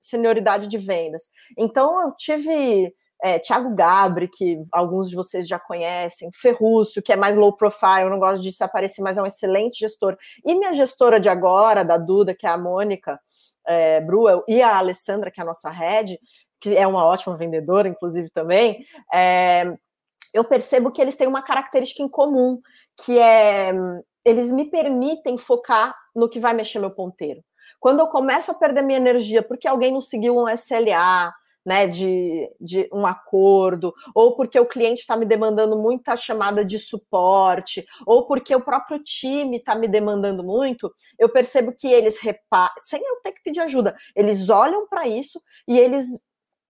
senioridade 0.00 0.66
de 0.66 0.78
vendas? 0.78 1.28
Então 1.58 2.00
eu 2.00 2.12
tive 2.16 2.94
é, 3.22 3.38
Thiago 3.38 3.74
Gabri, 3.74 4.28
que 4.28 4.58
alguns 4.72 5.08
de 5.08 5.14
vocês 5.14 5.46
já 5.46 5.58
conhecem, 5.58 6.28
Ferrúcio, 6.34 7.02
que 7.02 7.12
é 7.12 7.16
mais 7.16 7.36
low 7.36 7.54
profile, 7.54 8.10
não 8.10 8.18
gosto 8.18 8.42
de 8.42 8.50
se 8.50 8.64
aparecer, 8.64 9.00
mas 9.00 9.16
é 9.16 9.22
um 9.22 9.26
excelente 9.26 9.78
gestor. 9.78 10.16
E 10.44 10.54
minha 10.54 10.72
gestora 10.72 11.20
de 11.20 11.28
agora, 11.28 11.84
da 11.84 11.96
Duda, 11.96 12.34
que 12.34 12.46
é 12.46 12.50
a 12.50 12.58
Mônica 12.58 13.20
é, 13.64 14.00
Bruel, 14.00 14.42
e 14.48 14.60
a 14.60 14.76
Alessandra, 14.76 15.30
que 15.30 15.40
é 15.40 15.42
a 15.44 15.46
nossa 15.46 15.70
head, 15.70 16.18
que 16.60 16.76
é 16.76 16.86
uma 16.86 17.04
ótima 17.04 17.36
vendedora, 17.36 17.88
inclusive, 17.88 18.28
também, 18.30 18.84
é, 19.12 19.72
eu 20.34 20.42
percebo 20.42 20.90
que 20.90 21.00
eles 21.00 21.16
têm 21.16 21.28
uma 21.28 21.42
característica 21.42 22.02
em 22.02 22.08
comum, 22.08 22.60
que 23.04 23.18
é 23.18 23.72
eles 24.24 24.52
me 24.52 24.64
permitem 24.64 25.36
focar 25.36 25.94
no 26.14 26.28
que 26.28 26.38
vai 26.38 26.54
mexer 26.54 26.78
meu 26.78 26.90
ponteiro. 26.90 27.42
Quando 27.80 28.00
eu 28.00 28.06
começo 28.06 28.50
a 28.50 28.54
perder 28.54 28.82
minha 28.82 28.98
energia 28.98 29.42
porque 29.42 29.66
alguém 29.66 29.92
não 29.92 30.00
seguiu 30.00 30.36
um 30.36 30.48
SLA, 30.48 31.32
né, 31.64 31.86
de, 31.86 32.50
de 32.60 32.88
um 32.92 33.06
acordo, 33.06 33.94
ou 34.14 34.34
porque 34.36 34.58
o 34.58 34.66
cliente 34.66 35.00
está 35.00 35.16
me 35.16 35.24
demandando 35.24 35.78
muita 35.78 36.16
chamada 36.16 36.64
de 36.64 36.78
suporte, 36.78 37.84
ou 38.06 38.26
porque 38.26 38.54
o 38.54 38.60
próprio 38.60 38.98
time 39.02 39.58
está 39.58 39.74
me 39.74 39.88
demandando 39.88 40.42
muito, 40.42 40.92
eu 41.18 41.28
percebo 41.28 41.72
que 41.72 41.86
eles 41.86 42.18
reparam, 42.18 42.74
sem 42.80 43.00
eu 43.00 43.20
ter 43.22 43.32
que 43.32 43.42
pedir 43.42 43.60
ajuda, 43.60 43.96
eles 44.14 44.48
olham 44.48 44.86
para 44.88 45.06
isso 45.06 45.40
e 45.66 45.78
eles 45.78 46.06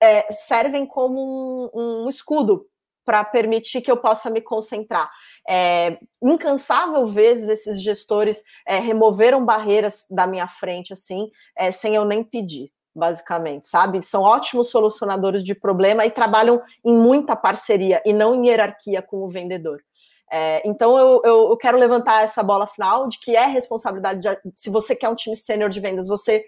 é, 0.01 0.31
servem 0.33 0.87
como 0.87 1.71
um, 1.75 2.05
um 2.05 2.09
escudo 2.09 2.67
para 3.05 3.25
permitir 3.25 3.81
que 3.81 3.91
eu 3.91 3.97
possa 3.97 4.31
me 4.31 4.41
concentrar. 4.41 5.11
É, 5.49 5.99
incansável 6.23 7.05
vezes 7.07 7.49
esses 7.49 7.83
gestores 7.83 8.43
é, 8.67 8.79
removeram 8.79 9.45
barreiras 9.45 10.07
da 10.09 10.27
minha 10.27 10.47
frente, 10.47 10.93
assim, 10.93 11.29
é, 11.57 11.73
sem 11.73 11.95
eu 11.95 12.05
nem 12.05 12.23
pedir 12.23 12.71
basicamente, 12.95 13.69
sabe? 13.69 14.03
São 14.03 14.23
ótimos 14.23 14.71
solucionadores 14.71 15.43
de 15.43 15.55
problema 15.55 16.05
e 16.05 16.11
trabalham 16.11 16.61
em 16.85 16.97
muita 16.97 17.35
parceria 17.35 18.03
e 18.05 18.13
não 18.13 18.35
em 18.35 18.49
hierarquia 18.49 19.01
com 19.03 19.19
o 19.19 19.29
vendedor. 19.29 19.83
É, 20.31 20.63
então 20.65 20.97
eu, 20.97 21.21
eu, 21.25 21.51
eu, 21.51 21.57
quero 21.59 21.77
levantar 21.77 22.23
essa 22.23 22.43
bola 22.43 22.67
final 22.67 23.07
de 23.07 23.19
que 23.19 23.37
é 23.37 23.45
responsabilidade 23.47 24.21
de, 24.21 24.39
se 24.55 24.71
você 24.71 24.97
quer 24.97 25.11
um 25.11 25.15
time 25.15 25.37
sênior 25.37 25.69
de 25.69 25.79
vendas, 25.79 26.09
você 26.09 26.43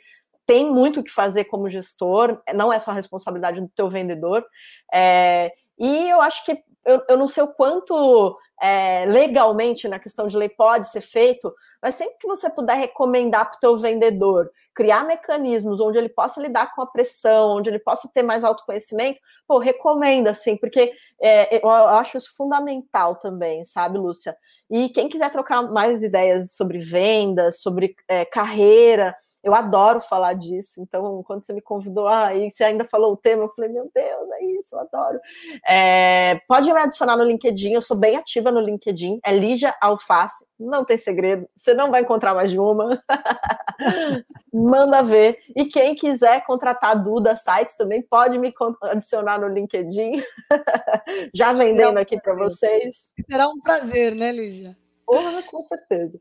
tem 0.46 0.70
muito 0.70 1.00
o 1.00 1.04
que 1.04 1.10
fazer 1.10 1.44
como 1.44 1.68
gestor, 1.68 2.40
não 2.54 2.72
é 2.72 2.78
só 2.78 2.92
responsabilidade 2.92 3.60
do 3.60 3.68
teu 3.68 3.88
vendedor. 3.88 4.44
É, 4.92 5.52
e 5.78 6.08
eu 6.08 6.20
acho 6.22 6.44
que 6.44 6.62
eu, 6.84 7.02
eu 7.08 7.16
não 7.16 7.28
sei 7.28 7.42
o 7.42 7.48
quanto 7.48 8.38
é, 8.60 9.04
legalmente 9.06 9.88
na 9.88 9.98
questão 9.98 10.26
de 10.26 10.36
lei 10.36 10.48
pode 10.48 10.88
ser 10.88 11.00
feito, 11.00 11.52
mas 11.82 11.96
sempre 11.96 12.16
que 12.18 12.26
você 12.26 12.48
puder 12.48 12.76
recomendar 12.76 13.50
para 13.50 13.56
o 13.56 13.60
teu 13.60 13.78
vendedor, 13.78 14.50
criar 14.74 15.04
mecanismos 15.04 15.80
onde 15.80 15.98
ele 15.98 16.08
possa 16.08 16.40
lidar 16.40 16.74
com 16.74 16.82
a 16.82 16.86
pressão, 16.86 17.56
onde 17.56 17.68
ele 17.68 17.78
possa 17.78 18.08
ter 18.12 18.22
mais 18.22 18.44
autoconhecimento, 18.44 19.20
pô, 19.46 19.58
recomenda, 19.58 20.30
assim, 20.30 20.56
porque 20.56 20.92
é, 21.20 21.62
eu 21.62 21.68
acho 21.68 22.16
isso 22.16 22.34
fundamental 22.36 23.16
também, 23.16 23.64
sabe, 23.64 23.98
Lúcia? 23.98 24.36
E 24.70 24.88
quem 24.88 25.08
quiser 25.08 25.30
trocar 25.30 25.62
mais 25.70 26.02
ideias 26.02 26.52
sobre 26.52 26.78
vendas, 26.78 27.60
sobre 27.60 27.94
é, 28.08 28.24
carreira, 28.24 29.14
eu 29.42 29.54
adoro 29.54 30.00
falar 30.00 30.32
disso. 30.32 30.80
Então, 30.80 31.22
quando 31.22 31.44
você 31.44 31.52
me 31.52 31.60
convidou, 31.60 32.08
ah, 32.08 32.34
e 32.34 32.50
você 32.50 32.64
ainda 32.64 32.84
falou 32.84 33.12
o 33.12 33.16
tema, 33.16 33.44
eu 33.44 33.52
falei, 33.54 33.70
meu 33.70 33.90
Deus, 33.94 34.30
é 34.32 34.44
isso, 34.58 34.74
eu 34.74 34.80
adoro. 34.80 35.20
É, 35.68 36.40
pode 36.48 36.72
me 36.72 36.80
adicionar 36.80 37.16
no 37.16 37.24
LinkedIn, 37.24 37.72
eu 37.72 37.82
sou 37.82 37.96
bem 37.96 38.16
ativa 38.16 38.43
no 38.50 38.60
LinkedIn, 38.60 39.20
é 39.24 39.32
Lígia 39.32 39.74
Alface, 39.80 40.46
não 40.58 40.84
tem 40.84 40.96
segredo, 40.96 41.48
você 41.56 41.74
não 41.74 41.90
vai 41.90 42.02
encontrar 42.02 42.34
mais 42.34 42.50
de 42.50 42.58
uma. 42.58 43.02
Manda 44.52 45.02
ver. 45.02 45.38
E 45.54 45.64
quem 45.66 45.94
quiser 45.94 46.44
contratar 46.44 46.92
a 46.92 46.94
Duda 46.94 47.36
Sites 47.36 47.76
também 47.76 48.02
pode 48.02 48.38
me 48.38 48.52
adicionar 48.82 49.38
no 49.38 49.48
LinkedIn. 49.48 50.22
Já 51.34 51.52
vendendo 51.52 51.98
aqui 51.98 52.20
para 52.20 52.34
vocês. 52.34 53.12
Será 53.30 53.48
um 53.48 53.60
prazer, 53.60 54.14
né, 54.14 54.32
Lígia? 54.32 54.76
Porra, 55.06 55.42
com 55.42 55.62
certeza. 55.62 56.18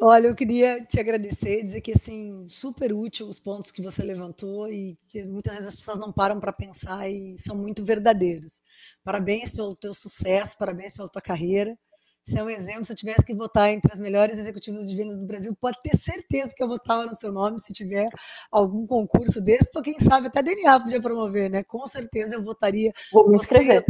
Olha, 0.00 0.26
eu 0.26 0.34
queria 0.34 0.84
te 0.84 0.98
agradecer, 0.98 1.62
dizer 1.62 1.80
que 1.80 1.92
assim, 1.92 2.46
super 2.48 2.92
útil 2.92 3.28
os 3.28 3.38
pontos 3.38 3.70
que 3.70 3.82
você 3.82 4.02
levantou 4.02 4.68
e 4.68 4.98
que 5.08 5.24
muitas 5.24 5.54
vezes 5.54 5.68
as 5.68 5.76
pessoas 5.76 5.98
não 5.98 6.12
param 6.12 6.40
para 6.40 6.52
pensar 6.52 7.08
e 7.08 7.36
são 7.38 7.56
muito 7.56 7.84
verdadeiros. 7.84 8.60
Parabéns 9.04 9.52
pelo 9.52 9.74
teu 9.76 9.94
sucesso, 9.94 10.58
parabéns 10.58 10.92
pela 10.92 11.08
tua 11.08 11.22
carreira. 11.22 11.78
Você 12.24 12.38
é 12.40 12.42
um 12.42 12.48
exemplo. 12.48 12.84
Se 12.84 12.92
eu 12.92 12.96
tivesse 12.96 13.24
que 13.24 13.34
votar 13.34 13.70
entre 13.70 13.92
as 13.92 14.00
melhores 14.00 14.38
executivas 14.38 14.88
de 14.88 14.96
vendas 14.96 15.18
do 15.18 15.26
Brasil, 15.26 15.54
pode 15.60 15.78
ter 15.82 15.96
certeza 15.96 16.54
que 16.56 16.62
eu 16.62 16.68
votava 16.68 17.04
no 17.04 17.14
seu 17.14 17.30
nome 17.30 17.60
se 17.60 17.72
tiver 17.72 18.08
algum 18.50 18.86
concurso 18.86 19.42
desse, 19.42 19.70
para 19.70 19.82
quem 19.82 19.98
sabe 19.98 20.28
até 20.28 20.42
DNA 20.42 20.80
podia 20.80 21.00
promover, 21.00 21.50
né? 21.50 21.62
Com 21.62 21.86
certeza 21.86 22.34
eu 22.34 22.42
votaria. 22.42 22.90
Vou 23.12 23.28
me 23.28 23.36
inscrever 23.36 23.84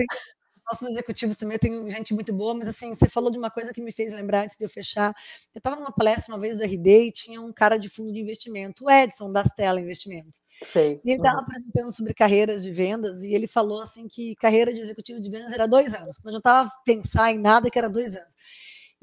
nossos 0.67 0.89
executivos 0.89 1.37
também, 1.37 1.57
eu 1.57 1.59
tenho 1.59 1.91
gente 1.91 2.15
muito 2.15 2.33
boa, 2.33 2.55
mas 2.55 2.69
assim, 2.69 2.93
você 2.93 3.09
falou 3.09 3.31
de 3.31 3.39
uma 3.39 3.51
coisa 3.51 3.73
que 3.73 3.81
me 3.81 3.93
fez 3.93 4.13
lembrar 4.13 4.45
antes 4.45 4.57
de 4.57 4.65
eu 4.65 4.69
fechar. 4.69 5.15
Eu 5.55 5.59
estava 5.59 5.77
numa 5.77 5.93
palestra 5.93 6.33
uma 6.33 6.41
vez 6.41 6.59
do 6.59 6.65
RD 6.65 7.07
e 7.07 7.13
tinha 7.13 7.41
um 7.41 7.53
cara 7.53 7.77
de 7.77 7.89
fundo 7.89 8.13
de 8.13 8.21
investimento, 8.21 8.85
o 8.85 8.91
Edson, 8.91 9.31
da 9.31 9.43
Stella 9.43 9.81
Investimento. 9.81 10.39
Sei. 10.63 11.01
E 11.05 11.11
ele 11.11 11.19
estava 11.19 11.39
uhum. 11.39 11.43
apresentando 11.43 11.93
sobre 11.93 12.15
carreiras 12.15 12.63
de 12.63 12.73
vendas 12.73 13.23
e 13.23 13.35
ele 13.35 13.47
falou 13.47 13.81
assim 13.81 14.07
que 14.09 14.35
carreira 14.37 14.73
de 14.73 14.81
executivo 14.81 15.21
de 15.21 15.31
vendas 15.31 15.53
era 15.53 15.67
dois 15.67 15.95
anos. 15.95 16.19
Quando 16.19 16.35
eu 16.35 16.39
estava 16.39 16.71
pensar 16.85 17.33
em 17.33 17.39
nada 17.39 17.71
que 17.71 17.79
era 17.79 17.91
dois 17.91 18.15
anos. 18.15 18.35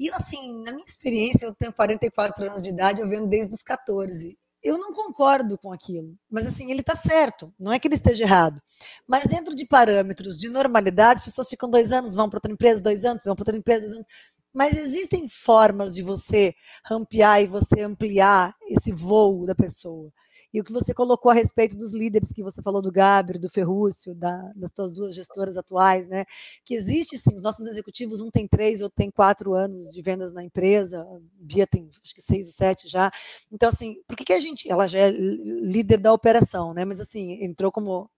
E 0.00 0.10
assim, 0.10 0.62
na 0.64 0.72
minha 0.72 0.84
experiência, 0.84 1.46
eu 1.46 1.54
tenho 1.54 1.72
44 1.72 2.44
anos 2.46 2.62
de 2.62 2.70
idade, 2.70 3.00
eu 3.00 3.08
vendo 3.08 3.28
desde 3.28 3.54
os 3.54 3.62
14 3.62 4.36
eu 4.62 4.78
não 4.78 4.92
concordo 4.92 5.58
com 5.58 5.72
aquilo. 5.72 6.16
Mas 6.30 6.46
assim, 6.46 6.70
ele 6.70 6.80
está 6.80 6.94
certo, 6.94 7.52
não 7.58 7.72
é 7.72 7.78
que 7.78 7.88
ele 7.88 7.94
esteja 7.94 8.24
errado. 8.24 8.60
Mas 9.06 9.24
dentro 9.24 9.54
de 9.54 9.66
parâmetros 9.66 10.36
de 10.36 10.48
normalidade, 10.48 11.20
as 11.20 11.26
pessoas 11.26 11.48
ficam 11.48 11.68
dois 11.70 11.92
anos, 11.92 12.14
vão 12.14 12.28
para 12.28 12.38
outra 12.38 12.52
empresa, 12.52 12.82
dois 12.82 13.04
anos, 13.04 13.22
vão 13.24 13.34
para 13.34 13.42
outra 13.42 13.56
empresa, 13.56 13.80
dois 13.80 13.96
anos. 13.96 14.06
Mas 14.54 14.76
existem 14.76 15.26
formas 15.28 15.94
de 15.94 16.02
você 16.02 16.54
rampear 16.84 17.42
e 17.42 17.46
você 17.46 17.80
ampliar 17.80 18.54
esse 18.68 18.92
voo 18.92 19.46
da 19.46 19.54
pessoa. 19.54 20.12
E 20.52 20.60
o 20.60 20.64
que 20.64 20.72
você 20.72 20.92
colocou 20.92 21.30
a 21.30 21.34
respeito 21.34 21.76
dos 21.76 21.92
líderes 21.94 22.32
que 22.32 22.42
você 22.42 22.60
falou 22.62 22.82
do 22.82 22.92
Gabriel, 22.92 23.40
do 23.40 23.48
Ferrúcio, 23.48 24.14
da, 24.14 24.52
das 24.54 24.70
suas 24.74 24.92
duas 24.92 25.14
gestoras 25.14 25.56
atuais, 25.56 26.06
né? 26.08 26.24
Que 26.64 26.74
existe 26.74 27.16
sim, 27.16 27.34
os 27.34 27.42
nossos 27.42 27.66
executivos, 27.66 28.20
um 28.20 28.30
tem 28.30 28.46
três, 28.46 28.82
outro 28.82 28.96
tem 28.96 29.10
quatro 29.10 29.54
anos 29.54 29.92
de 29.92 30.02
vendas 30.02 30.32
na 30.32 30.44
empresa, 30.44 31.02
a 31.02 31.18
Bia 31.40 31.66
tem 31.66 31.88
acho 32.02 32.14
que 32.14 32.22
seis 32.22 32.46
ou 32.46 32.52
sete 32.52 32.88
já. 32.88 33.10
Então, 33.50 33.68
assim, 33.68 33.96
por 34.06 34.16
que, 34.16 34.24
que 34.24 34.32
a 34.32 34.40
gente. 34.40 34.70
Ela 34.70 34.86
já 34.86 34.98
é 34.98 35.10
líder 35.10 35.98
da 35.98 36.12
operação, 36.12 36.74
né? 36.74 36.84
Mas 36.84 37.00
assim, 37.00 37.42
entrou 37.44 37.72
como 37.72 38.10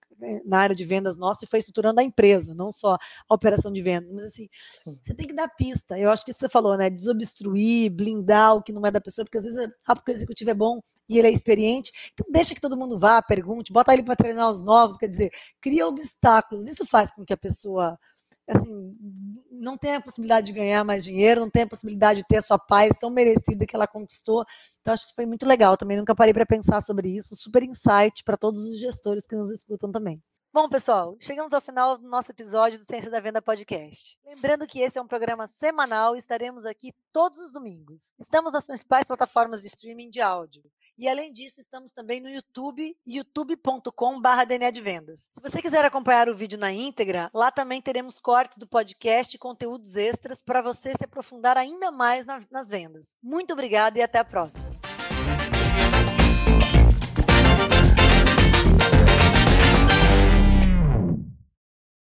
na 0.45 0.59
área 0.59 0.75
de 0.75 0.83
vendas 0.85 1.17
nossa 1.17 1.45
e 1.45 1.47
foi 1.47 1.59
estruturando 1.59 1.99
a 1.99 2.03
empresa, 2.03 2.55
não 2.55 2.71
só 2.71 2.97
a 3.27 3.33
operação 3.33 3.71
de 3.71 3.81
vendas, 3.81 4.11
mas 4.11 4.25
assim, 4.25 4.47
Sim. 4.83 4.97
você 5.03 5.13
tem 5.13 5.27
que 5.27 5.33
dar 5.33 5.47
pista. 5.49 5.97
Eu 5.99 6.09
acho 6.09 6.23
que 6.23 6.31
isso 6.31 6.39
você 6.39 6.49
falou, 6.49 6.77
né? 6.77 6.89
Desobstruir, 6.89 7.91
blindar 7.91 8.55
o 8.55 8.63
que 8.63 8.73
não 8.73 8.85
é 8.85 8.91
da 8.91 9.01
pessoa, 9.01 9.25
porque 9.25 9.37
às 9.37 9.43
vezes 9.43 9.69
ah, 9.85 9.95
porque 9.95 10.11
o 10.11 10.13
executivo 10.13 10.49
é 10.51 10.53
bom 10.53 10.81
e 11.07 11.19
ele 11.19 11.27
é 11.27 11.31
experiente, 11.31 11.91
então 12.13 12.25
deixa 12.31 12.55
que 12.55 12.61
todo 12.61 12.77
mundo 12.77 12.97
vá, 12.97 13.21
pergunte, 13.21 13.71
bota 13.71 13.93
ele 13.93 14.03
para 14.03 14.15
treinar 14.15 14.49
os 14.49 14.63
novos, 14.63 14.97
quer 14.97 15.07
dizer, 15.07 15.29
cria 15.61 15.87
obstáculos. 15.87 16.67
Isso 16.67 16.85
faz 16.85 17.11
com 17.11 17.23
que 17.23 17.33
a 17.33 17.37
pessoa 17.37 17.97
assim, 18.47 18.95
não 19.51 19.77
tem 19.77 19.95
a 19.95 20.01
possibilidade 20.01 20.47
de 20.47 20.53
ganhar 20.53 20.83
mais 20.83 21.03
dinheiro, 21.03 21.41
não 21.41 21.49
tem 21.49 21.63
a 21.63 21.67
possibilidade 21.67 22.21
de 22.21 22.27
ter 22.27 22.37
a 22.37 22.41
sua 22.41 22.59
paz 22.59 22.91
tão 22.99 23.09
merecida 23.09 23.65
que 23.65 23.75
ela 23.75 23.87
conquistou. 23.87 24.43
Então, 24.81 24.93
acho 24.93 25.07
que 25.07 25.15
foi 25.15 25.25
muito 25.25 25.45
legal. 25.45 25.77
Também 25.77 25.97
nunca 25.97 26.15
parei 26.15 26.33
para 26.33 26.45
pensar 26.45 26.81
sobre 26.81 27.09
isso. 27.09 27.35
Super 27.35 27.63
insight 27.63 28.23
para 28.23 28.37
todos 28.37 28.63
os 28.65 28.79
gestores 28.79 29.25
que 29.25 29.35
nos 29.35 29.51
escutam 29.51 29.91
também. 29.91 30.21
Bom, 30.55 30.69
pessoal, 30.69 31.17
chegamos 31.19 31.51
ao 31.51 31.59
final 31.59 31.97
do 31.97 32.07
nosso 32.07 32.31
episódio 32.31 32.79
do 32.79 32.85
Ciência 32.85 33.11
da 33.11 33.19
Venda 33.19 33.41
Podcast. 33.41 34.17
Lembrando 34.25 34.65
que 34.65 34.81
esse 34.81 34.97
é 34.97 35.01
um 35.01 35.05
programa 35.05 35.47
semanal 35.47 36.15
e 36.15 36.17
estaremos 36.17 36.65
aqui 36.65 36.93
todos 37.11 37.39
os 37.39 37.51
domingos. 37.51 38.13
Estamos 38.17 38.53
nas 38.53 38.65
principais 38.65 39.05
plataformas 39.05 39.61
de 39.61 39.67
streaming 39.67 40.09
de 40.09 40.21
áudio. 40.21 40.63
E 40.97 41.09
além 41.09 41.33
disso, 41.33 41.59
estamos 41.59 41.91
também 41.91 42.21
no 42.21 42.29
YouTube, 42.29 42.95
youtube.com.br 43.05 44.71
de 44.71 44.79
Vendas. 44.79 45.27
Se 45.29 45.41
você 45.41 45.61
quiser 45.61 45.83
acompanhar 45.83 46.29
o 46.29 46.35
vídeo 46.35 46.57
na 46.57 46.71
íntegra, 46.71 47.29
lá 47.33 47.51
também 47.51 47.81
teremos 47.81 48.17
cortes 48.17 48.57
do 48.57 48.65
podcast 48.65 49.35
e 49.35 49.37
conteúdos 49.37 49.97
extras 49.97 50.41
para 50.41 50.61
você 50.61 50.93
se 50.93 51.03
aprofundar 51.03 51.57
ainda 51.57 51.91
mais 51.91 52.25
na, 52.25 52.39
nas 52.49 52.69
vendas. 52.69 53.17
Muito 53.21 53.51
obrigada 53.51 53.99
e 53.99 54.01
até 54.01 54.19
a 54.19 54.23
próxima. 54.23 54.69